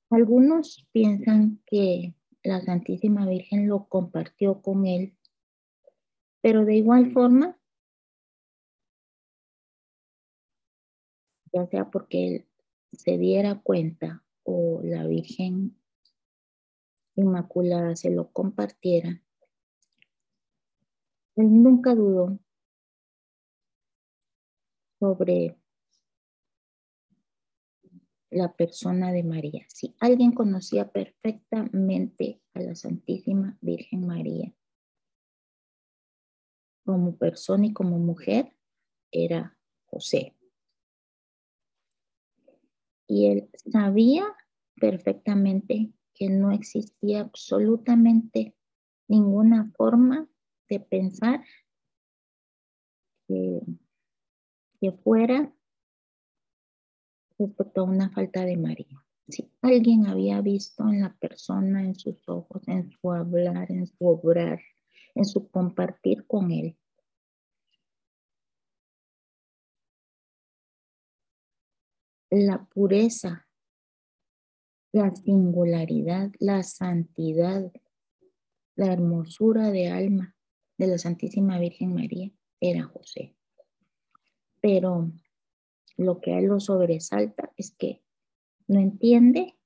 Algunos 0.09 0.87
piensan 0.91 1.61
que 1.65 2.15
la 2.43 2.61
Santísima 2.61 3.25
Virgen 3.27 3.67
lo 3.67 3.87
compartió 3.87 4.61
con 4.61 4.85
él, 4.85 5.15
pero 6.41 6.65
de 6.65 6.75
igual 6.75 7.11
forma, 7.13 7.57
ya 11.53 11.65
sea 11.67 11.89
porque 11.89 12.27
él 12.27 12.50
se 12.91 13.17
diera 13.17 13.59
cuenta 13.61 14.23
o 14.43 14.81
la 14.83 15.05
Virgen 15.07 15.77
Inmaculada 17.15 17.95
se 17.95 18.09
lo 18.09 18.31
compartiera, 18.31 19.21
él 21.35 21.63
nunca 21.63 21.93
dudó 21.93 22.39
sobre 24.99 25.57
la 28.29 28.53
persona 28.53 29.11
de 29.11 29.23
María. 29.23 29.65
Si 29.67 29.95
alguien 29.99 30.31
conocía 30.31 30.89
perfectamente 30.89 32.41
a 32.53 32.61
la 32.61 32.75
Santísima 32.75 33.57
Virgen 33.61 34.07
María 34.07 34.55
como 36.85 37.17
persona 37.17 37.67
y 37.67 37.73
como 37.73 37.99
mujer, 37.99 38.55
era 39.11 39.57
José 39.85 40.35
y 43.11 43.27
él 43.27 43.49
sabía 43.69 44.23
perfectamente 44.79 45.91
que 46.13 46.29
no 46.29 46.53
existía 46.53 47.19
absolutamente 47.19 48.55
ninguna 49.09 49.69
forma 49.75 50.29
de 50.69 50.79
pensar 50.79 51.43
que, 53.27 53.61
fuera 55.03 55.53
respecto 57.37 57.81
a 57.81 57.83
una 57.83 58.09
falta 58.11 58.45
de 58.45 58.55
María. 58.55 59.05
Si 59.27 59.51
alguien 59.61 60.07
había 60.07 60.39
visto 60.41 60.87
en 60.87 61.01
la 61.01 61.13
persona, 61.17 61.83
en 61.83 61.95
sus 61.95 62.27
ojos, 62.29 62.65
en 62.67 62.89
su 62.91 63.11
hablar, 63.11 63.69
en 63.71 63.87
su 63.87 64.07
obrar, 64.07 64.61
en 65.15 65.25
su 65.25 65.49
compartir 65.49 66.25
con 66.27 66.51
él, 66.51 66.77
la 72.31 72.63
pureza, 72.65 73.47
la 74.93 75.13
singularidad, 75.13 76.31
la 76.39 76.63
santidad, 76.63 77.71
la 78.75 78.93
hermosura 78.93 79.69
de 79.69 79.89
alma 79.89 80.35
de 80.77 80.87
la 80.87 80.97
Santísima 80.97 81.59
Virgen 81.59 81.93
María 81.93 82.31
era 82.61 82.85
José. 82.85 83.35
Pero 84.61 85.11
lo 85.97 86.21
que 86.21 86.33
a 86.33 86.39
él 86.39 86.45
lo 86.45 86.59
sobresalta 86.59 87.51
es 87.57 87.75
que 87.75 88.01
no 88.67 88.79
entiende 88.79 89.57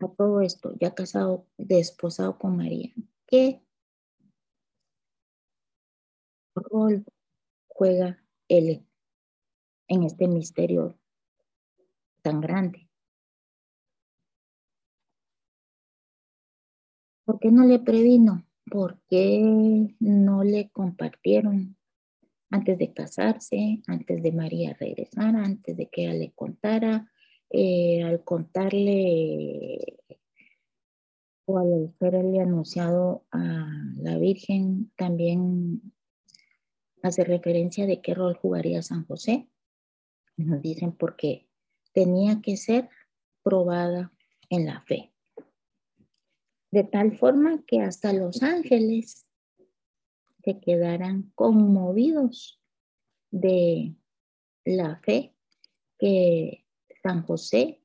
a 0.00 0.08
todo 0.08 0.42
esto, 0.42 0.74
ya 0.78 0.94
casado, 0.94 1.46
desposado 1.56 2.38
con 2.38 2.56
María. 2.56 2.92
¿Qué 3.26 3.62
rol 6.54 7.04
juega 7.68 8.22
él 8.48 8.87
en 9.88 10.04
este 10.04 10.28
misterio 10.28 10.98
tan 12.22 12.40
grande? 12.40 12.88
¿Por 17.24 17.40
qué 17.40 17.50
no 17.50 17.66
le 17.66 17.78
previno? 17.78 18.46
¿Por 18.70 19.00
qué 19.08 19.94
no 20.00 20.44
le 20.44 20.70
compartieron 20.70 21.76
antes 22.50 22.78
de 22.78 22.92
casarse, 22.92 23.82
antes 23.86 24.22
de 24.22 24.32
María 24.32 24.74
regresar, 24.78 25.36
antes 25.36 25.76
de 25.76 25.88
que 25.88 26.04
ella 26.04 26.14
le 26.14 26.32
contara? 26.32 27.10
Eh, 27.50 28.02
al 28.02 28.24
contarle 28.24 30.00
o 31.46 31.58
al 31.58 31.94
haberle 31.98 32.40
anunciado 32.40 33.24
a 33.30 33.70
la 33.96 34.18
Virgen, 34.18 34.92
también 34.96 35.94
hace 37.02 37.24
referencia 37.24 37.86
de 37.86 38.02
qué 38.02 38.14
rol 38.14 38.36
jugaría 38.36 38.82
San 38.82 39.06
José. 39.06 39.48
Nos 40.38 40.62
dicen 40.62 40.92
porque 40.92 41.46
tenía 41.92 42.40
que 42.40 42.56
ser 42.56 42.88
probada 43.42 44.12
en 44.48 44.64
la 44.64 44.80
fe 44.82 45.12
de 46.70 46.84
tal 46.84 47.16
forma 47.16 47.64
que 47.66 47.80
hasta 47.80 48.12
los 48.12 48.42
ángeles 48.42 49.26
se 50.42 50.60
quedaran 50.60 51.32
conmovidos 51.34 52.60
de 53.30 53.96
la 54.64 54.96
fe 55.00 55.34
que 55.98 56.66
San 57.02 57.22
José 57.22 57.82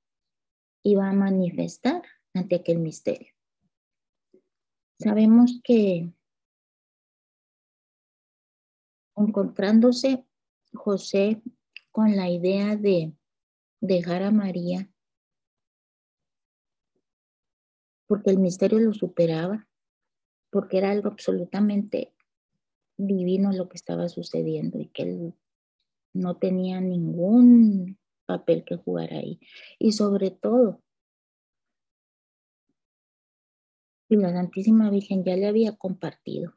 iba 0.83 1.09
a 1.09 1.13
manifestar 1.13 2.03
ante 2.33 2.55
aquel 2.55 2.79
misterio. 2.79 3.33
Sabemos 4.99 5.61
que 5.63 6.11
encontrándose 9.15 10.25
José 10.73 11.41
con 11.93 12.15
la 12.15 12.27
idea 12.27 12.75
de 12.75 13.13
dejar 13.79 14.23
a 14.23 14.31
María 14.31 14.89
porque 18.07 18.31
el 18.31 18.39
misterio 18.39 18.79
lo 18.79 18.93
superaba, 18.93 19.67
porque 20.51 20.79
era 20.79 20.91
algo 20.91 21.09
absolutamente 21.09 22.13
divino 22.97 23.51
lo 23.53 23.69
que 23.69 23.77
estaba 23.77 24.09
sucediendo 24.09 24.79
y 24.79 24.87
que 24.87 25.03
él 25.03 25.33
no 26.13 26.37
tenía 26.37 26.81
ningún 26.81 27.99
papel 28.25 28.63
que 28.65 28.75
jugar 28.75 29.13
ahí. 29.13 29.39
Y 29.77 29.91
sobre 29.91 30.31
todo, 30.31 30.81
la 34.09 34.31
Santísima 34.31 34.89
Virgen 34.89 35.23
ya 35.23 35.35
le 35.35 35.47
había 35.47 35.75
compartido 35.75 36.55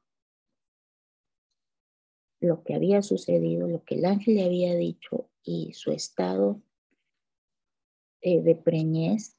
lo 2.40 2.62
que 2.62 2.74
había 2.74 3.02
sucedido, 3.02 3.66
lo 3.66 3.84
que 3.84 3.96
el 3.96 4.04
ángel 4.04 4.36
le 4.36 4.44
había 4.44 4.74
dicho 4.74 5.28
y 5.42 5.72
su 5.74 5.92
estado 5.92 6.60
eh, 8.20 8.42
de 8.42 8.54
preñez 8.54 9.36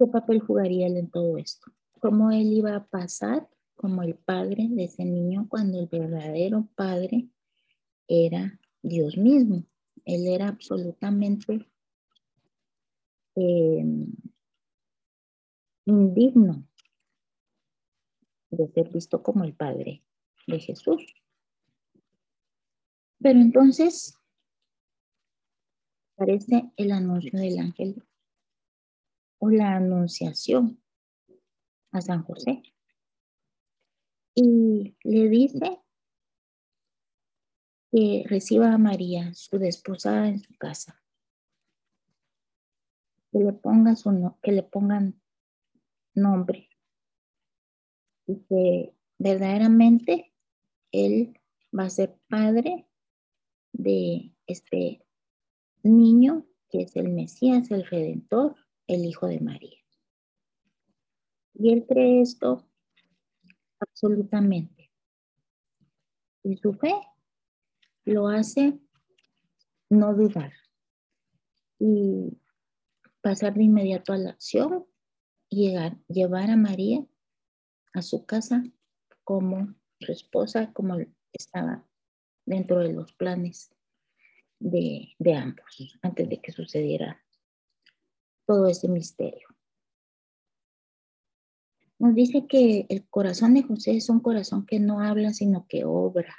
¿Qué 0.00 0.06
papel 0.06 0.40
jugaría 0.40 0.86
él 0.86 0.96
en 0.96 1.10
todo 1.10 1.36
esto? 1.36 1.70
¿Cómo 2.00 2.30
él 2.30 2.54
iba 2.54 2.74
a 2.74 2.86
pasar 2.86 3.46
como 3.74 4.02
el 4.02 4.14
padre 4.14 4.66
de 4.70 4.84
ese 4.84 5.04
niño 5.04 5.46
cuando 5.46 5.78
el 5.78 5.88
verdadero 5.88 6.66
padre 6.74 7.28
era 8.08 8.58
Dios 8.80 9.18
mismo? 9.18 9.62
Él 10.06 10.26
era 10.26 10.48
absolutamente 10.48 11.68
em, 13.34 14.06
indigno 15.84 16.66
de 18.50 18.68
ser 18.68 18.88
visto 18.88 19.22
como 19.22 19.44
el 19.44 19.52
padre 19.52 20.02
de 20.50 20.60
Jesús. 20.60 21.04
Pero 23.20 23.38
entonces 23.38 24.16
aparece 26.16 26.70
el 26.76 26.92
anuncio 26.92 27.38
del 27.38 27.58
ángel 27.58 28.02
o 29.38 29.50
la 29.50 29.76
anunciación 29.76 30.82
a 31.92 32.00
San 32.00 32.22
José. 32.24 32.62
Y 34.34 34.96
le 35.02 35.28
dice 35.28 35.80
que 37.90 38.24
reciba 38.26 38.72
a 38.72 38.78
María, 38.78 39.34
su 39.34 39.58
desposada, 39.58 40.28
en 40.28 40.40
su 40.40 40.54
casa. 40.56 41.02
Que 43.32 43.38
le, 43.38 43.52
ponga 43.52 43.96
su 43.96 44.36
que 44.42 44.52
le 44.52 44.62
pongan 44.62 45.20
nombre. 46.14 46.68
Y 48.26 48.44
que 48.44 48.94
verdaderamente 49.18 50.29
él 50.92 51.38
va 51.76 51.84
a 51.84 51.90
ser 51.90 52.18
padre 52.28 52.86
de 53.72 54.34
este 54.46 55.04
niño 55.82 56.46
que 56.68 56.82
es 56.82 56.96
el 56.96 57.08
Mesías, 57.08 57.70
el 57.70 57.84
Redentor, 57.84 58.54
el 58.86 59.04
Hijo 59.04 59.26
de 59.26 59.40
María. 59.40 59.78
Y 61.54 61.72
él 61.72 61.84
cree 61.86 62.20
esto 62.20 62.68
absolutamente. 63.80 64.90
Y 66.42 66.56
su 66.56 66.72
fe 66.72 66.94
lo 68.04 68.28
hace 68.28 68.78
no 69.90 70.14
dudar 70.14 70.52
y 71.78 72.38
pasar 73.20 73.54
de 73.54 73.64
inmediato 73.64 74.12
a 74.12 74.18
la 74.18 74.30
acción 74.30 74.86
y 75.48 75.66
llegar, 75.66 75.98
llevar 76.08 76.50
a 76.50 76.56
María 76.56 77.04
a 77.92 78.02
su 78.02 78.24
casa 78.24 78.62
como 79.24 79.74
su 80.00 80.12
esposa, 80.12 80.72
como 80.72 80.96
estaba 81.32 81.86
dentro 82.46 82.80
de 82.80 82.92
los 82.92 83.12
planes 83.12 83.72
de, 84.58 85.14
de 85.18 85.34
ambos, 85.34 85.98
antes 86.02 86.28
de 86.28 86.40
que 86.40 86.52
sucediera 86.52 87.22
todo 88.46 88.66
ese 88.66 88.88
misterio. 88.88 89.48
Nos 91.98 92.14
dice 92.14 92.46
que 92.46 92.86
el 92.88 93.06
corazón 93.08 93.54
de 93.54 93.62
José 93.62 93.92
es 93.92 94.08
un 94.08 94.20
corazón 94.20 94.64
que 94.64 94.80
no 94.80 95.00
habla, 95.00 95.32
sino 95.34 95.66
que 95.68 95.84
obra. 95.84 96.34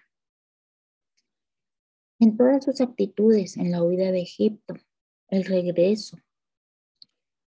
En 2.19 2.35
todas 2.35 2.65
sus 2.65 2.81
actitudes, 2.81 3.57
en 3.57 3.71
la 3.71 3.83
huida 3.83 4.11
de 4.11 4.21
Egipto, 4.21 4.73
el 5.27 5.45
regreso, 5.45 6.17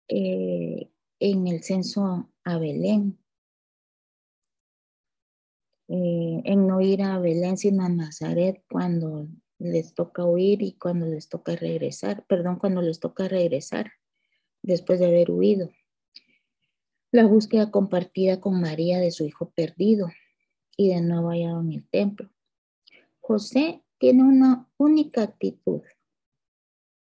eh, 0.08 0.90
en 1.18 1.46
el 1.46 1.62
censo 1.62 2.30
a 2.44 2.58
Belén, 2.58 3.18
eh, 5.88 6.40
en 6.44 6.66
no 6.66 6.80
ir 6.80 7.02
a 7.02 7.18
Belén 7.18 7.58
sino 7.58 7.84
a 7.84 7.88
Nazaret 7.88 8.62
cuando 8.70 9.28
les 9.58 9.94
toca 9.94 10.24
huir 10.24 10.62
y 10.62 10.72
cuando 10.72 11.06
les 11.06 11.28
toca 11.28 11.56
regresar, 11.56 12.24
perdón, 12.26 12.58
cuando 12.58 12.80
les 12.82 13.00
toca 13.00 13.28
regresar 13.28 13.92
después 14.62 14.98
de 14.98 15.06
haber 15.06 15.30
huido. 15.30 15.70
La 17.10 17.26
búsqueda 17.26 17.70
compartida 17.70 18.40
con 18.40 18.60
María 18.60 18.98
de 18.98 19.10
su 19.10 19.24
hijo 19.24 19.50
perdido 19.50 20.08
y 20.76 20.88
de 20.88 21.00
nuevo 21.00 21.28
hallado 21.28 21.60
en 21.60 21.72
el 21.72 21.88
templo. 21.88 22.30
José 23.20 23.82
tiene 23.98 24.22
una 24.22 24.68
única 24.76 25.22
actitud 25.22 25.82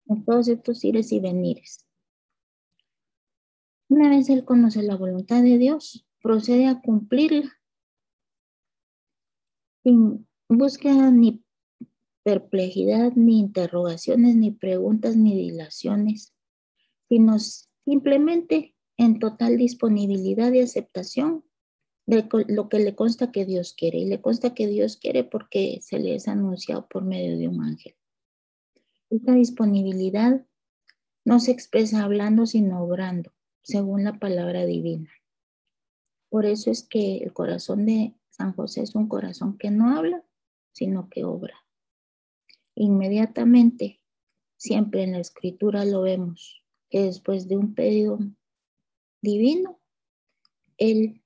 en 0.05 0.24
todos 0.24 0.47
estos 0.47 0.84
ires 0.84 1.11
y 1.11 1.20
venires. 1.20 1.86
Una 3.89 4.09
vez 4.09 4.30
él 4.30 4.45
conoce 4.45 4.84
la 4.84 4.95
voluntad 4.95 5.41
de 5.41 5.57
Dios, 5.57 6.05
procede 6.22 6.68
a 6.68 6.82
cumplirla 6.82 7.57
sin 9.88 10.28
búsqueda 10.50 11.12
ni 11.12 11.46
perplejidad, 12.24 13.14
ni 13.16 13.40
interrogaciones, 13.40 14.36
ni 14.36 14.52
preguntas, 14.52 15.16
ni 15.16 15.34
dilaciones 15.34 16.34
sino 17.10 17.38
simplemente 17.86 18.76
en 18.98 19.20
total 19.20 19.58
disponibilidad 19.58 20.52
y 20.52 20.62
aceptación 20.62 21.44
de 22.06 22.28
lo 22.48 22.70
que 22.70 22.80
le 22.80 22.96
consta 22.96 23.32
que 23.32 23.46
Dios 23.46 23.74
quiere. 23.74 24.00
Y 24.00 24.06
le 24.06 24.22
consta 24.22 24.54
que 24.54 24.68
Dios 24.68 24.98
quiere 24.98 25.24
porque 25.24 25.80
se 25.82 26.00
le 26.00 26.16
es 26.16 26.28
anunciado 26.28 26.88
por 26.88 27.04
medio 27.04 27.38
de 27.38 27.48
un 27.48 27.62
ángel. 27.62 27.96
Esta 29.10 29.34
disponibilidad 29.34 30.46
no 31.26 31.40
se 31.40 31.52
expresa 31.52 32.04
hablando, 32.04 32.46
sino 32.46 32.84
obrando, 32.84 33.34
según 33.62 34.04
la 34.04 34.20
palabra 34.20 34.66
divina. 34.66 35.10
Por 36.30 36.46
eso 36.46 36.72
es 36.72 36.84
que 36.84 37.18
el 37.18 37.34
corazón 37.34 37.86
de 37.86 38.14
San 38.38 38.54
José 38.54 38.82
es 38.84 38.94
un 38.94 39.08
corazón 39.08 39.58
que 39.58 39.72
no 39.72 39.98
habla, 39.98 40.24
sino 40.72 41.10
que 41.10 41.24
obra. 41.24 41.56
Inmediatamente, 42.76 44.00
siempre 44.58 45.04
en 45.04 45.14
la 45.14 45.20
escritura 45.20 45.86
lo 45.86 46.04
vemos, 46.04 46.64
que 46.90 47.02
después 47.02 47.48
de 47.48 47.58
un 47.58 47.74
pedido 47.74 48.20
divino, 49.22 49.80
él, 50.78 51.24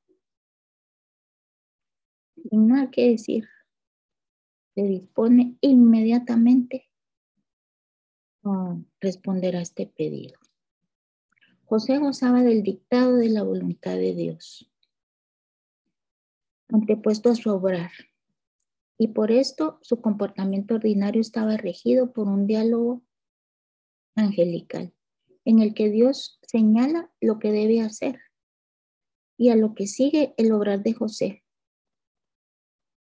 sin 2.49 2.67
nada 2.67 2.89
que 2.89 3.09
decir, 3.09 3.47
se 4.73 4.83
dispone 4.83 5.57
inmediatamente 5.59 6.89
a 8.43 8.77
responder 9.01 9.57
a 9.57 9.61
este 9.61 9.85
pedido. 9.85 10.39
José 11.65 11.97
gozaba 11.97 12.41
del 12.41 12.63
dictado 12.63 13.17
de 13.17 13.29
la 13.29 13.43
voluntad 13.43 13.95
de 13.95 14.15
Dios, 14.15 14.70
antepuesto 16.71 17.29
a 17.29 17.35
su 17.35 17.49
obrar, 17.51 17.91
y 18.97 19.09
por 19.09 19.31
esto 19.31 19.79
su 19.81 20.01
comportamiento 20.01 20.75
ordinario 20.75 21.21
estaba 21.21 21.57
regido 21.57 22.13
por 22.13 22.27
un 22.27 22.45
diálogo 22.45 23.03
angelical, 24.15 24.93
en 25.45 25.59
el 25.59 25.73
que 25.73 25.89
Dios 25.89 26.39
señala 26.43 27.11
lo 27.19 27.39
que 27.39 27.51
debe 27.51 27.81
hacer 27.81 28.19
y 29.37 29.49
a 29.49 29.55
lo 29.55 29.73
que 29.73 29.87
sigue 29.87 30.35
el 30.37 30.51
obrar 30.51 30.83
de 30.83 30.93
José. 30.93 31.43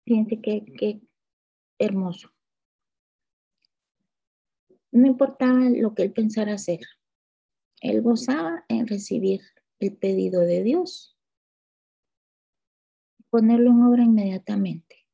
Fíjense 0.06 0.40
qué, 0.40 1.02
hermoso. 1.80 2.30
No 4.92 5.08
importaba 5.08 5.68
lo 5.70 5.96
que 5.96 6.04
él 6.04 6.14
pensara 6.14 6.54
hacer, 6.54 6.82
él 7.82 8.04
gozaba 8.04 8.66
en 8.68 8.86
recibir 8.86 9.42
el 9.80 9.98
pedido 9.98 10.42
de 10.42 10.62
Dios, 10.62 11.18
ponerlo 13.32 13.72
en 13.72 13.82
obra 13.82 14.04
inmediatamente. 14.04 15.08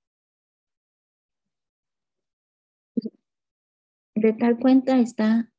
De 4.16 4.34
tal 4.34 4.60
cuenta 4.60 5.00
está 5.00 5.54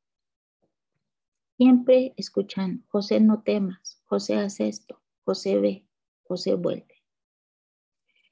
siempre 1.57 2.13
escuchando, 2.19 2.85
José 2.89 3.21
no 3.21 3.43
temas, 3.43 4.03
José 4.05 4.37
hace 4.37 4.69
esto, 4.69 5.01
José 5.25 5.59
ve, 5.59 5.87
José 6.25 6.55
vuelve. 6.55 7.03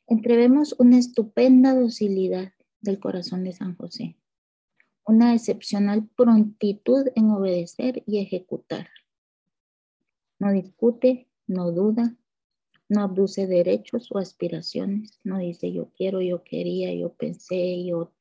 Entrevemos 0.06 0.74
una 0.78 0.98
estupenda 0.98 1.74
docilidad 1.74 2.52
del 2.82 3.00
corazón 3.00 3.44
de 3.44 3.52
San 3.52 3.74
José 3.76 4.18
una 5.06 5.34
excepcional 5.34 6.08
prontitud 6.16 7.06
en 7.14 7.30
obedecer 7.30 8.02
y 8.06 8.18
ejecutar. 8.18 8.88
No 10.38 10.50
discute, 10.50 11.28
no 11.46 11.70
duda, 11.70 12.16
no 12.88 13.02
abduce 13.02 13.46
derechos 13.46 14.10
o 14.12 14.18
aspiraciones, 14.18 15.18
no 15.24 15.38
dice 15.38 15.72
yo 15.72 15.90
quiero, 15.96 16.20
yo 16.20 16.44
quería, 16.44 16.94
yo 16.94 17.14
pensé, 17.14 17.84
yo 17.84 18.12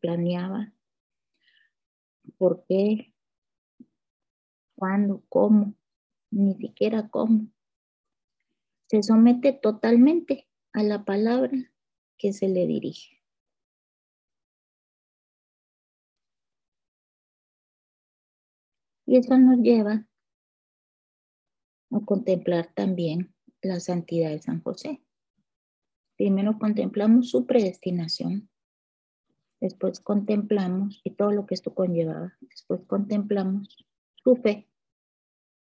planeaba. 0.00 0.72
¿Por 2.38 2.64
qué? 2.66 3.12
¿Cuándo? 4.76 5.22
¿Cómo? 5.28 5.74
Ni 6.30 6.54
siquiera 6.54 7.08
cómo. 7.10 7.48
Se 8.86 9.02
somete 9.02 9.52
totalmente 9.52 10.48
a 10.72 10.82
la 10.82 11.04
palabra 11.04 11.52
que 12.16 12.32
se 12.32 12.48
le 12.48 12.66
dirige. 12.66 13.20
Y 19.06 19.16
eso 19.16 19.36
nos 19.36 19.58
lleva 19.58 20.06
a 21.90 22.00
contemplar 22.04 22.72
también 22.74 23.34
la 23.62 23.80
santidad 23.80 24.30
de 24.30 24.40
San 24.40 24.62
José. 24.62 25.02
Primero 26.16 26.58
contemplamos 26.58 27.30
su 27.30 27.46
predestinación, 27.46 28.50
después 29.60 30.00
contemplamos 30.00 31.00
y 31.04 31.12
todo 31.12 31.32
lo 31.32 31.46
que 31.46 31.54
esto 31.54 31.74
conllevaba, 31.74 32.36
después 32.40 32.82
contemplamos 32.86 33.86
su 34.16 34.36
fe 34.36 34.68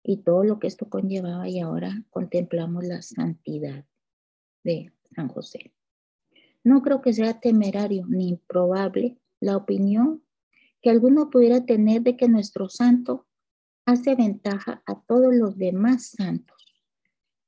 y 0.03 0.17
todo 0.17 0.43
lo 0.43 0.59
que 0.59 0.67
esto 0.67 0.89
conllevaba 0.89 1.47
y 1.47 1.59
ahora 1.59 2.03
contemplamos 2.09 2.83
la 2.83 3.01
santidad 3.01 3.85
de 4.63 4.91
San 5.15 5.27
José. 5.27 5.73
No 6.63 6.81
creo 6.81 7.01
que 7.01 7.13
sea 7.13 7.39
temerario 7.39 8.05
ni 8.07 8.29
improbable 8.29 9.17
la 9.39 9.55
opinión 9.55 10.23
que 10.81 10.89
alguno 10.89 11.29
pudiera 11.29 11.65
tener 11.65 12.01
de 12.01 12.17
que 12.17 12.27
nuestro 12.27 12.69
santo 12.69 13.27
hace 13.85 14.15
ventaja 14.15 14.81
a 14.85 15.01
todos 15.01 15.33
los 15.33 15.57
demás 15.57 16.07
santos 16.07 16.58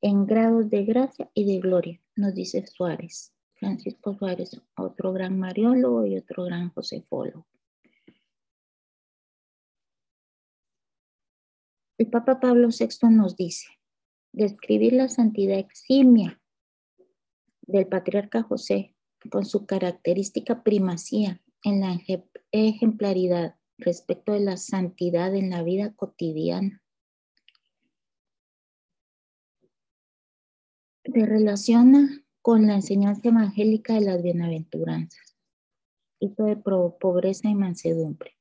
en 0.02 0.26
grados 0.26 0.70
de 0.70 0.84
gracia 0.84 1.30
y 1.34 1.46
de 1.46 1.60
gloria, 1.60 2.02
nos 2.16 2.34
dice 2.34 2.66
Suárez, 2.66 3.34
Francisco 3.54 4.16
Suárez, 4.16 4.60
otro 4.76 5.14
gran 5.14 5.40
mariólogo 5.40 6.06
y 6.06 6.18
otro 6.18 6.46
gran 6.46 6.72
josefólogo. 6.72 7.46
El 12.00 12.10
Papa 12.10 12.40
Pablo 12.40 12.70
VI 12.70 13.10
nos 13.12 13.36
dice, 13.36 13.68
describir 14.34 14.94
la 14.94 15.08
santidad 15.08 15.60
eximia 15.60 16.42
del 17.62 17.88
patriarca 17.88 18.42
José 18.42 18.96
con 19.30 19.46
su 19.46 19.68
característica 19.68 20.64
primacía 20.64 21.42
en 21.64 21.80
la 21.80 21.96
ejemplaridad 22.52 23.56
respecto 23.78 24.34
de 24.34 24.40
la 24.40 24.58
santidad 24.58 25.36
en 25.36 25.52
la 25.52 25.62
vida 25.62 25.94
cotidiana. 25.94 26.82
Se 31.14 31.26
relaciona 31.26 32.24
con 32.42 32.68
la 32.68 32.76
enseñanza 32.76 33.28
evangélica 33.28 33.96
de 33.96 34.02
las 34.02 34.24
bienaventuranzas, 34.24 35.36
hito 36.22 36.46
de 36.46 36.56
pobreza 36.56 37.50
y 37.50 37.56
mansedumbre. 37.56 38.38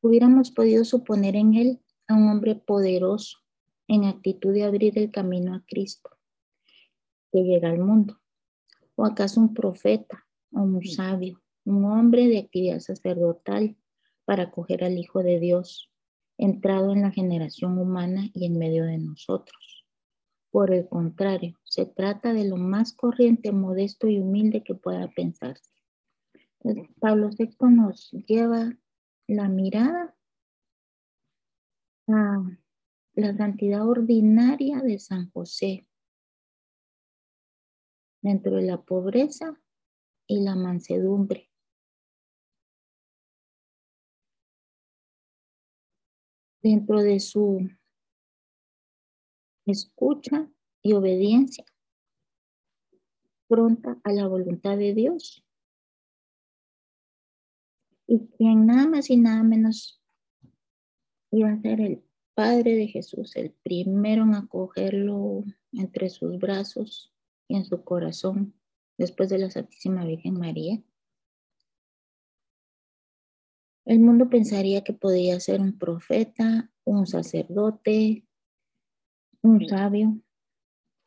Hubiéramos 0.00 0.50
podido 0.50 0.86
suponer 0.86 1.36
en 1.36 1.52
él 1.54 1.82
a 2.08 2.14
un 2.14 2.28
hombre 2.28 2.54
poderoso 2.54 3.40
en 3.88 4.04
actitud 4.04 4.54
de 4.54 4.64
abrir 4.64 4.98
el 4.98 5.10
camino 5.10 5.54
a 5.54 5.62
Cristo, 5.66 6.16
que 7.30 7.42
llega 7.42 7.68
al 7.68 7.78
mundo, 7.78 8.18
o 8.94 9.04
acaso 9.04 9.38
un 9.38 9.52
profeta 9.52 10.26
o 10.50 10.62
un 10.62 10.82
sabio, 10.82 11.42
un 11.66 11.84
hombre 11.84 12.26
de 12.26 12.38
actividad 12.38 12.78
sacerdotal 12.78 13.76
para 14.24 14.44
acoger 14.44 14.82
al 14.82 14.96
Hijo 14.96 15.22
de 15.22 15.38
Dios, 15.40 15.90
entrado 16.38 16.92
en 16.94 17.02
la 17.02 17.10
generación 17.10 17.76
humana 17.76 18.30
y 18.32 18.46
en 18.46 18.56
medio 18.56 18.84
de 18.84 18.96
nosotros. 18.96 19.83
Por 20.54 20.72
el 20.72 20.88
contrario, 20.88 21.58
se 21.64 21.84
trata 21.84 22.32
de 22.32 22.44
lo 22.44 22.56
más 22.56 22.92
corriente, 22.92 23.50
modesto 23.50 24.06
y 24.06 24.20
humilde 24.20 24.62
que 24.62 24.76
pueda 24.76 25.08
pensarse. 25.08 25.68
Pablo 27.00 27.30
VI 27.36 27.56
nos 27.70 28.12
lleva 28.12 28.72
la 29.26 29.48
mirada 29.48 30.16
a 32.06 32.56
la 33.14 33.36
santidad 33.36 33.84
ordinaria 33.88 34.78
de 34.78 35.00
San 35.00 35.28
José. 35.32 35.88
Dentro 38.22 38.54
de 38.54 38.62
la 38.62 38.80
pobreza 38.80 39.60
y 40.28 40.44
la 40.44 40.54
mansedumbre. 40.54 41.50
Dentro 46.62 47.00
de 47.00 47.18
su 47.18 47.68
escucha 49.66 50.48
y 50.82 50.92
obediencia 50.92 51.64
pronta 53.48 53.98
a 54.02 54.12
la 54.12 54.26
voluntad 54.26 54.76
de 54.76 54.94
Dios. 54.94 55.44
Y 58.06 58.26
quien 58.36 58.66
nada 58.66 58.86
más 58.86 59.10
y 59.10 59.16
nada 59.16 59.42
menos 59.42 60.02
iba 61.30 61.50
a 61.50 61.60
ser 61.60 61.80
el 61.80 62.04
Padre 62.34 62.74
de 62.74 62.88
Jesús, 62.88 63.36
el 63.36 63.52
primero 63.52 64.24
en 64.24 64.34
acogerlo 64.34 65.44
entre 65.72 66.10
sus 66.10 66.38
brazos 66.38 67.14
y 67.48 67.56
en 67.56 67.64
su 67.64 67.84
corazón, 67.84 68.54
después 68.98 69.28
de 69.28 69.38
la 69.38 69.50
Santísima 69.50 70.04
Virgen 70.04 70.34
María. 70.34 70.82
El 73.84 74.00
mundo 74.00 74.28
pensaría 74.28 74.82
que 74.82 74.94
podía 74.94 75.38
ser 75.38 75.60
un 75.60 75.78
profeta, 75.78 76.72
un 76.84 77.06
sacerdote, 77.06 78.26
un 79.44 79.68
sabio, 79.68 80.18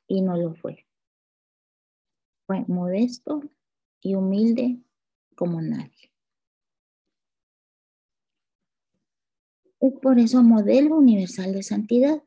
y 0.08 0.22
no 0.22 0.38
lo 0.38 0.54
fue. 0.54 0.86
Fue 2.46 2.64
modesto 2.68 3.42
y 4.00 4.14
humilde 4.14 4.80
como 5.36 5.60
nadie. 5.60 6.14
Es 9.80 9.94
por 10.00 10.20
eso 10.20 10.44
modelo 10.44 10.98
universal 10.98 11.52
de 11.52 11.64
santidad, 11.64 12.24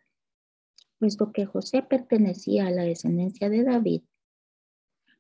puesto 0.99 1.33
que 1.33 1.47
José 1.47 1.83
pertenecía 1.83 2.67
a 2.67 2.71
la 2.71 2.83
descendencia 2.83 3.49
de 3.49 3.63
David. 3.63 4.03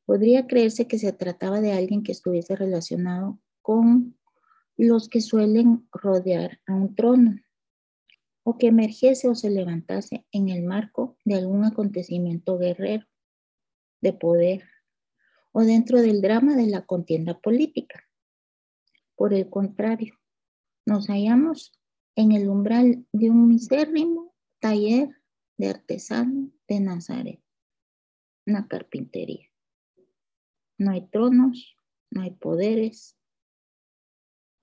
Podría 0.05 0.49
creerse 0.49 0.89
que 0.89 0.99
se 0.99 1.13
trataba 1.13 1.61
de 1.61 1.73
alguien 1.73 2.03
que 2.03 2.13
estuviese 2.13 2.57
relacionado 2.57 3.41
con 3.63 4.19
los 4.77 5.09
que 5.09 5.21
suelen 5.21 5.89
rodear 5.93 6.59
a 6.67 6.75
un 6.75 6.97
trono, 6.97 7.41
o 8.43 8.59
que 8.59 8.69
emergiese 8.69 9.29
o 9.29 9.35
se 9.35 9.51
levantase 9.51 10.25
en 10.33 10.49
el 10.49 10.63
marco 10.63 11.17
de 11.25 11.35
algún 11.35 11.65
acontecimiento 11.65 12.59
guerrero, 12.59 13.07
de 14.01 14.13
poder, 14.13 14.65
o 15.53 15.63
dentro 15.63 16.01
del 16.01 16.23
drama 16.23 16.57
de 16.57 16.67
la 16.67 16.87
contienda 16.87 17.39
política. 17.39 18.09
Por 19.17 19.35
el 19.35 19.51
contrario, 19.51 20.15
nos 20.87 21.09
hallamos 21.09 21.73
en 22.17 22.33
el 22.33 22.49
umbral 22.49 23.07
de 23.13 23.31
un 23.31 23.49
misérrimo 23.49 24.35
taller 24.61 25.11
de 25.59 25.69
artesano 25.69 26.51
de 26.69 26.81
Nazaret, 26.81 27.43
una 28.47 28.67
carpintería. 28.67 29.49
No 30.79 30.93
hay 30.93 31.07
tronos, 31.09 31.77
no 32.11 32.23
hay 32.23 32.31
poderes, 32.31 33.19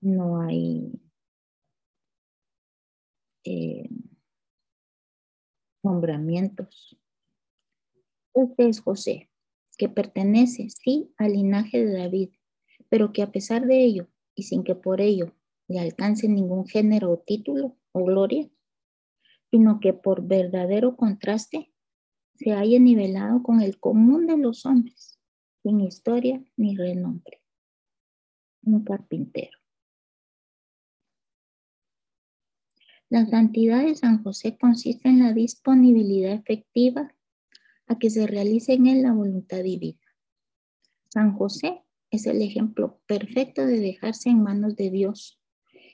no 0.00 0.40
hay 0.40 0.92
eh, 3.48 3.88
nombramientos. 5.82 6.98
Este 8.34 8.68
es 8.68 8.80
José, 8.80 9.30
que 9.78 9.88
pertenece, 9.88 10.68
sí, 10.68 11.14
al 11.16 11.32
linaje 11.32 11.84
de 11.84 11.98
David, 11.98 12.30
pero 12.90 13.12
que 13.12 13.22
a 13.22 13.32
pesar 13.32 13.66
de 13.66 13.84
ello, 13.84 14.08
y 14.34 14.42
sin 14.42 14.64
que 14.64 14.74
por 14.74 15.00
ello 15.00 15.34
le 15.66 15.80
alcance 15.80 16.28
ningún 16.28 16.66
género 16.66 17.10
o 17.10 17.18
título 17.18 17.76
o 17.92 18.04
gloria, 18.04 18.50
sino 19.50 19.80
que 19.80 19.94
por 19.94 20.26
verdadero 20.26 20.96
contraste 20.96 21.72
se 22.34 22.52
haya 22.52 22.78
nivelado 22.78 23.42
con 23.42 23.62
el 23.62 23.80
común 23.80 24.26
de 24.26 24.36
los 24.36 24.66
hombres, 24.66 25.18
sin 25.62 25.80
historia 25.80 26.44
ni 26.56 26.76
renombre. 26.76 27.40
Un 28.62 28.84
carpintero. 28.84 29.57
La 33.10 33.24
santidad 33.24 33.84
de 33.84 33.94
San 33.94 34.22
José 34.22 34.58
consiste 34.58 35.08
en 35.08 35.20
la 35.20 35.32
disponibilidad 35.32 36.32
efectiva 36.32 37.14
a 37.86 37.98
que 37.98 38.10
se 38.10 38.26
realice 38.26 38.74
en 38.74 38.86
él 38.86 39.02
la 39.02 39.14
voluntad 39.14 39.62
divina. 39.62 40.02
San 41.08 41.32
José 41.32 41.80
es 42.10 42.26
el 42.26 42.42
ejemplo 42.42 43.00
perfecto 43.06 43.64
de 43.64 43.80
dejarse 43.80 44.28
en 44.28 44.42
manos 44.42 44.76
de 44.76 44.90
Dios, 44.90 45.40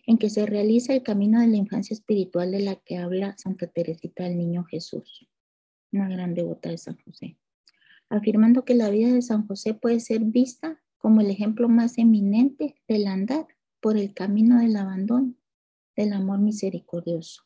en 0.09 0.19
que 0.19 0.29
se 0.29 0.45
realiza 0.45 0.93
el 0.93 1.05
camino 1.05 1.41
de 1.41 1.47
la 1.47 1.57
infancia 1.57 1.95
espiritual 1.95 2.51
de 2.51 2.61
la 2.61 2.75
que 2.75 2.99
habla 2.99 3.37
Santa 3.39 3.69
Teresita 3.69 4.25
del 4.25 4.37
Niño 4.37 4.65
Jesús, 4.65 5.29
una 5.93 6.09
gran 6.09 6.35
devota 6.35 6.69
de 6.71 6.79
San 6.79 6.99
José, 7.05 7.39
afirmando 8.09 8.65
que 8.65 8.75
la 8.75 8.91
vida 8.91 9.13
de 9.13 9.23
San 9.23 9.47
José 9.47 9.75
puede 9.75 10.01
ser 10.01 10.25
vista 10.25 10.83
como 10.99 11.21
el 11.21 11.31
ejemplo 11.31 11.69
más 11.69 11.97
eminente 11.97 12.75
del 12.89 13.07
andar 13.07 13.47
por 13.81 13.97
el 13.97 14.15
camino 14.15 14.59
del 14.59 14.77
abandono 14.77 15.35
del 15.97 16.13
amor 16.13 16.39
misericordioso. 16.39 17.43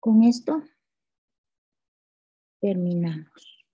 Con 0.00 0.22
esto 0.22 0.62
terminamos. 2.60 3.66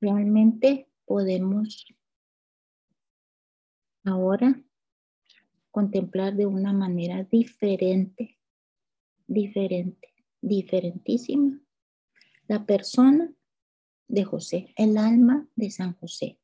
Realmente 0.00 0.88
podemos 1.04 1.86
ahora 4.04 4.60
contemplar 5.70 6.34
de 6.34 6.46
una 6.46 6.72
manera 6.72 7.22
diferente, 7.24 8.38
diferente, 9.26 10.12
diferentísima 10.40 11.62
la 12.48 12.66
persona 12.66 13.32
de 14.08 14.24
José, 14.24 14.74
el 14.76 14.98
alma 14.98 15.48
de 15.56 15.70
San 15.70 15.94
José. 15.94 16.38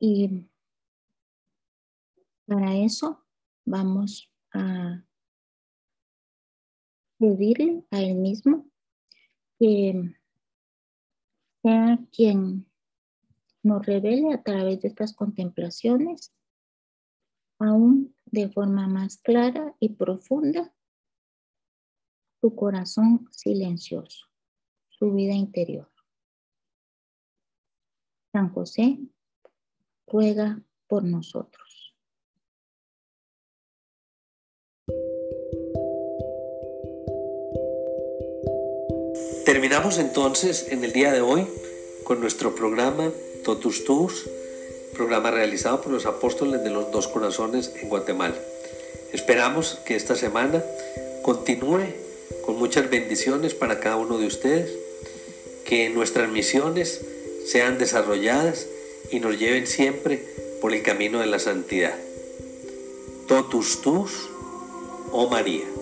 Y 0.00 0.48
para 2.46 2.74
eso 2.74 3.22
vamos 3.66 4.32
a 4.52 5.04
pedirle 7.18 7.84
a 7.90 8.00
él 8.00 8.14
mismo 8.14 8.66
que 9.58 10.16
sea 11.62 11.98
quien 12.10 12.66
nos 13.62 13.84
revele 13.84 14.32
a 14.32 14.42
través 14.42 14.80
de 14.80 14.88
estas 14.88 15.14
contemplaciones, 15.14 16.32
aún 17.58 18.16
de 18.24 18.48
forma 18.48 18.88
más 18.88 19.18
clara 19.18 19.76
y 19.78 19.90
profunda, 19.90 20.74
su 22.40 22.56
corazón 22.56 23.28
silencioso, 23.32 24.26
su 24.88 25.12
vida 25.12 25.34
interior. 25.34 25.92
San 28.32 28.48
José 28.54 28.98
ruega 30.10 30.60
por 30.86 31.04
nosotros. 31.04 31.94
Terminamos 39.44 39.98
entonces 39.98 40.68
en 40.70 40.84
el 40.84 40.92
día 40.92 41.12
de 41.12 41.20
hoy 41.20 41.46
con 42.04 42.20
nuestro 42.20 42.54
programa 42.54 43.10
Totus 43.44 43.84
Tus, 43.84 44.28
programa 44.94 45.30
realizado 45.30 45.80
por 45.80 45.92
los 45.92 46.06
apóstoles 46.06 46.62
de 46.62 46.70
los 46.70 46.90
dos 46.92 47.08
corazones 47.08 47.72
en 47.80 47.88
Guatemala. 47.88 48.36
Esperamos 49.12 49.80
que 49.84 49.96
esta 49.96 50.14
semana 50.14 50.62
continúe 51.22 51.86
con 52.44 52.58
muchas 52.58 52.90
bendiciones 52.90 53.54
para 53.54 53.80
cada 53.80 53.96
uno 53.96 54.18
de 54.18 54.26
ustedes, 54.26 54.70
que 55.64 55.90
nuestras 55.90 56.30
misiones 56.30 57.04
sean 57.46 57.78
desarrolladas 57.78 58.66
y 59.10 59.20
nos 59.20 59.38
lleven 59.38 59.66
siempre 59.66 60.22
por 60.60 60.72
el 60.72 60.82
camino 60.82 61.20
de 61.20 61.26
la 61.26 61.38
santidad. 61.38 61.94
Totus 63.26 63.80
tus, 63.80 64.28
oh 65.12 65.28
María. 65.28 65.79